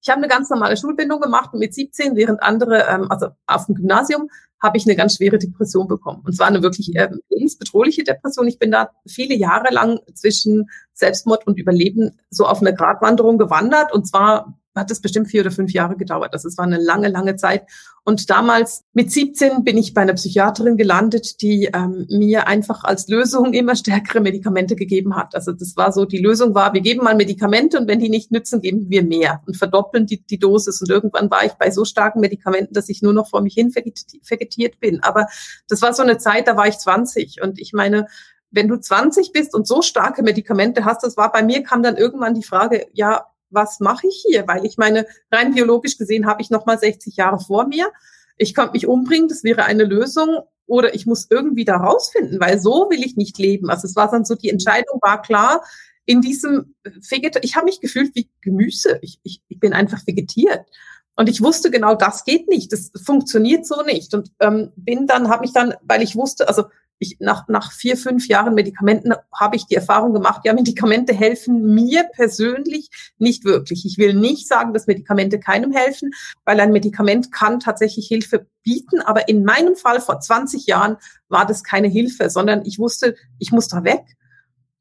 Ich 0.00 0.08
habe 0.08 0.18
eine 0.18 0.28
ganz 0.28 0.48
normale 0.50 0.76
Schulbindung 0.76 1.20
gemacht 1.20 1.52
mit 1.54 1.74
17, 1.74 2.16
während 2.16 2.42
andere, 2.42 2.86
ähm, 2.88 3.10
also 3.10 3.28
auf 3.46 3.66
dem 3.66 3.74
Gymnasium, 3.74 4.28
habe 4.62 4.76
ich 4.78 4.86
eine 4.86 4.94
ganz 4.94 5.16
schwere 5.16 5.38
Depression 5.38 5.88
bekommen. 5.88 6.22
Und 6.24 6.36
zwar 6.36 6.46
eine 6.46 6.62
wirklich 6.62 6.94
äh, 6.94 7.08
lebensbedrohliche 7.28 8.04
Depression. 8.04 8.46
Ich 8.46 8.60
bin 8.60 8.70
da 8.70 8.90
viele 9.06 9.34
Jahre 9.34 9.74
lang 9.74 9.98
zwischen 10.14 10.70
Selbstmord 10.92 11.46
und 11.46 11.58
Überleben 11.58 12.12
so 12.30 12.46
auf 12.46 12.60
eine 12.60 12.72
Gratwanderung 12.72 13.38
gewandert. 13.38 13.92
Und 13.92 14.06
zwar 14.06 14.56
hat 14.74 14.90
es 14.90 15.00
bestimmt 15.00 15.28
vier 15.28 15.42
oder 15.42 15.50
fünf 15.50 15.72
Jahre 15.72 15.96
gedauert. 15.96 16.34
Das 16.34 16.44
war 16.56 16.64
eine 16.64 16.78
lange, 16.78 17.08
lange 17.08 17.36
Zeit. 17.36 17.64
Und 18.04 18.30
damals 18.30 18.84
mit 18.94 19.12
17 19.12 19.62
bin 19.62 19.76
ich 19.78 19.94
bei 19.94 20.00
einer 20.00 20.14
Psychiaterin 20.14 20.76
gelandet, 20.76 21.40
die 21.40 21.70
ähm, 21.72 22.06
mir 22.08 22.48
einfach 22.48 22.82
als 22.82 23.06
Lösung 23.08 23.52
immer 23.52 23.76
stärkere 23.76 24.20
Medikamente 24.20 24.74
gegeben 24.74 25.14
hat. 25.14 25.34
Also 25.34 25.52
das 25.52 25.76
war 25.76 25.92
so, 25.92 26.04
die 26.04 26.18
Lösung 26.18 26.54
war, 26.54 26.74
wir 26.74 26.80
geben 26.80 27.04
mal 27.04 27.14
Medikamente 27.14 27.78
und 27.78 27.86
wenn 27.86 28.00
die 28.00 28.08
nicht 28.08 28.32
nützen, 28.32 28.60
geben 28.60 28.88
wir 28.88 29.04
mehr 29.04 29.42
und 29.46 29.56
verdoppeln 29.56 30.06
die, 30.06 30.22
die 30.22 30.38
Dosis. 30.38 30.80
Und 30.80 30.90
irgendwann 30.90 31.30
war 31.30 31.44
ich 31.44 31.52
bei 31.52 31.70
so 31.70 31.84
starken 31.84 32.20
Medikamenten, 32.20 32.74
dass 32.74 32.88
ich 32.88 33.02
nur 33.02 33.12
noch 33.12 33.28
vor 33.28 33.40
mich 33.40 33.54
hin 33.54 33.74
vegetiert 33.74 34.80
bin. 34.80 35.02
Aber 35.02 35.26
das 35.68 35.82
war 35.82 35.94
so 35.94 36.02
eine 36.02 36.18
Zeit, 36.18 36.48
da 36.48 36.56
war 36.56 36.66
ich 36.66 36.78
20 36.78 37.40
und 37.42 37.60
ich 37.60 37.72
meine, 37.72 38.06
wenn 38.52 38.68
du 38.68 38.78
20 38.78 39.32
bist 39.32 39.54
und 39.54 39.66
so 39.66 39.80
starke 39.80 40.22
Medikamente 40.22 40.84
hast, 40.84 41.02
das 41.02 41.16
war 41.16 41.32
bei 41.32 41.42
mir, 41.42 41.62
kam 41.62 41.82
dann 41.82 41.96
irgendwann 41.96 42.34
die 42.34 42.42
Frage, 42.42 42.86
ja, 42.92 43.26
was 43.52 43.80
mache 43.80 44.06
ich 44.06 44.24
hier? 44.26 44.46
Weil 44.48 44.64
ich 44.64 44.76
meine, 44.78 45.06
rein 45.30 45.54
biologisch 45.54 45.98
gesehen 45.98 46.26
habe 46.26 46.42
ich 46.42 46.50
noch 46.50 46.66
mal 46.66 46.78
60 46.78 47.16
Jahre 47.16 47.38
vor 47.40 47.66
mir. 47.66 47.90
Ich 48.36 48.54
könnte 48.54 48.72
mich 48.72 48.86
umbringen, 48.86 49.28
das 49.28 49.44
wäre 49.44 49.64
eine 49.64 49.84
Lösung. 49.84 50.38
Oder 50.66 50.94
ich 50.94 51.06
muss 51.06 51.26
irgendwie 51.28 51.64
da 51.64 51.76
rausfinden, 51.76 52.40
weil 52.40 52.58
so 52.58 52.88
will 52.88 53.04
ich 53.04 53.16
nicht 53.16 53.36
leben. 53.38 53.68
Also 53.68 53.86
es 53.86 53.96
war 53.96 54.10
dann 54.10 54.24
so, 54.24 54.34
die 54.34 54.48
Entscheidung 54.48 55.00
war 55.02 55.20
klar, 55.20 55.62
in 56.06 56.20
diesem 56.20 56.74
Veget 56.82 57.38
ich 57.42 57.56
habe 57.56 57.66
mich 57.66 57.80
gefühlt 57.80 58.14
wie 58.14 58.30
Gemüse. 58.40 58.98
Ich, 59.02 59.20
ich, 59.22 59.42
ich 59.48 59.60
bin 59.60 59.72
einfach 59.72 60.06
vegetiert. 60.06 60.64
Und 61.14 61.28
ich 61.28 61.42
wusste 61.42 61.70
genau, 61.70 61.94
das 61.94 62.24
geht 62.24 62.48
nicht, 62.48 62.72
das 62.72 62.90
funktioniert 63.04 63.66
so 63.66 63.82
nicht. 63.82 64.14
Und 64.14 64.32
ähm, 64.40 64.72
bin 64.76 65.06
dann, 65.06 65.28
habe 65.28 65.44
ich 65.44 65.52
dann, 65.52 65.74
weil 65.82 66.02
ich 66.02 66.16
wusste, 66.16 66.48
also 66.48 66.64
ich, 67.02 67.16
nach, 67.20 67.48
nach 67.48 67.72
vier, 67.72 67.96
fünf 67.96 68.28
Jahren 68.28 68.54
Medikamenten 68.54 69.12
habe 69.34 69.56
ich 69.56 69.66
die 69.66 69.74
Erfahrung 69.74 70.14
gemacht, 70.14 70.42
ja, 70.44 70.54
Medikamente 70.54 71.12
helfen 71.12 71.74
mir 71.74 72.04
persönlich 72.04 72.90
nicht 73.18 73.44
wirklich. 73.44 73.84
Ich 73.84 73.98
will 73.98 74.14
nicht 74.14 74.48
sagen, 74.48 74.72
dass 74.72 74.86
Medikamente 74.86 75.38
keinem 75.38 75.72
helfen, 75.72 76.10
weil 76.44 76.60
ein 76.60 76.72
Medikament 76.72 77.32
kann 77.32 77.60
tatsächlich 77.60 78.06
Hilfe 78.06 78.46
bieten. 78.62 79.00
Aber 79.00 79.28
in 79.28 79.44
meinem 79.44 79.76
Fall 79.76 80.00
vor 80.00 80.20
20 80.20 80.66
Jahren 80.66 80.96
war 81.28 81.46
das 81.46 81.64
keine 81.64 81.88
Hilfe, 81.88 82.30
sondern 82.30 82.64
ich 82.64 82.78
wusste, 82.78 83.16
ich 83.38 83.52
muss 83.52 83.68
da 83.68 83.84
weg. 83.84 84.04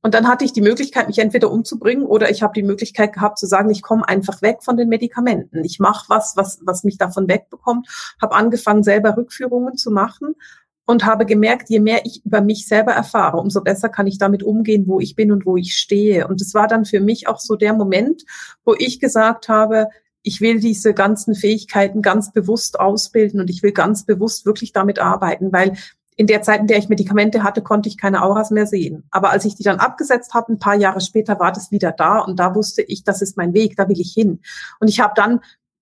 Und 0.03 0.15
dann 0.15 0.27
hatte 0.27 0.45
ich 0.45 0.53
die 0.53 0.61
Möglichkeit, 0.61 1.07
mich 1.07 1.19
entweder 1.19 1.51
umzubringen 1.51 2.05
oder 2.05 2.31
ich 2.31 2.41
habe 2.41 2.53
die 2.53 2.63
Möglichkeit 2.63 3.13
gehabt 3.13 3.37
zu 3.37 3.45
sagen, 3.45 3.69
ich 3.69 3.83
komme 3.83 4.07
einfach 4.07 4.41
weg 4.41 4.63
von 4.63 4.75
den 4.75 4.89
Medikamenten. 4.89 5.63
Ich 5.63 5.79
mache 5.79 6.05
was, 6.09 6.35
was, 6.35 6.59
was 6.63 6.83
mich 6.83 6.97
davon 6.97 7.27
wegbekommt. 7.27 7.87
Habe 8.19 8.35
angefangen, 8.35 8.81
selber 8.81 9.15
Rückführungen 9.15 9.77
zu 9.77 9.91
machen 9.91 10.35
und 10.85 11.05
habe 11.05 11.25
gemerkt, 11.25 11.69
je 11.69 11.79
mehr 11.79 12.05
ich 12.05 12.25
über 12.25 12.41
mich 12.41 12.67
selber 12.67 12.91
erfahre, 12.91 13.37
umso 13.37 13.61
besser 13.61 13.89
kann 13.89 14.07
ich 14.07 14.17
damit 14.17 14.43
umgehen, 14.43 14.85
wo 14.87 14.99
ich 14.99 15.15
bin 15.15 15.31
und 15.31 15.45
wo 15.45 15.57
ich 15.57 15.77
stehe. 15.77 16.27
Und 16.27 16.41
es 16.41 16.53
war 16.53 16.67
dann 16.67 16.85
für 16.85 16.99
mich 16.99 17.27
auch 17.27 17.39
so 17.39 17.55
der 17.55 17.73
Moment, 17.73 18.23
wo 18.65 18.75
ich 18.77 18.99
gesagt 18.99 19.47
habe, 19.47 19.87
ich 20.23 20.41
will 20.41 20.59
diese 20.59 20.93
ganzen 20.93 21.33
Fähigkeiten 21.33 22.01
ganz 22.01 22.31
bewusst 22.31 22.79
ausbilden 22.79 23.39
und 23.39 23.49
ich 23.49 23.63
will 23.63 23.71
ganz 23.71 24.05
bewusst 24.05 24.45
wirklich 24.45 24.71
damit 24.71 24.99
arbeiten, 24.99 25.51
weil 25.51 25.77
in 26.17 26.27
der 26.27 26.41
Zeit, 26.41 26.59
in 26.59 26.67
der 26.67 26.77
ich 26.77 26.89
Medikamente 26.89 27.41
hatte, 27.41 27.61
konnte 27.61 27.89
ich 27.89 27.97
keine 27.97 28.21
Auras 28.21 28.51
mehr 28.51 28.67
sehen. 28.67 29.03
Aber 29.09 29.31
als 29.31 29.45
ich 29.45 29.55
die 29.55 29.63
dann 29.63 29.79
abgesetzt 29.79 30.33
habe, 30.33 30.53
ein 30.53 30.59
paar 30.59 30.75
Jahre 30.75 31.01
später, 31.01 31.39
war 31.39 31.51
das 31.51 31.71
wieder 31.71 31.91
da 31.91 32.19
und 32.19 32.39
da 32.39 32.53
wusste 32.53 32.81
ich, 32.83 33.03
das 33.03 33.21
ist 33.21 33.37
mein 33.37 33.53
Weg, 33.53 33.75
da 33.75 33.87
will 33.87 33.99
ich 33.99 34.13
hin. 34.13 34.39
Und 34.79 34.87
ich 34.87 34.99
habe 34.99 35.13
dann 35.15 35.39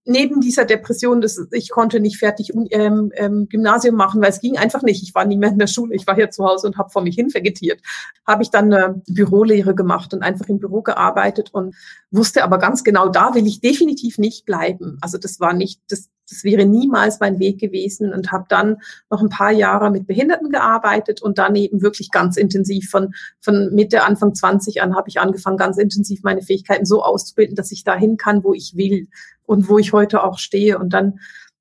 neben 0.09 0.41
dieser 0.41 0.65
Depression, 0.65 1.21
das, 1.21 1.39
ich 1.51 1.69
konnte 1.69 1.99
nicht 1.99 2.17
fertig 2.17 2.51
ähm, 2.71 3.11
ähm, 3.15 3.47
Gymnasium 3.47 3.95
machen, 3.95 4.21
weil 4.21 4.31
es 4.31 4.41
ging 4.41 4.57
einfach 4.57 4.81
nicht. 4.81 5.03
Ich 5.03 5.13
war 5.13 5.23
nie 5.23 5.37
mehr 5.37 5.51
in 5.51 5.59
der 5.59 5.67
Schule, 5.67 5.95
ich 5.95 6.07
war 6.07 6.15
hier 6.15 6.31
zu 6.31 6.43
Hause 6.43 6.67
und 6.67 6.77
habe 6.77 6.89
vor 6.89 7.03
mich 7.03 7.15
hin 7.15 7.33
vegetiert. 7.33 7.79
Habe 8.25 8.41
ich 8.41 8.49
dann 8.49 8.73
eine 8.73 9.01
Bürolehre 9.07 9.75
gemacht 9.75 10.13
und 10.13 10.23
einfach 10.23 10.47
im 10.47 10.59
Büro 10.59 10.81
gearbeitet 10.81 11.53
und 11.53 11.75
wusste 12.09 12.43
aber 12.43 12.57
ganz 12.57 12.83
genau, 12.83 13.09
da 13.09 13.35
will 13.35 13.45
ich 13.45 13.61
definitiv 13.61 14.17
nicht 14.17 14.45
bleiben. 14.45 14.97
Also 15.01 15.19
das 15.19 15.39
war 15.39 15.53
nicht, 15.53 15.79
das, 15.89 16.09
das 16.29 16.43
wäre 16.43 16.65
niemals 16.65 17.19
mein 17.19 17.39
Weg 17.39 17.59
gewesen 17.59 18.13
und 18.13 18.31
habe 18.31 18.45
dann 18.49 18.77
noch 19.09 19.21
ein 19.21 19.29
paar 19.29 19.51
Jahre 19.51 19.91
mit 19.91 20.07
Behinderten 20.07 20.49
gearbeitet 20.49 21.21
und 21.21 21.37
dann 21.37 21.55
eben 21.55 21.81
wirklich 21.81 22.11
ganz 22.11 22.37
intensiv 22.37 22.89
von, 22.89 23.13
von 23.41 23.73
Mitte, 23.73 24.03
Anfang 24.03 24.35
20 24.35 24.81
an 24.81 24.95
habe 24.95 25.09
ich 25.09 25.19
angefangen, 25.19 25.57
ganz 25.57 25.77
intensiv 25.77 26.21
meine 26.23 26.41
Fähigkeiten 26.41 26.85
so 26.85 27.03
auszubilden, 27.03 27.55
dass 27.55 27.71
ich 27.71 27.83
dahin 27.83 28.17
kann, 28.17 28.43
wo 28.43 28.53
ich 28.53 28.75
will 28.75 29.07
und 29.45 29.67
wo 29.67 29.79
ich 29.79 29.93
heute 29.93 30.23
auch 30.23 30.37
stehe. 30.37 30.77
Und 30.77 30.93
dann 30.93 31.19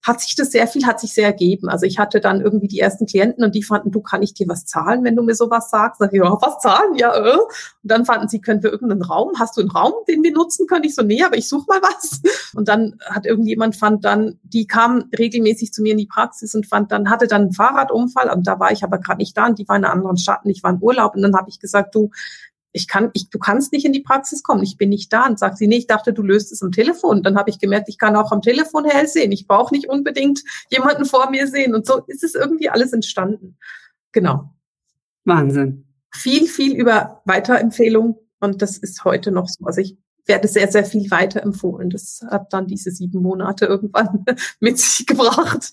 hat 0.09 0.23
sich 0.23 0.35
das 0.35 0.51
sehr 0.51 0.67
viel, 0.67 0.87
hat 0.87 0.99
sich 0.99 1.13
sehr 1.13 1.27
ergeben. 1.27 1.69
Also 1.69 1.85
ich 1.85 1.99
hatte 1.99 2.21
dann 2.21 2.41
irgendwie 2.41 2.67
die 2.67 2.81
ersten 2.81 3.07
Klienten 3.07 3.45
und 3.45 3.55
die 3.55 3.63
fanden, 3.63 3.91
du 3.91 4.01
kann 4.01 4.23
ich 4.23 4.33
dir 4.33 4.49
was 4.49 4.65
zahlen, 4.65 5.05
wenn 5.05 5.15
du 5.15 5.23
mir 5.23 5.35
sowas 5.35 5.71
sagst. 5.71 6.01
Sag 6.01 6.13
ich, 6.13 6.19
ja, 6.19 6.33
was 6.41 6.59
zahlen? 6.61 6.95
Ja, 6.97 7.15
äh. 7.15 7.37
Und 7.37 7.49
dann 7.83 8.07
fanden 8.07 8.27
sie, 8.29 8.41
können 8.41 8.63
wir 8.63 8.73
irgendeinen 8.73 9.03
Raum? 9.03 9.33
Hast 9.39 9.57
du 9.57 9.61
einen 9.61 9.71
Raum, 9.71 9.93
den 10.09 10.23
wir 10.23 10.33
nutzen 10.33 10.67
können? 10.67 10.85
Ich 10.85 10.95
so, 10.95 11.03
nee, 11.03 11.23
aber 11.23 11.37
ich 11.37 11.49
suche 11.49 11.67
mal 11.69 11.81
was. 11.83 12.23
Und 12.55 12.69
dann 12.69 12.97
hat 13.05 13.27
irgendjemand 13.27 13.77
fand 13.77 14.05
dann, 14.05 14.39
die 14.43 14.67
kam 14.67 15.05
regelmäßig 15.17 15.73
zu 15.73 15.83
mir 15.83 15.93
in 15.93 15.99
die 15.99 16.07
Praxis 16.07 16.55
und 16.55 16.67
fand 16.67 16.91
dann, 16.91 17.11
hatte 17.11 17.27
dann 17.27 17.43
einen 17.43 17.53
Fahrradunfall 17.53 18.31
und 18.31 18.47
da 18.47 18.59
war 18.59 18.73
ich 18.73 18.83
aber 18.83 18.99
gerade 18.99 19.19
nicht 19.19 19.37
da 19.37 19.47
und 19.47 19.59
die 19.59 19.69
war 19.69 19.77
in 19.77 19.85
einer 19.85 19.93
anderen 19.93 20.17
Stadt 20.17 20.45
und 20.45 20.51
ich 20.51 20.63
war 20.63 20.73
im 20.73 20.83
Urlaub 20.83 21.15
und 21.15 21.23
dann 21.23 21.37
habe 21.37 21.51
ich 21.51 21.61
gesagt, 21.61 21.95
du, 21.95 22.11
ich 22.73 22.87
kann, 22.87 23.11
ich, 23.15 23.31
du 23.31 23.39
kannst 23.39 23.73
nicht 23.73 23.85
in 23.85 23.93
die 23.93 24.03
Praxis 24.03 24.43
kommen, 24.43 24.63
ich 24.63 24.77
bin 24.77 24.91
nicht 24.91 25.13
da. 25.13 25.27
Und 25.27 25.39
sagt 25.39 25.59
sie, 25.59 25.67
nee, 25.67 25.79
ich 25.79 25.87
dachte, 25.87 26.13
du 26.13 26.23
löst 26.23 26.53
es 26.53 26.63
am 26.63 26.73
Telefon. 26.73 27.23
Dann 27.23 27.37
habe 27.37 27.51
ich 27.51 27.59
gemerkt, 27.59 27.89
ich 27.89 27.99
kann 27.99 28.17
auch 28.17 28.33
am 28.33 28.43
Telefon 28.43 28.85
hell 28.85 29.07
sehen. 29.07 29.33
Ich 29.33 29.47
brauche 29.47 29.75
nicht 29.75 29.89
unbedingt 29.89 30.43
jemanden 30.71 31.05
vor 31.05 31.31
mir 31.31 31.47
sehen. 31.47 31.75
Und 31.75 31.87
so 31.87 32.03
ist 32.07 32.23
es 32.23 32.35
irgendwie 32.35 32.69
alles 32.69 32.93
entstanden. 32.93 33.57
Genau. 34.13 34.55
Wahnsinn. 35.25 35.87
Viel, 36.13 36.47
viel 36.47 36.75
über 36.75 37.23
Weiterempfehlung. 37.25 38.19
Und 38.41 38.63
das 38.63 38.79
ist 38.79 39.05
heute 39.05 39.31
noch 39.31 39.49
so. 39.49 39.65
Also 39.65 39.81
ich 39.81 39.97
werde 40.27 40.47
sehr, 40.47 40.71
sehr 40.71 40.85
viel 40.85 41.11
weiterempfohlen. 41.11 41.91
Das 41.91 42.21
hat 42.31 42.53
dann 42.53 42.67
diese 42.67 42.91
sieben 42.91 43.23
Monate 43.23 43.67
irgendwann 43.67 44.25
mit 44.61 44.79
sich 44.79 45.07
gebracht. 45.07 45.73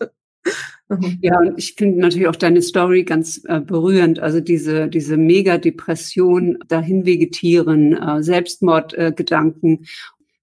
Mhm. 0.87 1.17
Ja, 1.21 1.39
und 1.39 1.57
ich 1.57 1.73
finde 1.73 1.99
natürlich 1.99 2.27
auch 2.27 2.35
deine 2.35 2.61
Story 2.61 3.03
ganz 3.03 3.41
äh, 3.45 3.59
berührend. 3.59 4.19
Also 4.19 4.39
diese, 4.39 4.87
diese 4.87 5.17
Mega-Depression, 5.17 6.59
dahin 6.67 7.05
vegetieren, 7.05 7.93
äh, 7.93 8.21
Selbstmordgedanken, 8.21 9.83
äh, 9.83 9.87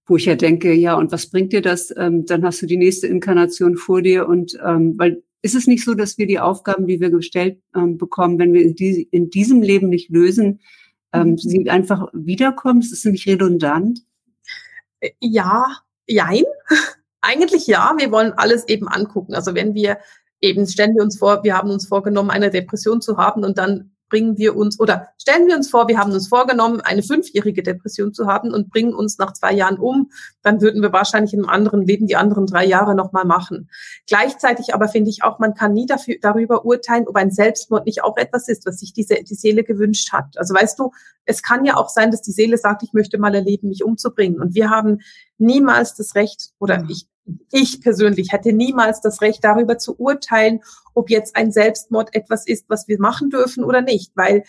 wo 0.05 0.17
ich 0.17 0.25
ja 0.25 0.35
denke, 0.35 0.73
ja, 0.73 0.95
und 0.95 1.11
was 1.11 1.29
bringt 1.29 1.53
dir 1.53 1.61
das? 1.61 1.93
Ähm, 1.95 2.25
dann 2.25 2.43
hast 2.43 2.61
du 2.61 2.65
die 2.65 2.77
nächste 2.77 3.07
Inkarnation 3.07 3.77
vor 3.77 4.01
dir 4.01 4.27
und 4.27 4.57
ähm, 4.65 4.95
weil 4.97 5.23
ist 5.43 5.55
es 5.55 5.67
nicht 5.67 5.83
so, 5.83 5.93
dass 5.93 6.17
wir 6.17 6.25
die 6.25 6.39
Aufgaben, 6.39 6.87
die 6.87 7.01
wir 7.01 7.09
gestellt 7.09 7.61
ähm, 7.75 7.97
bekommen, 7.97 8.39
wenn 8.39 8.53
wir 8.53 8.61
in, 8.61 8.75
die, 8.75 9.03
in 9.11 9.29
diesem 9.29 9.61
Leben 9.61 9.89
nicht 9.89 10.09
lösen, 10.09 10.61
ähm, 11.11 11.31
mhm. 11.31 11.37
sie 11.37 11.69
einfach 11.69 12.07
wiederkommen? 12.13 12.79
Ist 12.79 12.93
es 12.93 13.03
nicht 13.03 13.27
redundant? 13.27 13.99
Äh, 15.01 15.11
ja, 15.19 15.65
jein. 16.07 16.43
Eigentlich 17.23 17.67
ja, 17.67 17.93
wir 17.97 18.11
wollen 18.11 18.33
alles 18.33 18.67
eben 18.67 18.87
angucken. 18.87 19.33
Also 19.33 19.55
wenn 19.55 19.73
wir 19.73 19.97
eben 20.41 20.67
stellen 20.67 20.95
wir 20.95 21.03
uns 21.03 21.17
vor, 21.17 21.43
wir 21.43 21.57
haben 21.57 21.71
uns 21.71 21.87
vorgenommen, 21.87 22.29
eine 22.29 22.49
Depression 22.49 23.01
zu 23.01 23.17
haben 23.17 23.45
und 23.45 23.57
dann 23.57 23.93
bringen 24.09 24.37
wir 24.37 24.55
uns 24.55 24.79
oder 24.79 25.07
stellen 25.17 25.47
wir 25.47 25.55
uns 25.55 25.69
vor, 25.69 25.87
wir 25.87 25.97
haben 25.97 26.11
uns 26.11 26.27
vorgenommen, 26.27 26.81
eine 26.81 27.01
fünfjährige 27.01 27.63
Depression 27.63 28.13
zu 28.13 28.27
haben 28.27 28.53
und 28.53 28.69
bringen 28.69 28.93
uns 28.93 29.17
nach 29.17 29.33
zwei 29.33 29.53
Jahren 29.53 29.79
um, 29.79 30.11
dann 30.43 30.61
würden 30.61 30.83
wir 30.83 30.93
wahrscheinlich 30.93 31.33
in 31.33 31.39
einem 31.39 31.49
anderen 31.49 31.81
Leben 31.81 32.05
die 32.05 32.15
anderen 32.15 32.45
drei 32.45 32.65
Jahre 32.65 32.93
nochmal 32.93 33.25
machen. 33.25 33.71
Gleichzeitig 34.05 34.75
aber 34.75 34.87
finde 34.89 35.09
ich 35.09 35.23
auch, 35.23 35.39
man 35.39 35.55
kann 35.55 35.73
nie 35.73 35.87
dafür, 35.87 36.17
darüber 36.21 36.65
urteilen, 36.65 37.07
ob 37.07 37.15
ein 37.15 37.31
Selbstmord 37.31 37.87
nicht 37.87 38.03
auch 38.03 38.17
etwas 38.17 38.49
ist, 38.49 38.67
was 38.67 38.79
sich 38.79 38.93
diese, 38.93 39.15
die 39.15 39.33
Seele 39.33 39.63
gewünscht 39.63 40.11
hat. 40.11 40.37
Also 40.37 40.53
weißt 40.53 40.77
du, 40.77 40.91
es 41.25 41.41
kann 41.41 41.65
ja 41.65 41.77
auch 41.77 41.89
sein, 41.89 42.11
dass 42.11 42.21
die 42.21 42.33
Seele 42.33 42.57
sagt, 42.57 42.83
ich 42.83 42.93
möchte 42.93 43.17
mal 43.17 43.33
erleben, 43.33 43.69
mich 43.69 43.83
umzubringen. 43.83 44.41
Und 44.41 44.53
wir 44.53 44.69
haben 44.69 44.99
niemals 45.39 45.95
das 45.95 46.13
Recht, 46.13 46.51
oder 46.59 46.85
ich 46.87 47.07
ich 47.51 47.81
persönlich 47.81 48.31
hätte 48.31 48.53
niemals 48.53 49.01
das 49.01 49.21
Recht, 49.21 49.43
darüber 49.43 49.77
zu 49.77 49.95
urteilen, 49.97 50.61
ob 50.93 51.09
jetzt 51.09 51.35
ein 51.35 51.51
Selbstmord 51.51 52.13
etwas 52.13 52.45
ist, 52.47 52.65
was 52.67 52.87
wir 52.87 52.99
machen 52.99 53.29
dürfen 53.29 53.63
oder 53.63 53.81
nicht, 53.81 54.11
weil 54.15 54.43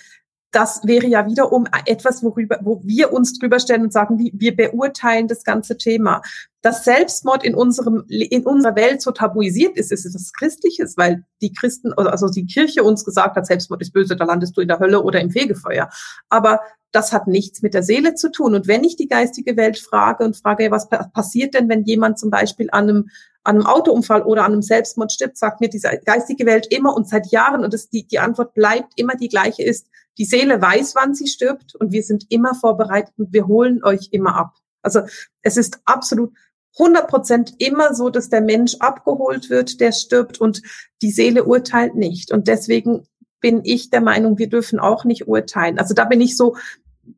das 0.54 0.84
wäre 0.84 1.06
ja 1.08 1.26
wiederum 1.26 1.66
etwas, 1.84 2.22
worüber, 2.22 2.60
wo 2.62 2.80
wir 2.84 3.12
uns 3.12 3.36
drüber 3.38 3.58
stellen 3.58 3.82
und 3.82 3.92
sagen, 3.92 4.20
wie, 4.20 4.32
wir 4.36 4.54
beurteilen 4.54 5.26
das 5.26 5.42
ganze 5.42 5.76
Thema. 5.76 6.22
Dass 6.62 6.84
Selbstmord 6.84 7.44
in 7.44 7.56
unserem, 7.56 8.04
in 8.08 8.46
unserer 8.46 8.76
Welt 8.76 9.02
so 9.02 9.10
tabuisiert 9.10 9.76
ist, 9.76 9.90
ist 9.90 10.06
etwas 10.06 10.32
Christliches, 10.32 10.96
weil 10.96 11.24
die 11.42 11.52
Christen, 11.52 11.92
also 11.94 12.28
die 12.28 12.46
Kirche 12.46 12.84
uns 12.84 13.04
gesagt 13.04 13.36
hat, 13.36 13.46
Selbstmord 13.46 13.82
ist 13.82 13.92
böse, 13.92 14.14
da 14.14 14.24
landest 14.24 14.56
du 14.56 14.60
in 14.60 14.68
der 14.68 14.78
Hölle 14.78 15.02
oder 15.02 15.20
im 15.20 15.32
Fegefeuer. 15.32 15.90
Aber 16.28 16.60
das 16.94 17.12
hat 17.12 17.26
nichts 17.26 17.60
mit 17.60 17.74
der 17.74 17.82
Seele 17.82 18.14
zu 18.14 18.30
tun. 18.30 18.54
Und 18.54 18.68
wenn 18.68 18.84
ich 18.84 18.94
die 18.94 19.08
geistige 19.08 19.56
Welt 19.56 19.78
frage 19.78 20.24
und 20.24 20.36
frage, 20.36 20.70
was 20.70 20.88
passiert 20.88 21.54
denn, 21.54 21.68
wenn 21.68 21.82
jemand 21.82 22.20
zum 22.20 22.30
Beispiel 22.30 22.68
an 22.70 22.84
einem, 22.84 23.10
an 23.42 23.56
einem 23.56 23.66
Autounfall 23.66 24.22
oder 24.22 24.44
an 24.44 24.52
einem 24.52 24.62
Selbstmord 24.62 25.10
stirbt, 25.10 25.36
sagt 25.36 25.60
mir 25.60 25.68
diese 25.68 25.90
geistige 26.04 26.46
Welt 26.46 26.68
immer 26.70 26.94
und 26.94 27.08
seit 27.08 27.26
Jahren, 27.32 27.64
und 27.64 27.74
das, 27.74 27.88
die, 27.88 28.06
die 28.06 28.20
Antwort 28.20 28.54
bleibt 28.54 28.92
immer 28.94 29.16
die 29.16 29.28
gleiche 29.28 29.64
ist, 29.64 29.88
die 30.18 30.24
Seele 30.24 30.62
weiß, 30.62 30.94
wann 30.94 31.14
sie 31.14 31.26
stirbt 31.26 31.74
und 31.74 31.90
wir 31.90 32.04
sind 32.04 32.26
immer 32.28 32.54
vorbereitet 32.54 33.12
und 33.18 33.32
wir 33.32 33.48
holen 33.48 33.82
euch 33.82 34.10
immer 34.12 34.36
ab. 34.36 34.54
Also 34.80 35.00
es 35.42 35.56
ist 35.56 35.80
absolut 35.86 36.32
100 36.78 37.08
Prozent 37.08 37.54
immer 37.58 37.92
so, 37.94 38.08
dass 38.08 38.28
der 38.28 38.40
Mensch 38.40 38.76
abgeholt 38.78 39.50
wird, 39.50 39.80
der 39.80 39.90
stirbt 39.90 40.40
und 40.40 40.62
die 41.02 41.10
Seele 41.10 41.44
urteilt 41.44 41.96
nicht. 41.96 42.30
Und 42.30 42.46
deswegen 42.46 43.08
bin 43.40 43.62
ich 43.64 43.90
der 43.90 44.00
Meinung, 44.00 44.38
wir 44.38 44.48
dürfen 44.48 44.78
auch 44.78 45.04
nicht 45.04 45.28
urteilen. 45.28 45.78
Also 45.78 45.92
da 45.92 46.04
bin 46.04 46.20
ich 46.20 46.36
so, 46.36 46.56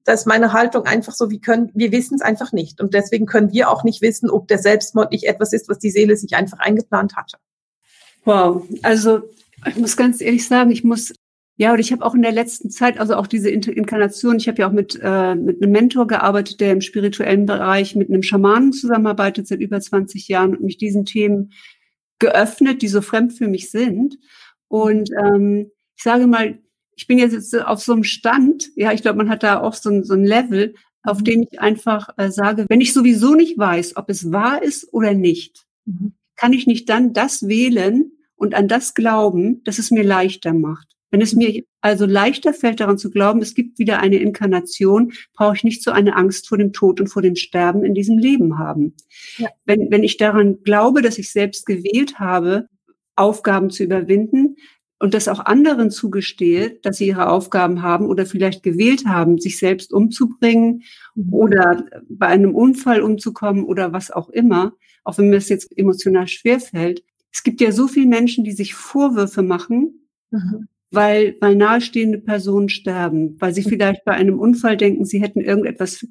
da 0.05 0.17
meine 0.27 0.53
Haltung 0.53 0.85
einfach 0.85 1.13
so, 1.13 1.31
wir 1.31 1.41
können, 1.41 1.71
wir 1.75 1.93
wissen 1.93 2.15
es 2.15 2.23
einfach 2.23 2.53
nicht. 2.53 2.81
Und 2.81 2.95
deswegen 2.95 3.27
können 3.27 3.53
wir 3.53 3.71
auch 3.71 3.85
nicht 3.85 4.03
wissen, 4.03 4.31
ob 4.31 4.49
der 4.49 4.59
Selbstmord 4.59 5.13
nicht 5.13 5.25
etwas 5.25 5.53
ist, 5.53 5.69
was 5.69 5.79
die 5.79 5.91
Seele 5.91 6.17
sich 6.17 6.35
einfach 6.37 6.59
eingeplant 6.59 7.17
hatte. 7.17 7.39
Wow. 8.25 8.67
Also 8.83 9.23
ich 9.67 9.77
muss 9.77 9.97
ganz 9.97 10.21
ehrlich 10.21 10.47
sagen, 10.47 10.71
ich 10.71 10.85
muss 10.85 11.13
ja, 11.59 11.73
und 11.73 11.79
ich 11.79 11.91
habe 11.91 12.05
auch 12.05 12.15
in 12.15 12.21
der 12.21 12.33
letzten 12.33 12.71
Zeit, 12.71 13.01
also 13.01 13.15
auch 13.15 13.27
diese 13.27 13.49
Inkarnation, 13.49 14.37
ich 14.37 14.47
habe 14.47 14.59
ja 14.61 14.69
auch 14.69 14.73
mit, 14.73 15.01
äh, 15.03 15.35
mit 15.35 15.63
einem 15.63 15.73
Mentor 15.73 16.07
gearbeitet, 16.07 16.61
der 16.61 16.73
im 16.73 16.83
spirituellen 16.83 17.47
Bereich 17.47 17.97
mit 17.97 18.11
einem 18.11 18.23
Schamanen 18.23 18.75
zusammenarbeitet 18.75 19.49
seit 19.49 19.61
über 19.61 19.81
20 19.81 20.29
Jahren 20.29 20.55
und 20.55 20.65
mich 20.65 20.77
diesen 20.77 21.07
Themen 21.07 21.53
geöffnet, 22.19 22.83
die 22.83 22.89
so 22.89 23.01
fremd 23.01 23.33
für 23.33 23.49
mich 23.49 23.71
sind. 23.71 24.19
Und 24.69 25.09
ähm, 25.19 25.71
ich 25.97 26.03
sage 26.03 26.27
mal, 26.27 26.59
ich 26.97 27.07
bin 27.07 27.19
jetzt 27.19 27.55
auf 27.59 27.81
so 27.81 27.93
einem 27.93 28.05
Stand, 28.05 28.71
ja, 28.75 28.93
ich 28.93 29.03
glaube, 29.03 29.19
man 29.19 29.29
hat 29.29 29.43
da 29.43 29.61
auch 29.61 29.75
so 29.75 29.91
ein, 29.91 30.03
so 30.03 30.15
ein 30.15 30.25
Level, 30.25 30.75
auf 31.03 31.21
mhm. 31.21 31.25
dem 31.25 31.43
ich 31.43 31.61
einfach 31.61 32.09
äh, 32.17 32.31
sage, 32.31 32.67
wenn 32.69 32.81
ich 32.81 32.93
sowieso 32.93 33.35
nicht 33.35 33.59
weiß, 33.59 33.97
ob 33.97 34.11
es 34.11 34.33
wahr 34.33 34.63
ist 34.63 34.93
oder 34.93 35.15
nicht, 35.15 35.67
mhm. 35.85 36.15
kann 36.37 36.53
ich 36.53 36.67
nicht 36.67 36.89
dann 36.89 37.13
das 37.13 37.47
wählen 37.49 38.13
und 38.35 38.55
an 38.55 38.67
das 38.67 38.95
glauben, 38.95 39.63
dass 39.65 39.79
es 39.79 39.91
mir 39.91 40.05
leichter 40.05 40.53
macht. 40.53 40.89
Wenn 41.11 41.21
es 41.21 41.35
mir 41.35 41.63
also 41.81 42.05
leichter 42.05 42.53
fällt, 42.53 42.81
daran 42.81 42.99
zu 42.99 43.11
glauben, 43.11 43.41
es 43.41 43.55
gibt 43.55 43.79
wieder 43.79 44.01
eine 44.01 44.17
Inkarnation, 44.17 45.13
brauche 45.35 45.55
ich 45.55 45.65
nicht 45.65 45.83
so 45.83 45.93
eine 45.93 46.17
Angst 46.17 46.49
vor 46.49 46.59
dem 46.59 46.73
Tod 46.73 47.01
und 47.01 47.07
vor 47.07 47.23
dem 47.23 47.37
Sterben 47.37 47.85
in 47.85 47.95
diesem 47.95 48.19
Leben 48.19 48.59
haben. 48.59 48.95
Ja. 49.39 49.49
Wenn, 49.65 49.91
wenn 49.91 50.03
ich 50.03 50.17
daran 50.17 50.63
glaube, 50.65 51.03
dass 51.03 51.19
ich 51.19 51.31
selbst 51.31 51.65
gewählt 51.65 52.19
habe, 52.19 52.69
Aufgaben 53.15 53.71
zu 53.71 53.85
überwinden 53.85 54.57
und 54.99 55.15
das 55.15 55.29
auch 55.29 55.41
anderen 55.41 55.91
zugestehe, 55.91 56.79
dass 56.83 56.99
sie 56.99 57.09
ihre 57.09 57.29
Aufgaben 57.29 57.83
haben 57.83 58.07
oder 58.07 58.25
vielleicht 58.27 58.63
gewählt 58.63 59.05
haben, 59.07 59.39
sich 59.39 59.59
selbst 59.59 59.93
umzubringen 59.93 60.83
mhm. 61.15 61.33
oder 61.33 61.85
bei 62.09 62.27
einem 62.27 62.55
Unfall 62.55 63.03
umzukommen 63.03 63.65
oder 63.65 63.93
was 63.93 64.11
auch 64.11 64.31
immer, 64.31 64.73
auch 65.05 65.19
wenn 65.19 65.29
mir 65.29 65.37
das 65.37 65.49
jetzt 65.49 65.77
emotional 65.77 66.29
schwerfällt. 66.29 67.05
Es 67.33 67.43
gibt 67.43 67.61
ja 67.61 67.73
so 67.73 67.89
viele 67.89 68.07
Menschen, 68.07 68.45
die 68.45 68.53
sich 68.53 68.75
Vorwürfe 68.75 69.43
machen, 69.43 70.09
mhm 70.31 70.69
weil, 70.91 71.37
weil 71.41 71.57
nahestehende 71.57 72.19
Personen 72.19 72.69
sterben, 72.69 73.37
weil 73.41 73.55
sie 73.55 73.63
mhm. 73.63 73.69
vielleicht 73.69 74.05
bei 74.05 74.13
einem 74.13 74.39
Unfall 74.39 74.77
denken, 74.77 75.05
sie 75.05 75.21
hätten 75.21 75.41
irgendetwas 75.41 76.07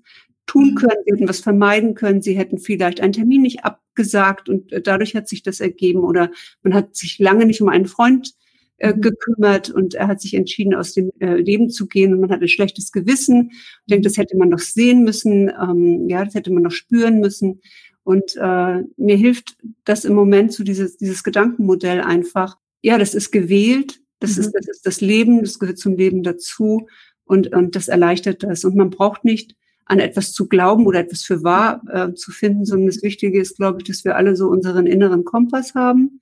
tun 0.46 0.72
mhm. 0.72 0.76
können, 0.76 1.02
sie 1.06 1.14
hätten 1.14 1.30
was 1.30 1.40
vermeiden 1.40 1.96
können, 1.96 2.22
sie 2.22 2.38
hätten 2.38 2.60
vielleicht 2.60 3.02
einen 3.02 3.14
Termin 3.14 3.42
nicht 3.42 3.66
abgesagt 3.66 4.50
und 4.50 4.72
äh, 4.72 4.82
dadurch 4.82 5.16
hat 5.16 5.28
sich 5.28 5.44
das 5.44 5.60
ergeben 5.60 6.00
oder 6.00 6.32
man 6.62 6.74
hat 6.74 6.96
sich 6.96 7.20
lange 7.20 7.46
nicht 7.46 7.62
um 7.62 7.70
einen 7.70 7.88
Freund 7.88 8.34
äh, 8.78 8.94
mhm. 8.94 9.02
gekümmert 9.02 9.70
und 9.70 9.94
er 9.94 10.08
hat 10.08 10.22
sich 10.22 10.34
entschieden, 10.34 10.74
aus 10.74 10.94
dem 10.94 11.12
äh, 11.20 11.36
Leben 11.36 11.70
zu 11.70 11.88
gehen 11.88 12.14
und 12.14 12.20
man 12.20 12.32
hat 12.32 12.42
ein 12.42 12.48
schlechtes 12.48 12.92
Gewissen, 12.92 13.52
denkt, 13.90 14.06
das 14.06 14.18
hätte 14.18 14.38
man 14.38 14.52
doch 14.52 14.60
sehen 14.60 15.04
müssen, 15.04 15.50
ähm, 15.50 16.10
ja, 16.10 16.26
das 16.26 16.36
hätte 16.36 16.52
man 16.52 16.64
doch 16.64 16.72
spüren 16.72 17.20
müssen. 17.20 17.62
Und 18.04 18.36
äh, 18.36 18.84
mir 18.98 19.16
hilft 19.16 19.58
das 19.84 20.06
im 20.06 20.14
Moment 20.14 20.54
so 20.54 20.64
dieses, 20.64 20.98
dieses 20.98 21.24
Gedankenmodell 21.24 22.02
einfach. 22.02 22.58
Ja, 22.82 22.98
das 22.98 23.16
ist 23.16 23.32
gewählt, 23.32 24.02
das, 24.20 24.36
mhm. 24.36 24.44
ist, 24.44 24.52
das 24.54 24.68
ist 24.68 24.86
das 24.86 25.02
Leben, 25.02 25.42
das 25.42 25.58
gehört 25.58 25.80
zum 25.80 25.96
Leben 25.96 26.22
dazu 26.22 26.88
und, 27.24 27.54
und 27.54 27.76
das 27.76 27.88
erleichtert 27.88 28.44
das. 28.44 28.64
Und 28.66 28.76
man 28.76 28.92
braucht 28.92 29.26
nicht 29.26 29.56
an 29.86 30.00
etwas 30.00 30.34
zu 30.34 30.48
glauben 30.48 30.86
oder 30.86 31.00
etwas 31.00 31.24
für 31.24 31.44
wahr 31.44 31.82
äh, 31.92 32.14
zu 32.14 32.32
finden, 32.32 32.66
sondern 32.66 32.88
das 32.88 33.04
Wichtige 33.04 33.40
ist, 33.40 33.58
glaube 33.58 33.80
ich, 33.80 33.86
dass 33.86 34.04
wir 34.04 34.16
alle 34.16 34.36
so 34.36 34.48
unseren 34.48 34.86
inneren 34.86 35.24
Kompass 35.24 35.76
haben 35.76 36.20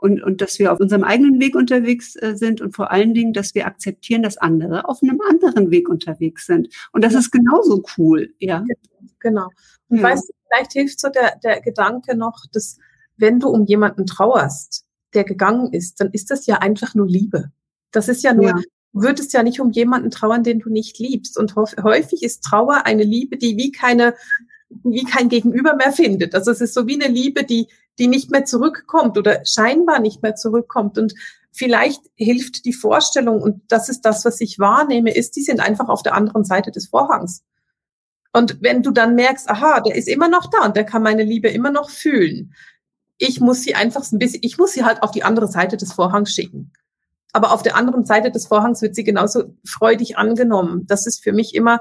und, 0.00 0.22
und 0.22 0.40
dass 0.40 0.58
wir 0.58 0.72
auf 0.72 0.80
unserem 0.80 1.04
eigenen 1.04 1.40
Weg 1.40 1.54
unterwegs 1.54 2.16
äh, 2.16 2.34
sind 2.36 2.60
und 2.60 2.74
vor 2.74 2.90
allen 2.90 3.14
Dingen, 3.14 3.32
dass 3.32 3.54
wir 3.54 3.66
akzeptieren, 3.66 4.22
dass 4.22 4.38
andere 4.38 4.88
auf 4.88 5.02
einem 5.02 5.20
anderen 5.20 5.70
Weg 5.70 5.88
unterwegs 5.88 6.46
sind. 6.46 6.68
Und 6.92 7.04
das 7.04 7.12
ja. 7.12 7.18
ist 7.18 7.30
genauso 7.30 7.82
cool, 7.98 8.32
ja. 8.38 8.64
Genau. 9.20 9.48
Und 9.88 9.98
ja. 9.98 10.02
weißt 10.04 10.28
du, 10.28 10.32
vielleicht 10.46 10.72
hilft 10.72 11.00
so 11.00 11.08
der, 11.08 11.36
der 11.42 11.60
Gedanke 11.60 12.16
noch, 12.16 12.44
dass 12.52 12.78
wenn 13.16 13.38
du 13.38 13.48
um 13.48 13.66
jemanden 13.66 14.06
trauerst, 14.06 14.86
der 15.14 15.24
gegangen 15.24 15.72
ist, 15.72 16.00
dann 16.00 16.10
ist 16.12 16.30
das 16.30 16.46
ja 16.46 16.56
einfach 16.56 16.94
nur 16.94 17.06
Liebe. 17.06 17.50
Das 17.90 18.08
ist 18.08 18.22
ja 18.22 18.32
nur, 18.32 18.46
ja. 18.46 18.54
du 18.54 19.02
würdest 19.02 19.32
ja 19.32 19.42
nicht 19.42 19.60
um 19.60 19.72
jemanden 19.72 20.10
trauern, 20.10 20.44
den 20.44 20.60
du 20.60 20.70
nicht 20.70 20.98
liebst. 20.98 21.36
Und 21.36 21.56
häufig 21.56 22.22
ist 22.22 22.42
Trauer 22.42 22.86
eine 22.86 23.02
Liebe, 23.02 23.36
die 23.36 23.56
wie 23.56 23.72
keine, 23.72 24.14
wie 24.70 25.04
kein 25.04 25.28
Gegenüber 25.28 25.74
mehr 25.74 25.92
findet. 25.92 26.34
Also 26.34 26.50
es 26.50 26.60
ist 26.60 26.74
so 26.74 26.86
wie 26.86 27.02
eine 27.02 27.12
Liebe, 27.12 27.44
die, 27.44 27.68
die 27.98 28.06
nicht 28.06 28.30
mehr 28.30 28.44
zurückkommt 28.44 29.18
oder 29.18 29.44
scheinbar 29.44 30.00
nicht 30.00 30.22
mehr 30.22 30.36
zurückkommt. 30.36 30.96
Und 30.96 31.14
vielleicht 31.52 32.00
hilft 32.14 32.64
die 32.64 32.72
Vorstellung, 32.72 33.42
und 33.42 33.62
das 33.68 33.88
ist 33.88 34.02
das, 34.02 34.24
was 34.24 34.40
ich 34.40 34.58
wahrnehme, 34.58 35.14
ist, 35.14 35.36
die 35.36 35.42
sind 35.42 35.60
einfach 35.60 35.88
auf 35.88 36.02
der 36.02 36.14
anderen 36.14 36.44
Seite 36.44 36.70
des 36.70 36.88
Vorhangs. 36.88 37.42
Und 38.32 38.62
wenn 38.62 38.82
du 38.82 38.92
dann 38.92 39.16
merkst, 39.16 39.50
aha, 39.50 39.80
der 39.80 39.96
ist 39.96 40.08
immer 40.08 40.28
noch 40.28 40.48
da 40.48 40.64
und 40.64 40.76
der 40.76 40.84
kann 40.84 41.02
meine 41.02 41.24
Liebe 41.24 41.48
immer 41.48 41.72
noch 41.72 41.90
fühlen, 41.90 42.54
ich 43.18 43.40
muss 43.40 43.62
sie 43.62 43.74
einfach 43.74 44.10
ein 44.10 44.18
bisschen, 44.18 44.40
ich 44.42 44.56
muss 44.56 44.72
sie 44.72 44.84
halt 44.84 45.02
auf 45.02 45.10
die 45.10 45.24
andere 45.24 45.48
Seite 45.48 45.76
des 45.76 45.92
Vorhangs 45.92 46.32
schicken. 46.32 46.72
Aber 47.32 47.52
auf 47.52 47.62
der 47.62 47.76
anderen 47.76 48.04
Seite 48.04 48.30
des 48.30 48.46
Vorhangs 48.46 48.82
wird 48.82 48.94
sie 48.94 49.04
genauso 49.04 49.54
freudig 49.64 50.16
angenommen. 50.16 50.86
Das 50.86 51.06
ist 51.06 51.22
für 51.22 51.32
mich 51.32 51.54
immer 51.54 51.80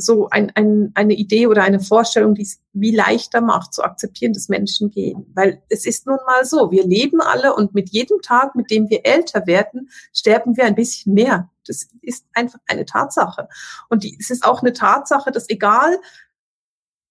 so 0.00 0.28
ein, 0.30 0.52
ein, 0.54 0.92
eine 0.94 1.14
Idee 1.14 1.48
oder 1.48 1.62
eine 1.64 1.80
Vorstellung, 1.80 2.34
die 2.34 2.42
es 2.42 2.60
wie 2.72 2.94
leichter 2.94 3.40
macht, 3.40 3.74
zu 3.74 3.82
akzeptieren, 3.82 4.32
dass 4.32 4.48
Menschen 4.48 4.90
gehen. 4.90 5.26
Weil 5.34 5.62
es 5.68 5.84
ist 5.84 6.06
nun 6.06 6.18
mal 6.24 6.44
so, 6.44 6.70
wir 6.70 6.86
leben 6.86 7.20
alle 7.20 7.54
und 7.54 7.74
mit 7.74 7.90
jedem 7.90 8.22
Tag, 8.22 8.54
mit 8.54 8.70
dem 8.70 8.88
wir 8.88 9.04
älter 9.04 9.46
werden, 9.46 9.90
sterben 10.14 10.56
wir 10.56 10.64
ein 10.64 10.76
bisschen 10.76 11.14
mehr. 11.14 11.50
Das 11.66 11.88
ist 12.00 12.24
einfach 12.32 12.60
eine 12.66 12.84
Tatsache. 12.84 13.48
Und 13.88 14.04
die, 14.04 14.16
es 14.18 14.30
ist 14.30 14.44
auch 14.44 14.62
eine 14.62 14.72
Tatsache, 14.72 15.32
dass 15.32 15.50
egal 15.50 15.98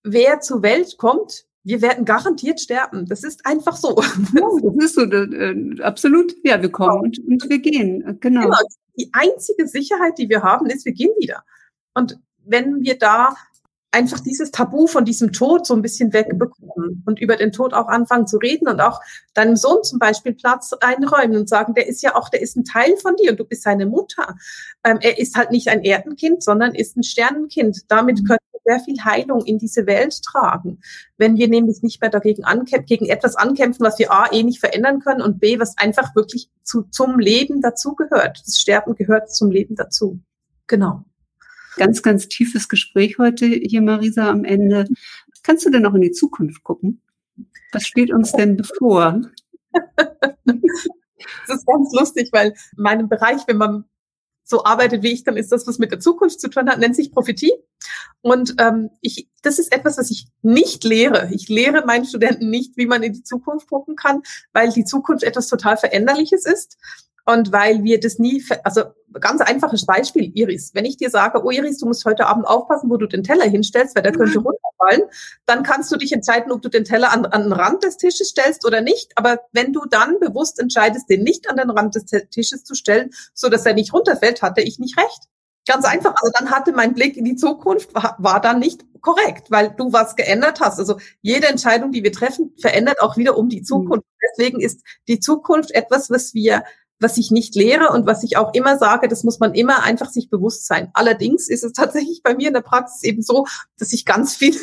wer 0.04 0.40
zur 0.40 0.64
Welt 0.64 0.98
kommt, 0.98 1.46
wir 1.64 1.82
werden 1.82 2.06
garantiert 2.06 2.62
sterben. 2.62 3.08
Das 3.08 3.24
ist 3.24 3.46
einfach 3.46 3.76
so. 3.76 4.02
Ja, 4.34 4.50
das 4.64 4.86
ist 4.86 4.96
so, 4.96 5.02
äh, 5.02 5.82
absolut. 5.82 6.34
Ja, 6.44 6.62
wir 6.62 6.72
kommen 6.72 7.02
und, 7.02 7.20
und 7.20 7.50
wir 7.50 7.60
gehen. 7.60 8.02
Äh, 8.08 8.16
genau. 8.22 8.44
genau. 8.44 8.58
Die 8.98 9.10
einzige 9.12 9.68
Sicherheit, 9.68 10.18
die 10.18 10.30
wir 10.30 10.44
haben, 10.44 10.68
ist, 10.68 10.86
wir 10.86 10.94
gehen 10.94 11.12
wieder. 11.20 11.44
Und 11.94 12.18
wenn 12.48 12.82
wir 12.82 12.98
da 12.98 13.36
einfach 13.92 14.20
dieses 14.20 14.52
Tabu 14.52 14.88
von 14.88 15.06
diesem 15.06 15.32
Tod 15.32 15.66
so 15.66 15.74
ein 15.74 15.82
bisschen 15.82 16.14
wegbekommen 16.14 17.04
und 17.06 17.20
über 17.20 17.36
den 17.36 17.52
Tod 17.52 17.74
auch 17.74 17.88
anfangen 17.88 18.28
zu 18.28 18.38
reden 18.38 18.68
und 18.68 18.82
auch 18.82 19.00
deinem 19.34 19.56
Sohn 19.56 19.84
zum 19.84 19.98
Beispiel 19.98 20.34
Platz 20.34 20.72
einräumen 20.82 21.38
und 21.38 21.50
sagen, 21.50 21.74
der 21.74 21.88
ist 21.88 22.04
ja 22.04 22.16
auch, 22.16 22.30
der 22.30 22.42
ist 22.42 22.56
ein 22.58 22.64
Teil 22.64 22.96
von 22.98 23.16
dir 23.16 23.32
und 23.32 23.40
du 23.40 23.46
bist 23.46 23.64
seine 23.64 23.86
Mutter. 23.86 24.36
Ähm, 24.84 25.00
er 25.02 25.18
ist 25.18 25.36
halt 25.36 25.52
nicht 25.52 25.70
ein 25.70 25.84
Erdenkind, 25.84 26.44
sondern 26.44 26.76
ist 26.76 26.98
ein 26.98 27.04
Sternenkind. 27.04 27.86
Damit 27.88 28.22
mhm. 28.22 28.26
können 28.26 28.40
wir 28.52 28.76
sehr 28.76 28.84
viel 28.84 29.04
Heilung 29.04 29.44
in 29.46 29.58
diese 29.58 29.88
Welt 29.88 30.22
tragen. 30.22 30.80
Wenn 31.18 31.38
wir 31.38 31.48
nämlich 31.48 31.82
nicht 31.82 32.02
mehr 32.02 32.10
dagegen 32.12 32.44
ankämpfen, 32.44 32.86
gegen 32.86 33.08
etwas 33.08 33.36
ankämpfen, 33.36 33.86
was 33.86 33.98
wir 34.00 34.12
A, 34.12 34.32
eh 34.32 34.44
nicht 34.44 34.60
verändern 34.60 35.00
können 35.00 35.22
und 35.22 35.40
B, 35.40 35.60
was 35.60 35.78
einfach 35.78 36.14
wirklich 36.14 36.50
zu, 36.64 36.84
zum 36.84 37.18
Leben 37.20 37.62
dazugehört. 37.62 38.44
Das 38.46 38.60
Sterben 38.60 38.96
gehört 38.96 39.34
zum 39.34 39.50
Leben 39.50 39.76
dazu. 39.76 40.20
Genau 40.68 41.06
ganz, 41.78 42.02
ganz 42.04 42.28
tiefes 42.28 42.68
Gespräch 42.68 43.18
heute 43.18 43.46
hier, 43.46 43.82
Marisa, 43.82 44.30
am 44.30 44.44
Ende. 44.44 44.88
Kannst 45.44 45.66
du 45.66 45.70
denn 45.70 45.84
noch 45.84 45.94
in 45.94 46.02
die 46.02 46.12
Zukunft 46.12 46.64
gucken? 46.64 47.02
Was 47.72 47.86
steht 47.88 48.12
uns 48.12 48.32
denn 48.34 48.58
bevor? 48.58 49.22
Das 51.48 51.58
ist 51.58 51.66
ganz 51.66 51.92
lustig, 51.94 52.30
weil 52.32 52.50
in 52.50 52.84
meinem 52.84 53.10
Bereich, 53.10 53.42
wenn 53.48 53.58
man 53.58 53.86
so 54.44 54.64
arbeitet 54.64 55.04
wie 55.04 55.12
ich, 55.12 55.24
dann 55.24 55.36
ist 55.36 55.52
das, 55.52 55.68
was 55.68 55.78
mit 55.78 55.92
der 55.92 56.00
Zukunft 56.00 56.40
zu 56.40 56.50
tun 56.50 56.70
hat, 56.70 56.80
nennt 56.80 56.96
sich 56.96 57.12
Prophetie. 57.12 57.52
Und 58.22 58.56
ähm, 58.60 58.90
ich, 59.02 59.30
das 59.42 59.60
ist 59.60 59.74
etwas, 59.74 59.98
was 59.98 60.10
ich 60.10 60.28
nicht 60.42 60.84
lehre. 60.84 61.30
Ich 61.34 61.50
lehre 61.50 61.86
meinen 61.86 62.06
Studenten 62.06 62.50
nicht, 62.50 62.78
wie 62.78 62.86
man 62.86 63.04
in 63.04 63.14
die 63.14 63.24
Zukunft 63.24 63.70
gucken 63.70 63.96
kann, 63.96 64.22
weil 64.54 64.72
die 64.72 64.86
Zukunft 64.86 65.24
etwas 65.24 65.48
total 65.48 65.76
Veränderliches 65.76 66.46
ist. 66.46 66.78
Und 67.30 67.52
weil 67.52 67.84
wir 67.84 68.00
das 68.00 68.20
nie, 68.20 68.42
also 68.64 68.84
ganz 69.20 69.42
einfaches 69.42 69.86
Beispiel, 69.86 70.32
Iris. 70.34 70.72
Wenn 70.74 70.86
ich 70.86 70.96
dir 70.96 71.10
sage, 71.10 71.44
oh 71.44 71.52
Iris, 71.52 71.78
du 71.78 71.86
musst 71.86 72.06
heute 72.06 72.26
Abend 72.26 72.48
aufpassen, 72.48 72.90
wo 72.90 72.96
du 72.96 73.06
den 73.06 73.24
Teller 73.24 73.44
hinstellst, 73.44 73.96
weil 73.96 74.04
der 74.04 74.14
könnte 74.14 74.40
runterfallen, 74.40 75.10
dann 75.46 75.64
kannst 75.64 75.92
du 75.92 75.98
dich 75.98 76.14
entscheiden, 76.14 76.54
ob 76.54 76.62
du 76.62 76.70
den 76.70 76.86
Teller 76.86 77.12
an, 77.12 77.26
an 77.26 77.44
den 77.44 77.52
Rand 77.52 77.84
des 77.84 77.98
Tisches 77.98 78.30
stellst 78.30 78.66
oder 78.66 78.80
nicht. 78.80 79.12
Aber 79.16 79.42
wenn 79.52 79.74
du 79.74 79.86
dann 79.90 80.20
bewusst 80.22 80.58
entscheidest, 80.58 81.10
den 81.10 81.24
nicht 81.24 81.50
an 81.50 81.58
den 81.58 81.70
Rand 81.70 81.96
des 81.96 82.06
Tisches 82.06 82.64
zu 82.64 82.76
stellen, 82.76 83.10
so 83.34 83.50
dass 83.50 83.66
er 83.66 83.74
nicht 83.74 83.92
runterfällt, 83.92 84.42
hatte 84.42 84.62
ich 84.62 84.80
nicht 84.80 84.98
recht. 84.98 85.28
Ganz 85.68 85.84
einfach. 85.84 86.16
Also 86.22 86.32
dann 86.40 86.50
hatte 86.50 86.72
mein 86.72 86.94
Blick 86.94 87.18
in 87.18 87.26
die 87.26 87.36
Zukunft, 87.36 87.94
war, 87.94 88.16
war 88.20 88.40
dann 88.40 88.60
nicht 88.60 88.86
korrekt, 89.02 89.52
weil 89.52 89.76
du 89.78 89.92
was 89.92 90.16
geändert 90.16 90.62
hast. 90.62 90.80
Also 90.80 90.98
jede 91.22 91.48
Entscheidung, 91.48 91.92
die 91.92 92.04
wir 92.04 92.14
treffen, 92.14 92.54
verändert 92.58 93.02
auch 93.02 93.18
wieder 93.18 93.38
um 93.38 93.50
die 93.50 93.64
Zukunft. 93.64 94.06
Mhm. 94.06 94.28
Deswegen 94.32 94.62
ist 94.62 94.82
die 95.10 95.20
Zukunft 95.20 95.72
etwas, 95.72 96.10
was 96.10 96.34
wir 96.34 96.64
was 97.00 97.18
ich 97.18 97.32
nicht 97.32 97.56
lehre 97.56 97.90
und 97.90 98.06
was 98.06 98.24
ich 98.24 98.38
auch 98.38 98.54
immer 98.54 98.78
sage, 98.78 99.08
das 99.08 99.24
muss 99.24 99.40
man 99.40 99.54
immer 99.54 99.84
einfach 99.84 100.10
sich 100.10 100.30
bewusst 100.30 100.66
sein. 100.66 100.90
Allerdings 100.94 101.48
ist 101.48 101.64
es 101.64 101.74
tatsächlich 101.74 102.24
bei 102.24 102.36
mir 102.36 102.48
in 102.48 102.54
der 102.54 102.62
Praxis 102.62 103.04
eben 103.04 103.22
so, 103.22 103.46
dass 103.78 103.94
ich 103.94 104.06
ganz 104.06 104.36
viel 104.36 104.56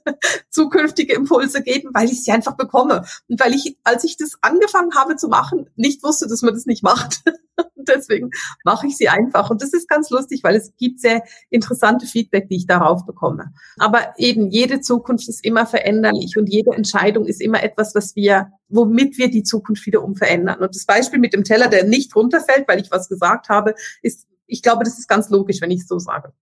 zukünftige 0.50 1.14
Impulse 1.14 1.62
gebe, 1.62 1.90
weil 1.92 2.10
ich 2.10 2.24
sie 2.24 2.32
einfach 2.32 2.56
bekomme. 2.56 3.04
Und 3.28 3.40
weil 3.40 3.54
ich, 3.54 3.76
als 3.84 4.04
ich 4.04 4.16
das 4.16 4.38
angefangen 4.40 4.94
habe 4.94 5.16
zu 5.16 5.28
machen, 5.28 5.68
nicht 5.76 6.02
wusste, 6.02 6.28
dass 6.28 6.42
man 6.42 6.54
das 6.54 6.66
nicht 6.66 6.82
macht. 6.82 7.22
Deswegen 7.76 8.30
mache 8.64 8.86
ich 8.86 8.96
sie 8.96 9.08
einfach. 9.08 9.50
Und 9.50 9.62
das 9.62 9.72
ist 9.72 9.88
ganz 9.88 10.10
lustig, 10.10 10.40
weil 10.42 10.56
es 10.56 10.72
gibt 10.76 11.00
sehr 11.00 11.22
interessante 11.50 12.06
Feedback, 12.06 12.48
die 12.48 12.56
ich 12.56 12.66
darauf 12.66 13.04
bekomme. 13.06 13.52
Aber 13.78 14.14
eben 14.16 14.50
jede 14.50 14.80
Zukunft 14.80 15.28
ist 15.28 15.44
immer 15.44 15.66
veränderlich 15.66 16.36
und 16.36 16.48
jede 16.48 16.72
Entscheidung 16.72 17.26
ist 17.26 17.40
immer 17.40 17.62
etwas, 17.62 17.94
was 17.94 18.16
wir, 18.16 18.52
womit 18.68 19.18
wir 19.18 19.30
die 19.30 19.42
Zukunft 19.42 19.86
wiederum 19.86 20.16
verändern. 20.16 20.60
Und 20.60 20.74
das 20.74 20.86
Beispiel 20.86 21.18
mit 21.18 21.32
dem 21.32 21.44
Teller, 21.44 21.68
der 21.68 21.84
nicht 21.84 22.14
runterfällt, 22.14 22.68
weil 22.68 22.80
ich 22.80 22.90
was 22.90 23.08
gesagt 23.08 23.48
habe, 23.48 23.74
ist, 24.02 24.26
ich 24.46 24.62
glaube, 24.62 24.84
das 24.84 24.98
ist 24.98 25.08
ganz 25.08 25.30
logisch, 25.30 25.60
wenn 25.60 25.70
ich 25.70 25.80
es 25.80 25.88
so 25.88 25.98
sage. 25.98 26.32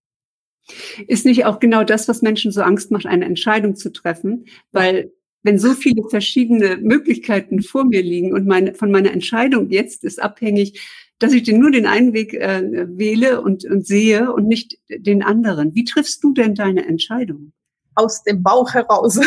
Ist 1.06 1.24
nicht 1.24 1.44
auch 1.46 1.58
genau 1.58 1.84
das, 1.84 2.08
was 2.08 2.22
Menschen 2.22 2.52
so 2.52 2.62
Angst 2.62 2.90
macht, 2.90 3.06
eine 3.06 3.24
Entscheidung 3.24 3.76
zu 3.76 3.90
treffen? 3.92 4.46
Weil 4.72 5.12
wenn 5.42 5.58
so 5.58 5.74
viele 5.74 6.08
verschiedene 6.08 6.76
Möglichkeiten 6.76 7.62
vor 7.62 7.84
mir 7.84 8.02
liegen 8.02 8.32
und 8.32 8.46
meine, 8.46 8.74
von 8.74 8.90
meiner 8.90 9.12
Entscheidung 9.12 9.70
jetzt 9.70 10.04
ist 10.04 10.22
abhängig, 10.22 10.80
dass 11.18 11.32
ich 11.32 11.42
den, 11.42 11.60
nur 11.60 11.70
den 11.70 11.86
einen 11.86 12.12
Weg 12.12 12.34
äh, 12.34 12.88
wähle 12.96 13.42
und, 13.42 13.64
und 13.64 13.86
sehe 13.86 14.32
und 14.32 14.46
nicht 14.46 14.78
den 14.88 15.22
anderen. 15.22 15.74
Wie 15.74 15.84
triffst 15.84 16.24
du 16.24 16.32
denn 16.32 16.54
deine 16.54 16.86
Entscheidung? 16.86 17.52
Aus 17.94 18.22
dem 18.22 18.42
Bauch 18.42 18.72
heraus. 18.72 19.18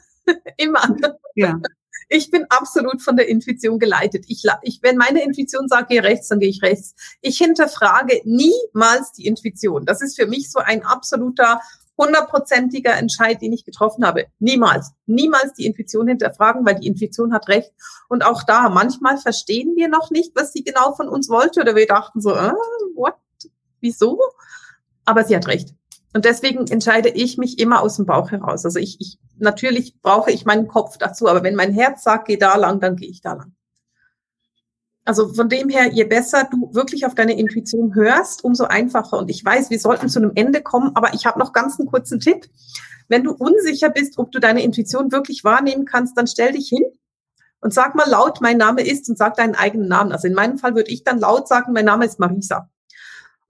Immer. 0.56 0.96
Ja. 1.34 1.60
Ich 2.08 2.30
bin 2.30 2.44
absolut 2.50 3.02
von 3.02 3.16
der 3.16 3.28
Intuition 3.28 3.78
geleitet. 3.78 4.26
Ich, 4.28 4.44
ich, 4.62 4.80
wenn 4.82 4.96
meine 4.96 5.24
Intuition 5.24 5.66
sagt, 5.66 5.88
geh 5.88 5.98
rechts, 5.98 6.28
dann 6.28 6.40
gehe 6.40 6.50
ich 6.50 6.62
rechts. 6.62 6.94
Ich 7.22 7.38
hinterfrage 7.38 8.20
niemals 8.24 9.12
die 9.12 9.26
Intuition. 9.26 9.86
Das 9.86 10.02
ist 10.02 10.20
für 10.20 10.26
mich 10.26 10.50
so 10.50 10.58
ein 10.58 10.84
absoluter 10.84 11.60
hundertprozentiger 11.98 12.96
Entscheid, 12.96 13.40
den 13.40 13.52
ich 13.52 13.64
getroffen 13.64 14.04
habe. 14.06 14.26
Niemals, 14.38 14.92
niemals 15.06 15.52
die 15.54 15.66
Intuition 15.66 16.08
hinterfragen, 16.08 16.64
weil 16.64 16.76
die 16.76 16.86
Intuition 16.86 17.32
hat 17.32 17.48
recht. 17.48 17.72
Und 18.08 18.24
auch 18.24 18.42
da, 18.42 18.68
manchmal 18.68 19.18
verstehen 19.18 19.76
wir 19.76 19.88
noch 19.88 20.10
nicht, 20.10 20.32
was 20.34 20.52
sie 20.52 20.64
genau 20.64 20.94
von 20.94 21.08
uns 21.08 21.28
wollte 21.28 21.60
oder 21.60 21.74
wir 21.76 21.86
dachten 21.86 22.20
so, 22.20 22.34
äh, 22.34 22.52
what, 22.94 23.14
wieso? 23.80 24.20
Aber 25.04 25.24
sie 25.24 25.36
hat 25.36 25.48
recht. 25.48 25.74
Und 26.14 26.24
deswegen 26.24 26.66
entscheide 26.66 27.08
ich 27.08 27.38
mich 27.38 27.58
immer 27.58 27.80
aus 27.80 27.96
dem 27.96 28.06
Bauch 28.06 28.30
heraus. 28.30 28.64
Also 28.64 28.78
ich, 28.78 29.00
ich 29.00 29.18
natürlich 29.38 30.00
brauche 30.02 30.30
ich 30.30 30.44
meinen 30.44 30.68
Kopf 30.68 30.98
dazu, 30.98 31.28
aber 31.28 31.42
wenn 31.42 31.54
mein 31.54 31.72
Herz 31.72 32.02
sagt, 32.02 32.28
geh 32.28 32.36
da 32.36 32.56
lang, 32.56 32.80
dann 32.80 32.96
gehe 32.96 33.08
ich 33.08 33.22
da 33.22 33.32
lang. 33.32 33.54
Also 35.04 35.32
von 35.34 35.48
dem 35.48 35.68
her, 35.68 35.92
je 35.92 36.04
besser 36.04 36.48
du 36.50 36.72
wirklich 36.74 37.06
auf 37.06 37.14
deine 37.14 37.36
Intuition 37.36 37.94
hörst, 37.94 38.44
umso 38.44 38.64
einfacher. 38.64 39.18
Und 39.18 39.30
ich 39.30 39.44
weiß, 39.44 39.70
wir 39.70 39.80
sollten 39.80 40.08
zu 40.08 40.20
einem 40.20 40.32
Ende 40.34 40.62
kommen, 40.62 40.92
aber 40.94 41.14
ich 41.14 41.26
habe 41.26 41.38
noch 41.38 41.52
ganz 41.52 41.78
einen 41.78 41.88
kurzen 41.88 42.20
Tipp. 42.20 42.46
Wenn 43.08 43.24
du 43.24 43.32
unsicher 43.32 43.90
bist, 43.90 44.18
ob 44.18 44.30
du 44.30 44.38
deine 44.38 44.62
Intuition 44.62 45.10
wirklich 45.10 45.42
wahrnehmen 45.42 45.86
kannst, 45.86 46.16
dann 46.16 46.26
stell 46.26 46.52
dich 46.52 46.68
hin 46.68 46.84
und 47.60 47.74
sag 47.74 47.94
mal 47.94 48.08
laut, 48.08 48.40
mein 48.40 48.58
Name 48.58 48.82
ist 48.82 49.08
und 49.08 49.18
sag 49.18 49.34
deinen 49.34 49.54
eigenen 49.54 49.88
Namen. 49.88 50.12
Also 50.12 50.28
in 50.28 50.34
meinem 50.34 50.58
Fall 50.58 50.74
würde 50.76 50.90
ich 50.90 51.02
dann 51.02 51.18
laut 51.18 51.48
sagen, 51.48 51.72
mein 51.72 51.84
Name 51.84 52.04
ist 52.04 52.20
Marisa 52.20 52.68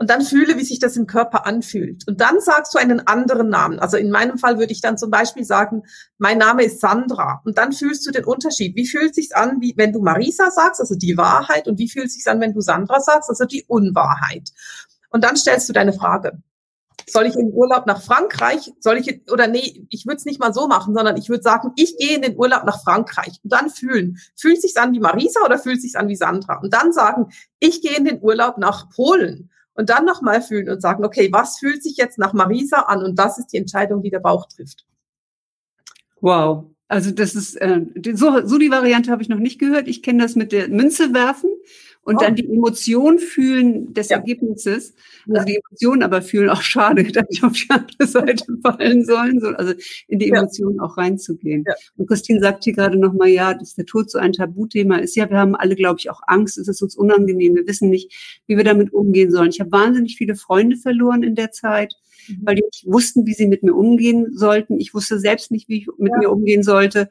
und 0.03 0.11
dann 0.11 0.23
fühle, 0.23 0.59
wie 0.59 0.65
sich 0.65 0.81
das 0.81 0.97
im 0.97 1.07
Körper 1.07 1.47
anfühlt. 1.47 2.09
Und 2.09 2.21
dann 2.21 2.41
sagst 2.41 2.75
du 2.75 2.79
einen 2.79 3.07
anderen 3.07 3.49
Namen. 3.49 3.79
Also 3.79 3.97
in 3.97 4.11
meinem 4.11 4.37
Fall 4.37 4.59
würde 4.59 4.73
ich 4.73 4.81
dann 4.81 4.99
zum 4.99 5.13
Beispiel 5.13 5.45
sagen, 5.45 5.85
mein 6.19 6.39
Name 6.39 6.65
ist 6.65 6.81
Sandra. 6.81 7.41
Und 7.45 7.57
dann 7.57 7.71
fühlst 7.71 8.05
du 8.05 8.11
den 8.11 8.25
Unterschied. 8.25 8.75
Wie 8.75 8.89
fühlt 8.89 9.15
sich's 9.15 9.31
an, 9.31 9.61
wie 9.61 9.75
wenn 9.77 9.93
du 9.93 10.01
Marisa 10.01 10.51
sagst, 10.51 10.81
also 10.81 10.97
die 10.97 11.17
Wahrheit, 11.17 11.69
und 11.69 11.79
wie 11.79 11.89
fühlt 11.89 12.11
sich's 12.11 12.27
an, 12.27 12.41
wenn 12.41 12.53
du 12.53 12.61
Sandra 12.61 12.99
sagst, 12.99 13.31
also 13.31 13.45
die 13.45 13.65
Unwahrheit. 13.69 14.51
Und 15.11 15.23
dann 15.23 15.37
stellst 15.37 15.69
du 15.69 15.73
deine 15.73 15.93
Frage. 15.93 16.43
Soll 17.09 17.27
ich 17.27 17.37
in 17.37 17.53
Urlaub 17.53 17.87
nach 17.87 18.03
Frankreich? 18.03 18.73
Soll 18.81 18.99
ich 18.99 19.31
oder 19.31 19.47
nee, 19.47 19.87
ich 19.89 20.05
würde 20.05 20.17
es 20.17 20.25
nicht 20.25 20.41
mal 20.41 20.53
so 20.53 20.67
machen, 20.67 20.95
sondern 20.97 21.17
ich 21.17 21.29
würde 21.29 21.45
sagen, 21.45 21.71
ich 21.77 21.97
gehe 21.97 22.17
in 22.17 22.23
den 22.23 22.37
Urlaub 22.37 22.65
nach 22.65 22.83
Frankreich 22.83 23.39
und 23.45 23.53
dann 23.53 23.71
fühlen. 23.71 24.19
Fühlt 24.35 24.61
sich's 24.61 24.77
an 24.77 24.93
wie 24.95 24.99
Marisa 24.99 25.45
oder 25.45 25.61
fühlt 25.61 25.81
sich's 25.81 25.95
an 25.95 26.09
wie 26.09 26.17
Sandra? 26.17 26.59
Und 26.61 26.75
dann 26.75 26.93
sagen, 26.93 27.27
ich 27.61 27.83
gehe 27.83 27.97
in 27.97 28.05
den 28.05 28.21
Urlaub 28.21 28.59
nach 28.59 28.91
Polen 28.91 29.52
und 29.75 29.91
dann 29.91 30.05
nochmal 30.05 30.43
fühlen 30.43 30.69
und 30.69 30.81
sagen, 30.81 31.05
okay, 31.05 31.29
was 31.33 31.59
fühlt 31.59 31.83
sich 31.83 31.97
jetzt 31.97 32.19
nach 32.19 32.33
Marisa 32.33 32.81
an? 32.83 33.03
Und 33.03 33.19
das 33.19 33.39
ist 33.39 33.49
die 33.49 33.59
Entscheidung, 33.59 34.03
die 34.03 34.11
der 34.11 34.21
Bauch 34.21 34.47
trifft. 34.47 34.87
Wow. 36.21 36.65
Also 36.89 37.11
das 37.11 37.35
ist 37.35 37.57
äh, 37.57 37.81
so, 38.15 38.47
so 38.47 38.59
die 38.59 38.71
Variante 38.71 39.11
habe 39.11 39.23
ich 39.23 39.29
noch 39.29 39.39
nicht 39.39 39.59
gehört. 39.59 39.89
Ich 39.89 40.03
kenne 40.03 40.23
das 40.23 40.37
mit 40.37 40.53
der 40.53 40.69
Münze 40.69 41.15
werfen 41.15 41.52
und 42.05 42.17
oh. 42.17 42.19
dann 42.21 42.35
die 42.35 42.49
Emotion 42.49 43.19
fühlen 43.19 43.95
des 43.95 44.09
ja. 44.09 44.17
Ergebnisses. 44.17 44.95
Also 45.29 45.39
ja. 45.39 45.45
die 45.45 45.57
Emotion 45.57 46.03
aber 46.03 46.21
fühlen, 46.23 46.51
auch 46.51 46.63
schade, 46.63 47.05
dass 47.13 47.25
ich 47.31 47.43
auf 47.45 47.53
die 47.53 47.71
andere 47.71 48.07
Seite 48.07 48.45
fallen 48.63 49.05
sollen, 49.05 49.41
so, 49.41 49.49
also 49.49 49.73
in 50.09 50.19
die 50.19 50.31
Emotion 50.31 50.77
ja. 50.77 50.83
auch 50.83 50.97
reinzugehen. 50.97 51.65
Und 51.97 52.07
Christine 52.07 52.41
sagt 52.41 52.65
hier 52.65 52.73
gerade 52.73 52.99
nochmal, 52.99 53.29
ja, 53.29 53.55
dass 53.55 53.75
der 53.75 53.87
Tod 53.87 54.11
so 54.11 54.19
ein 54.19 54.33
Tabuthema 54.33 54.97
ist. 54.97 55.15
Ja, 55.17 55.31
wir 55.31 55.39
haben 55.39 55.55
alle, 55.55 55.77
glaube 55.77 56.01
ich, 56.01 56.11
auch 56.11 56.23
Angst. 56.27 56.59
Es 56.59 56.69
ist 56.69 56.83
uns 56.83 56.97
unangenehm. 56.97 57.55
Wir 57.55 57.67
wissen 57.67 57.89
nicht, 57.89 58.43
wie 58.47 58.57
wir 58.57 58.65
damit 58.65 58.93
umgehen 58.93 59.31
sollen. 59.31 59.51
Ich 59.51 59.61
habe 59.61 59.73
wahnsinnig 59.73 60.17
viele 60.17 60.35
Freunde 60.35 60.77
verloren 60.77 61.23
in 61.23 61.35
der 61.35 61.53
Zeit 61.53 61.95
mhm. 62.29 62.41
weil 62.43 62.57
die 62.57 62.63
nicht 62.63 62.85
wussten, 62.87 63.27
wie 63.27 63.35
sie 63.35 63.47
mit 63.47 63.63
mir 63.63 63.75
umgehen 63.75 64.37
sollten. 64.37 64.81
Ich 64.81 64.95
wusste 64.95 65.19
selbst 65.19 65.51
nicht, 65.51 65.69
wie 65.69 65.79
ich 65.79 65.89
mit 65.99 66.13
mir 66.19 66.31
umgehen 66.31 66.63
sollte. 66.63 67.09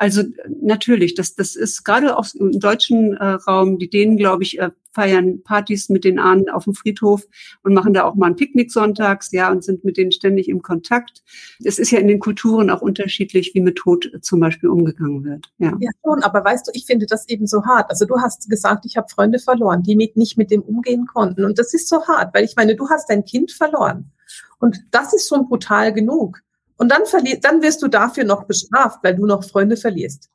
Also 0.00 0.22
natürlich, 0.60 1.16
das, 1.16 1.34
das 1.34 1.56
ist 1.56 1.82
gerade 1.82 2.16
auch 2.16 2.24
im 2.34 2.60
deutschen 2.60 3.16
äh, 3.16 3.30
Raum, 3.30 3.80
die 3.80 3.90
Dänen, 3.90 4.16
glaube 4.16 4.44
ich, 4.44 4.60
äh, 4.60 4.70
feiern 4.92 5.42
Partys 5.42 5.88
mit 5.88 6.04
den 6.04 6.20
Ahnen 6.20 6.48
auf 6.48 6.64
dem 6.64 6.74
Friedhof 6.74 7.26
und 7.64 7.74
machen 7.74 7.94
da 7.94 8.04
auch 8.04 8.14
mal 8.14 8.28
ein 8.28 8.36
Picknick 8.36 8.70
sonntags, 8.70 9.32
ja, 9.32 9.50
und 9.50 9.64
sind 9.64 9.82
mit 9.82 9.96
denen 9.96 10.12
ständig 10.12 10.48
im 10.48 10.62
Kontakt. 10.62 11.24
Es 11.64 11.80
ist 11.80 11.90
ja 11.90 11.98
in 11.98 12.06
den 12.06 12.20
Kulturen 12.20 12.70
auch 12.70 12.80
unterschiedlich, 12.80 13.52
wie 13.54 13.60
mit 13.60 13.74
Tod 13.74 14.08
zum 14.22 14.38
Beispiel 14.38 14.68
umgegangen 14.68 15.24
wird. 15.24 15.50
Ja. 15.58 15.76
ja, 15.80 15.90
schon, 16.04 16.22
aber 16.22 16.44
weißt 16.44 16.68
du, 16.68 16.70
ich 16.74 16.86
finde 16.86 17.06
das 17.06 17.28
eben 17.28 17.48
so 17.48 17.64
hart. 17.64 17.90
Also 17.90 18.06
du 18.06 18.20
hast 18.20 18.48
gesagt, 18.48 18.86
ich 18.86 18.96
habe 18.96 19.08
Freunde 19.08 19.40
verloren, 19.40 19.82
die 19.82 19.96
mit, 19.96 20.16
nicht 20.16 20.38
mit 20.38 20.52
dem 20.52 20.62
umgehen 20.62 21.06
konnten. 21.06 21.44
Und 21.44 21.58
das 21.58 21.74
ist 21.74 21.88
so 21.88 22.06
hart, 22.06 22.32
weil 22.34 22.44
ich 22.44 22.54
meine, 22.54 22.76
du 22.76 22.88
hast 22.88 23.10
dein 23.10 23.24
Kind 23.24 23.50
verloren. 23.50 24.12
Und 24.60 24.78
das 24.92 25.12
ist 25.12 25.28
schon 25.28 25.48
brutal 25.48 25.92
genug. 25.92 26.40
Und 26.78 26.90
dann 26.90 27.04
verli 27.04 27.38
dann 27.40 27.60
wirst 27.60 27.82
du 27.82 27.88
dafür 27.88 28.24
noch 28.24 28.44
bestraft, 28.44 29.00
weil 29.02 29.16
du 29.16 29.26
noch 29.26 29.44
Freunde 29.44 29.76
verlierst. 29.76 30.30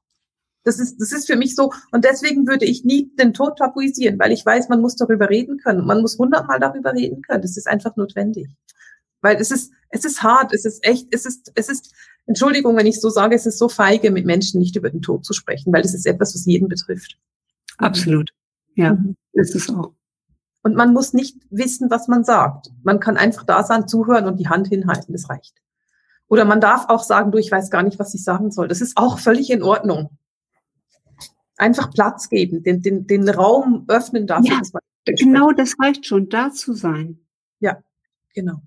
Das 0.66 0.80
ist, 0.80 1.00
das 1.02 1.12
ist 1.12 1.28
für 1.28 1.36
mich 1.36 1.56
so. 1.56 1.72
Und 1.92 2.06
deswegen 2.06 2.48
würde 2.48 2.66
ich 2.66 2.86
nie 2.86 3.12
den 3.18 3.34
Tod 3.34 3.58
tabuisieren, 3.58 4.18
weil 4.20 4.32
ich 4.32 4.46
weiß, 4.46 4.70
man 4.70 4.82
muss 4.82 4.96
darüber 4.96 5.30
reden 5.30 5.58
können. 5.58 5.86
Man 5.86 6.02
muss 6.02 6.18
hundertmal 6.18 6.60
darüber 6.60 6.94
reden 6.94 7.22
können. 7.22 7.42
Das 7.42 7.58
ist 7.58 7.68
einfach 7.68 7.96
notwendig. 7.96 8.48
Weil 9.22 9.38
es 9.38 9.52
ist, 9.52 9.72
es 9.90 10.06
ist 10.06 10.24
hart, 10.24 10.54
es 10.54 10.66
ist 10.66 10.86
echt, 10.86 11.08
es 11.12 11.26
ist, 11.26 11.52
es 11.56 11.70
ist, 11.70 11.94
Entschuldigung, 12.26 12.76
wenn 12.78 12.86
ich 12.86 13.00
so 13.00 13.10
sage, 13.10 13.36
es 13.36 13.46
ist 13.46 13.58
so 13.58 13.70
feige, 13.70 14.12
mit 14.12 14.26
Menschen 14.26 14.60
nicht 14.60 14.76
über 14.76 14.90
den 14.90 15.02
Tod 15.02 15.26
zu 15.26 15.34
sprechen, 15.34 15.74
weil 15.74 15.82
das 15.82 15.94
ist 15.94 16.06
etwas, 16.06 16.34
was 16.34 16.46
jeden 16.46 16.68
betrifft. 16.68 17.18
Absolut. 17.78 18.32
Ja, 18.76 18.94
mhm. 18.94 19.16
ist 19.34 19.56
es 19.56 19.70
auch. 19.70 19.94
Und 20.62 20.76
man 20.76 20.94
muss 20.94 21.14
nicht 21.14 21.38
wissen, 21.50 21.90
was 21.90 22.08
man 22.08 22.24
sagt. 22.24 22.72
Man 22.84 23.00
kann 23.00 23.18
einfach 23.18 23.44
da 23.44 23.64
sein, 23.64 23.88
zuhören 23.88 24.26
und 24.26 24.40
die 24.40 24.48
Hand 24.48 24.68
hinhalten. 24.68 25.14
Das 25.14 25.30
reicht. 25.30 25.54
Oder 26.34 26.46
man 26.46 26.60
darf 26.60 26.90
auch 26.90 27.04
sagen, 27.04 27.32
du, 27.32 27.38
ich 27.38 27.52
weiß 27.52 27.70
gar 27.70 27.84
nicht, 27.84 28.00
was 28.00 28.16
ich 28.16 28.24
sagen 28.24 28.50
soll. 28.50 28.68
Das 28.68 28.82
ist 28.82 28.98
auch 28.98 29.20
völlig 29.20 29.52
in 29.52 29.62
Ordnung. 29.62 30.10
Einfach 31.58 31.92
Platz 31.92 32.28
geben, 32.28 32.64
den, 32.64 32.82
den, 32.82 33.06
den 33.06 33.30
Raum 33.30 33.86
öffnen 33.88 34.26
dafür. 34.26 34.54
Ja, 34.54 34.58
dass 34.58 34.74
man 34.74 34.82
genau 35.06 35.52
das 35.52 35.76
reicht 35.80 36.08
schon, 36.08 36.30
da 36.30 36.50
zu 36.50 36.74
sein. 36.74 37.20
Ja, 37.60 37.78
genau. 38.34 38.64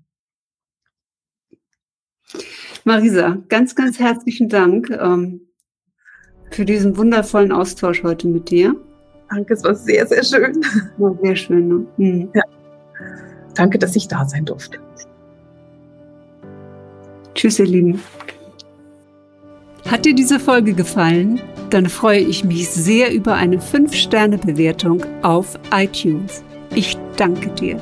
Marisa, 2.85 3.37
ganz, 3.49 3.75
ganz 3.75 3.99
herzlichen 3.99 4.47
Dank 4.47 4.89
ähm, 4.89 5.41
für 6.51 6.63
diesen 6.63 6.95
wundervollen 6.95 7.51
Austausch 7.51 8.01
heute 8.01 8.29
mit 8.29 8.49
dir. 8.49 8.77
Danke, 9.29 9.55
es 9.55 9.63
war 9.65 9.75
sehr, 9.75 10.07
sehr 10.07 10.23
schön. 10.23 10.63
War 10.97 11.19
sehr 11.21 11.35
schön. 11.35 11.67
Ne? 11.67 11.87
Mhm. 11.97 12.29
Ja. 12.33 12.43
Danke, 13.55 13.77
dass 13.77 13.93
ich 13.97 14.07
da 14.07 14.25
sein 14.25 14.45
durfte. 14.45 14.79
Tschüss, 17.37 17.59
ihr 17.59 17.67
Lieben. 17.67 18.01
Hat 19.87 20.05
dir 20.05 20.15
diese 20.15 20.39
Folge 20.39 20.73
gefallen? 20.73 21.39
Dann 21.69 21.85
freue 21.85 22.19
ich 22.19 22.43
mich 22.43 22.67
sehr 22.67 23.13
über 23.13 23.35
eine 23.35 23.59
5-Sterne-Bewertung 23.59 25.05
auf 25.21 25.59
iTunes. 25.71 26.43
Ich 26.73 26.97
danke 27.15 27.49
dir. 27.51 27.79